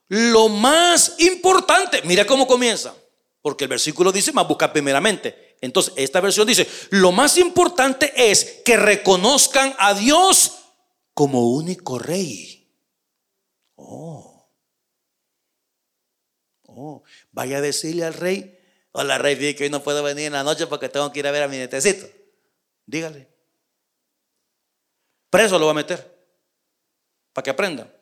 lo 0.09 0.49
más 0.49 1.17
importante, 1.19 2.03
mira 2.05 2.27
cómo 2.27 2.47
comienza, 2.47 2.95
porque 3.41 3.65
el 3.65 3.69
versículo 3.69 4.13
dice, 4.13 4.33
más 4.33 4.47
buscar 4.47 4.73
primeramente. 4.73 5.57
Entonces, 5.61 5.95
esta 5.97 6.21
versión 6.21 6.47
dice, 6.47 6.69
lo 6.91 7.11
más 7.11 7.39
importante 7.39 8.13
es 8.17 8.61
que 8.65 8.77
reconozcan 8.77 9.75
a 9.79 9.95
Dios 9.95 10.64
como 11.15 11.51
único 11.51 11.99
rey. 11.99 12.69
Oh. 13.77 14.51
Oh, 16.67 17.05
vaya 17.31 17.59
a 17.59 17.61
decirle 17.61 18.05
al 18.05 18.15
rey, 18.15 18.59
hola 18.91 19.17
rey, 19.19 19.37
vi 19.37 19.55
que 19.55 19.65
hoy 19.65 19.71
no 19.71 19.83
puedo 19.83 20.03
venir 20.03 20.27
en 20.27 20.33
la 20.33 20.43
noche 20.43 20.67
porque 20.67 20.89
tengo 20.89 21.12
que 21.12 21.21
ir 21.21 21.27
a 21.27 21.31
ver 21.31 21.45
a 21.45 21.49
mi 21.49 21.57
netecito. 21.57 22.07
Dígale. 22.85 23.29
Preso 25.31 25.59
lo 25.59 25.67
va 25.67 25.71
a 25.71 25.75
meter. 25.75 26.12
Para 27.33 27.45
que 27.45 27.51
aprenda. 27.51 27.93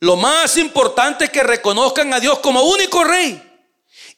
Lo 0.00 0.16
más 0.16 0.56
importante 0.56 1.24
es 1.24 1.30
que 1.30 1.42
reconozcan 1.42 2.12
a 2.12 2.20
Dios 2.20 2.38
como 2.40 2.62
único 2.62 3.04
rey 3.04 3.40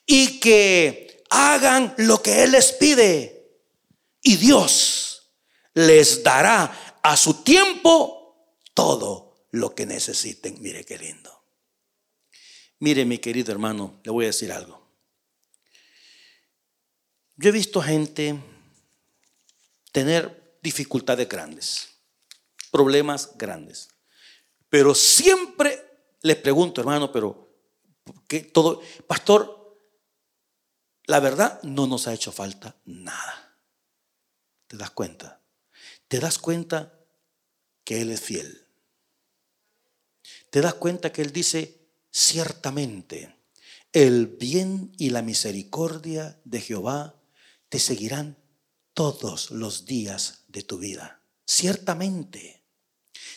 y 0.06 0.40
que 0.40 1.24
hagan 1.30 1.94
lo 1.98 2.22
que 2.22 2.44
Él 2.44 2.52
les 2.52 2.72
pide 2.72 3.60
y 4.22 4.36
Dios 4.36 5.30
les 5.74 6.22
dará 6.22 6.83
a 7.04 7.18
su 7.18 7.42
tiempo 7.42 8.56
todo 8.72 9.46
lo 9.50 9.74
que 9.74 9.84
necesiten. 9.84 10.60
Mire 10.60 10.84
qué 10.84 10.98
lindo. 10.98 11.44
Mire 12.80 13.04
mi 13.04 13.18
querido 13.18 13.52
hermano, 13.52 14.00
le 14.02 14.10
voy 14.10 14.24
a 14.24 14.28
decir 14.28 14.50
algo. 14.50 14.82
Yo 17.36 17.50
he 17.50 17.52
visto 17.52 17.82
gente 17.82 18.42
tener 19.92 20.58
dificultades 20.62 21.28
grandes, 21.28 21.88
problemas 22.70 23.36
grandes, 23.36 23.88
pero 24.70 24.94
siempre 24.94 25.84
les 26.22 26.36
pregunto, 26.36 26.80
hermano, 26.80 27.12
pero 27.12 27.54
¿qué 28.26 28.40
todo, 28.40 28.80
pastor, 29.06 29.78
la 31.04 31.20
verdad 31.20 31.62
no 31.64 31.86
nos 31.86 32.08
ha 32.08 32.14
hecho 32.14 32.32
falta 32.32 32.80
nada. 32.86 33.58
¿Te 34.66 34.78
das 34.78 34.90
cuenta? 34.90 35.42
¿Te 36.08 36.18
das 36.18 36.38
cuenta 36.38 36.93
que 37.84 38.00
Él 38.00 38.10
es 38.10 38.20
fiel? 38.20 38.66
¿Te 40.50 40.60
das 40.60 40.74
cuenta 40.74 41.12
que 41.12 41.22
Él 41.22 41.32
dice, 41.32 41.88
ciertamente, 42.10 43.36
el 43.92 44.26
bien 44.26 44.92
y 44.98 45.10
la 45.10 45.22
misericordia 45.22 46.40
de 46.44 46.60
Jehová 46.60 47.20
te 47.68 47.78
seguirán 47.78 48.36
todos 48.94 49.50
los 49.50 49.84
días 49.84 50.44
de 50.48 50.62
tu 50.62 50.78
vida. 50.78 51.20
Ciertamente, 51.46 52.62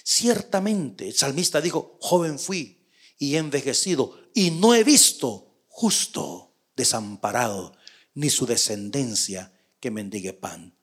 ciertamente, 0.04 1.08
el 1.08 1.16
salmista 1.16 1.60
dijo, 1.60 1.98
joven 2.00 2.39
fui 2.39 2.88
y 3.18 3.36
envejecido 3.36 4.30
y 4.34 4.52
no 4.52 4.74
he 4.76 4.84
visto 4.84 5.64
justo 5.68 6.56
desamparado, 6.76 7.76
ni 8.14 8.30
su 8.30 8.45
descendencia 8.45 9.52
que 9.80 9.91
mendigue 9.91 10.34
pan. 10.34 10.76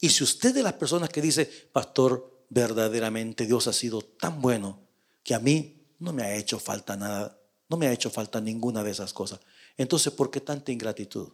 Y 0.00 0.10
si 0.10 0.24
usted 0.24 0.54
de 0.54 0.62
las 0.62 0.74
personas 0.74 1.10
que 1.10 1.20
dice, 1.20 1.46
pastor, 1.72 2.37
verdaderamente 2.50 3.46
Dios 3.46 3.66
ha 3.68 3.72
sido 3.72 4.02
tan 4.02 4.40
bueno 4.40 4.80
que 5.22 5.34
a 5.34 5.38
mí 5.38 5.86
no 5.98 6.12
me 6.12 6.22
ha 6.22 6.34
hecho 6.34 6.58
falta 6.58 6.96
nada, 6.96 7.40
no 7.68 7.76
me 7.76 7.86
ha 7.86 7.92
hecho 7.92 8.10
falta 8.10 8.40
ninguna 8.40 8.82
de 8.82 8.90
esas 8.90 9.12
cosas. 9.12 9.40
Entonces, 9.76 10.12
¿por 10.12 10.30
qué 10.30 10.40
tanta 10.40 10.72
ingratitud? 10.72 11.32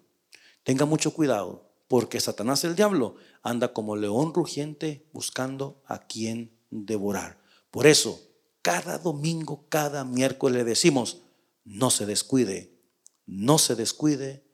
Tenga 0.63 0.85
mucho 0.85 1.13
cuidado, 1.13 1.71
porque 1.89 2.21
Satanás 2.21 2.65
el 2.65 2.75
diablo 2.75 3.17
anda 3.43 3.73
como 3.73 3.97
león 3.97 4.35
rugiente 4.35 5.07
buscando 5.13 5.83
a 5.87 6.07
quien 6.07 6.59
devorar. 6.71 7.39
Por 7.71 7.87
eso, 7.87 8.21
cada 8.63 8.99
domingo, 8.99 9.67
cada 9.69 10.05
miércoles 10.05 10.59
le 10.59 10.65
decimos, 10.65 11.23
no 11.65 11.91
se 11.91 12.07
descuide, 12.07 12.79
no 13.27 13.59
se 13.59 13.75
descuide, 13.75 14.45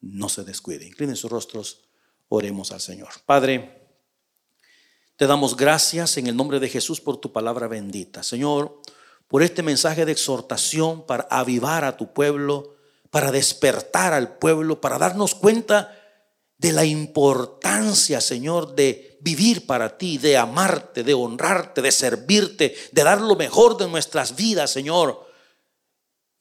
no 0.00 0.28
se 0.28 0.44
descuide. 0.44 0.86
Inclinen 0.86 1.16
sus 1.16 1.30
rostros, 1.30 1.88
oremos 2.28 2.72
al 2.72 2.80
Señor. 2.80 3.10
Padre, 3.26 3.77
te 5.18 5.26
damos 5.26 5.56
gracias 5.56 6.16
en 6.16 6.28
el 6.28 6.36
nombre 6.36 6.60
de 6.60 6.68
Jesús 6.68 7.00
por 7.00 7.16
tu 7.16 7.32
palabra 7.32 7.66
bendita. 7.66 8.22
Señor, 8.22 8.80
por 9.26 9.42
este 9.42 9.64
mensaje 9.64 10.06
de 10.06 10.12
exhortación 10.12 11.04
para 11.04 11.26
avivar 11.28 11.84
a 11.84 11.96
tu 11.96 12.12
pueblo, 12.12 12.76
para 13.10 13.32
despertar 13.32 14.12
al 14.12 14.38
pueblo, 14.38 14.80
para 14.80 14.96
darnos 14.96 15.34
cuenta 15.34 15.92
de 16.56 16.70
la 16.70 16.84
importancia, 16.84 18.20
Señor, 18.20 18.76
de 18.76 19.18
vivir 19.20 19.66
para 19.66 19.98
ti, 19.98 20.18
de 20.18 20.36
amarte, 20.36 21.02
de 21.02 21.14
honrarte, 21.14 21.82
de 21.82 21.90
servirte, 21.90 22.76
de 22.92 23.02
dar 23.02 23.20
lo 23.20 23.34
mejor 23.34 23.76
de 23.76 23.88
nuestras 23.88 24.36
vidas, 24.36 24.70
Señor. 24.70 25.26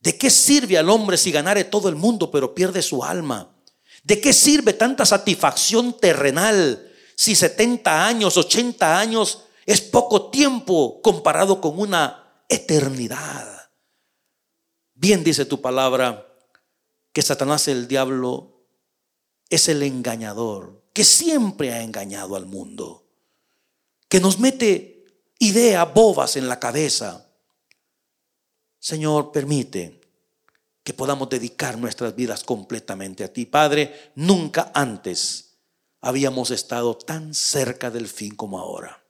¿De 0.02 0.20
qué 0.20 0.30
sirve 0.30 0.78
al 0.78 0.92
hombre 0.92 1.18
si 1.18 1.32
ganare 1.32 1.64
todo 1.64 1.90
el 1.90 1.96
mundo 1.96 2.30
pero 2.30 2.54
pierde 2.54 2.84
su 2.84 3.04
alma? 3.04 3.56
¿De 4.04 4.22
qué 4.22 4.34
sirve 4.34 4.74
tanta 4.74 5.04
satisfacción 5.04 5.98
terrenal 5.98 6.87
si 7.18 7.36
70 7.36 8.06
años, 8.06 8.38
80 8.38 9.00
años 9.00 9.46
es 9.66 9.82
poco 9.82 10.30
tiempo 10.30 11.02
comparado 11.02 11.60
con 11.60 11.80
una 11.80 12.44
eternidad. 12.48 13.72
Bien 14.94 15.24
dice 15.24 15.46
tu 15.46 15.60
palabra 15.60 16.28
que 17.12 17.24
Satanás 17.24 17.68
el 17.70 17.88
diablo 17.88 18.68
es 19.50 19.68
el 19.68 19.82
engañador, 19.82 20.84
que 20.94 21.04
siempre 21.04 21.74
ha 21.74 21.82
engañado 21.82 22.36
al 22.36 22.46
mundo, 22.46 23.08
que 24.08 24.20
nos 24.20 24.40
mete 24.40 25.04
ideas 25.40 25.92
bobas 25.92 26.36
en 26.36 26.48
la 26.48 26.60
cabeza. 26.60 27.32
Señor, 28.78 29.32
permite 29.32 30.02
que 30.84 30.94
podamos 30.94 31.30
dedicar 31.30 31.80
nuestras 31.80 32.16
vidas 32.16 32.44
completamente 32.44 33.24
a 33.24 33.34
ti. 33.34 33.48
Padre, 33.48 34.12
nunca 34.14 34.72
antes 34.76 35.47
habíamos 36.02 36.52
estado 36.52 36.96
tan 36.96 37.34
cerca 37.34 37.90
del 37.90 38.08
fin 38.08 38.36
como 38.36 38.60
ahora. 38.60 39.04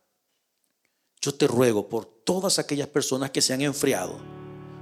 Yo 1.22 1.34
te 1.34 1.48
ruego 1.48 1.90
por 1.90 2.06
todas 2.06 2.60
aquellas 2.60 2.88
personas 2.88 3.32
que 3.32 3.42
se 3.42 3.54
han 3.54 3.62
enfriado, 3.62 4.18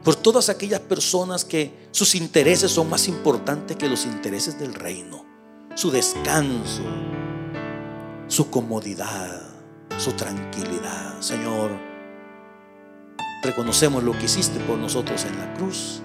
por 0.04 0.16
todas 0.16 0.50
aquellas 0.50 0.82
personas 0.82 1.46
que 1.46 1.88
sus 1.92 2.14
intereses 2.14 2.72
son 2.72 2.90
más 2.90 3.08
importantes 3.08 3.78
que 3.78 3.90
los 3.90 4.06
intereses 4.06 4.60
del 4.60 4.74
reino, 4.74 5.26
su 5.76 5.90
descanso, 5.90 6.84
su 8.28 8.50
comodidad, 8.52 9.42
su 9.98 10.12
tranquilidad. 10.14 11.20
Señor, 11.22 11.72
reconocemos 13.42 14.04
lo 14.04 14.12
que 14.12 14.26
hiciste 14.26 14.60
por 14.60 14.78
nosotros 14.78 15.26
en 15.26 15.40
la 15.40 15.54
cruz, 15.56 16.02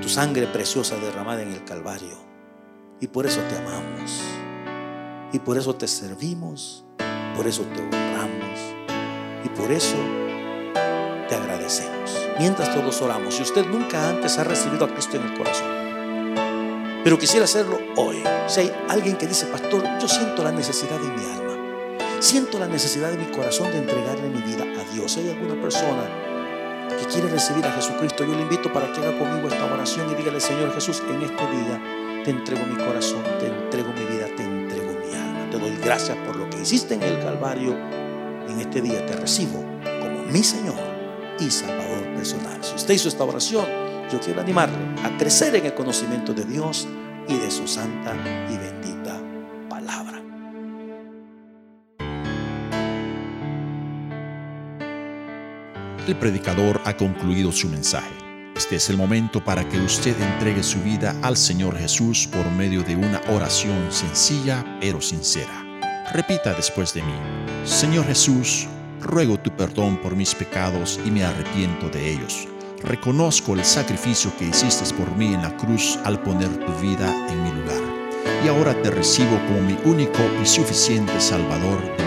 tu 0.00 0.08
sangre 0.08 0.46
preciosa 0.46 0.96
derramada 0.96 1.42
en 1.42 1.52
el 1.52 1.64
Calvario 1.64 2.33
y 3.04 3.06
por 3.06 3.26
eso 3.26 3.42
te 3.50 3.58
amamos. 3.58 4.22
Y 5.30 5.38
por 5.38 5.58
eso 5.58 5.76
te 5.76 5.86
servimos. 5.86 6.84
Por 7.36 7.46
eso 7.46 7.62
te 7.64 7.82
honramos. 7.82 8.58
Y 9.44 9.48
por 9.50 9.70
eso 9.70 9.96
te 11.28 11.34
agradecemos. 11.34 12.18
Mientras 12.38 12.74
todos 12.74 13.02
oramos, 13.02 13.34
si 13.34 13.42
usted 13.42 13.66
nunca 13.66 14.08
antes 14.08 14.38
ha 14.38 14.44
recibido 14.44 14.86
a 14.86 14.88
Cristo 14.88 15.18
en 15.18 15.24
el 15.24 15.36
corazón, 15.36 17.04
pero 17.04 17.18
quisiera 17.18 17.44
hacerlo 17.44 17.78
hoy. 17.96 18.22
Si 18.46 18.60
hay 18.60 18.72
alguien 18.88 19.18
que 19.18 19.26
dice, 19.26 19.44
pastor, 19.46 19.82
yo 20.00 20.08
siento 20.08 20.42
la 20.42 20.52
necesidad 20.52 20.98
de 20.98 21.08
mi 21.08 21.26
alma. 21.26 21.98
Siento 22.20 22.58
la 22.58 22.68
necesidad 22.68 23.10
de 23.10 23.18
mi 23.18 23.26
corazón 23.26 23.70
de 23.70 23.80
entregarle 23.80 24.30
mi 24.30 24.40
vida 24.40 24.64
a 24.64 24.94
Dios. 24.94 25.12
Si 25.12 25.20
hay 25.20 25.28
alguna 25.28 25.60
persona 25.60 26.08
que 26.88 27.04
quiere 27.12 27.28
recibir 27.28 27.66
a 27.66 27.72
Jesucristo, 27.72 28.24
yo 28.24 28.34
le 28.34 28.40
invito 28.40 28.72
para 28.72 28.90
que 28.90 29.00
haga 29.00 29.18
conmigo 29.18 29.48
esta 29.48 29.66
oración 29.66 30.10
y 30.10 30.14
dígale, 30.14 30.40
Señor 30.40 30.72
Jesús, 30.72 31.02
en 31.10 31.20
este 31.20 31.50
día 31.50 32.03
te 32.24 32.30
entrego 32.30 32.64
mi 32.64 32.76
corazón, 32.82 33.22
te 33.38 33.48
entrego 33.48 33.92
mi 33.92 34.04
vida, 34.06 34.26
te 34.34 34.42
entrego 34.42 34.92
mi 34.92 35.14
alma. 35.14 35.50
Te 35.50 35.58
doy 35.58 35.76
gracias 35.84 36.16
por 36.26 36.36
lo 36.36 36.48
que 36.48 36.62
hiciste 36.62 36.94
en 36.94 37.02
el 37.02 37.18
Calvario. 37.20 37.76
En 38.48 38.58
este 38.58 38.80
día 38.80 39.04
te 39.04 39.14
recibo 39.14 39.62
como 40.00 40.24
mi 40.30 40.42
Señor 40.42 40.78
y 41.38 41.50
Salvador 41.50 42.02
personal. 42.14 42.64
Si 42.64 42.74
usted 42.74 42.94
hizo 42.94 43.08
esta 43.08 43.24
oración, 43.24 43.66
yo 44.10 44.18
quiero 44.20 44.40
animarle 44.40 44.76
a 45.02 45.16
crecer 45.18 45.54
en 45.54 45.66
el 45.66 45.74
conocimiento 45.74 46.32
de 46.32 46.44
Dios 46.44 46.88
y 47.28 47.36
de 47.36 47.50
su 47.50 47.68
santa 47.68 48.14
y 48.50 48.56
bendita 48.56 49.20
palabra. 49.68 50.22
El 56.08 56.16
predicador 56.16 56.80
ha 56.84 56.96
concluido 56.96 57.52
su 57.52 57.68
mensaje. 57.68 58.23
Este 58.56 58.76
es 58.76 58.88
el 58.88 58.96
momento 58.96 59.42
para 59.42 59.68
que 59.68 59.78
usted 59.78 60.14
entregue 60.20 60.62
su 60.62 60.80
vida 60.80 61.16
al 61.22 61.36
Señor 61.36 61.76
Jesús 61.76 62.28
por 62.28 62.48
medio 62.52 62.82
de 62.82 62.94
una 62.94 63.20
oración 63.28 63.90
sencilla 63.90 64.64
pero 64.80 65.00
sincera. 65.00 65.64
Repita 66.12 66.54
después 66.54 66.94
de 66.94 67.02
mí, 67.02 67.14
Señor 67.64 68.06
Jesús, 68.06 68.68
ruego 69.00 69.38
tu 69.38 69.50
perdón 69.50 69.96
por 70.00 70.14
mis 70.14 70.34
pecados 70.36 71.00
y 71.04 71.10
me 71.10 71.24
arrepiento 71.24 71.88
de 71.88 72.12
ellos. 72.12 72.46
Reconozco 72.84 73.54
el 73.54 73.64
sacrificio 73.64 74.30
que 74.38 74.46
hiciste 74.46 74.94
por 74.94 75.10
mí 75.16 75.34
en 75.34 75.42
la 75.42 75.56
cruz 75.56 75.98
al 76.04 76.22
poner 76.22 76.50
tu 76.64 76.72
vida 76.74 77.12
en 77.28 77.42
mi 77.42 77.50
lugar. 77.50 77.82
Y 78.44 78.48
ahora 78.48 78.80
te 78.82 78.90
recibo 78.90 79.36
como 79.48 79.62
mi 79.62 79.76
único 79.84 80.20
y 80.40 80.46
suficiente 80.46 81.20
Salvador 81.20 82.03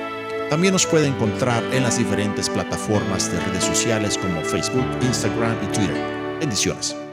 También 0.49 0.73
nos 0.73 0.85
puede 0.85 1.07
encontrar 1.07 1.63
en 1.71 1.83
las 1.83 1.97
diferentes 1.97 2.49
plataformas 2.49 3.31
de 3.31 3.39
redes 3.39 3.63
sociales 3.63 4.17
como 4.17 4.41
Facebook, 4.41 4.83
Instagram 5.01 5.55
y 5.63 5.67
Twitter. 5.67 5.95
Bendiciones. 6.41 7.06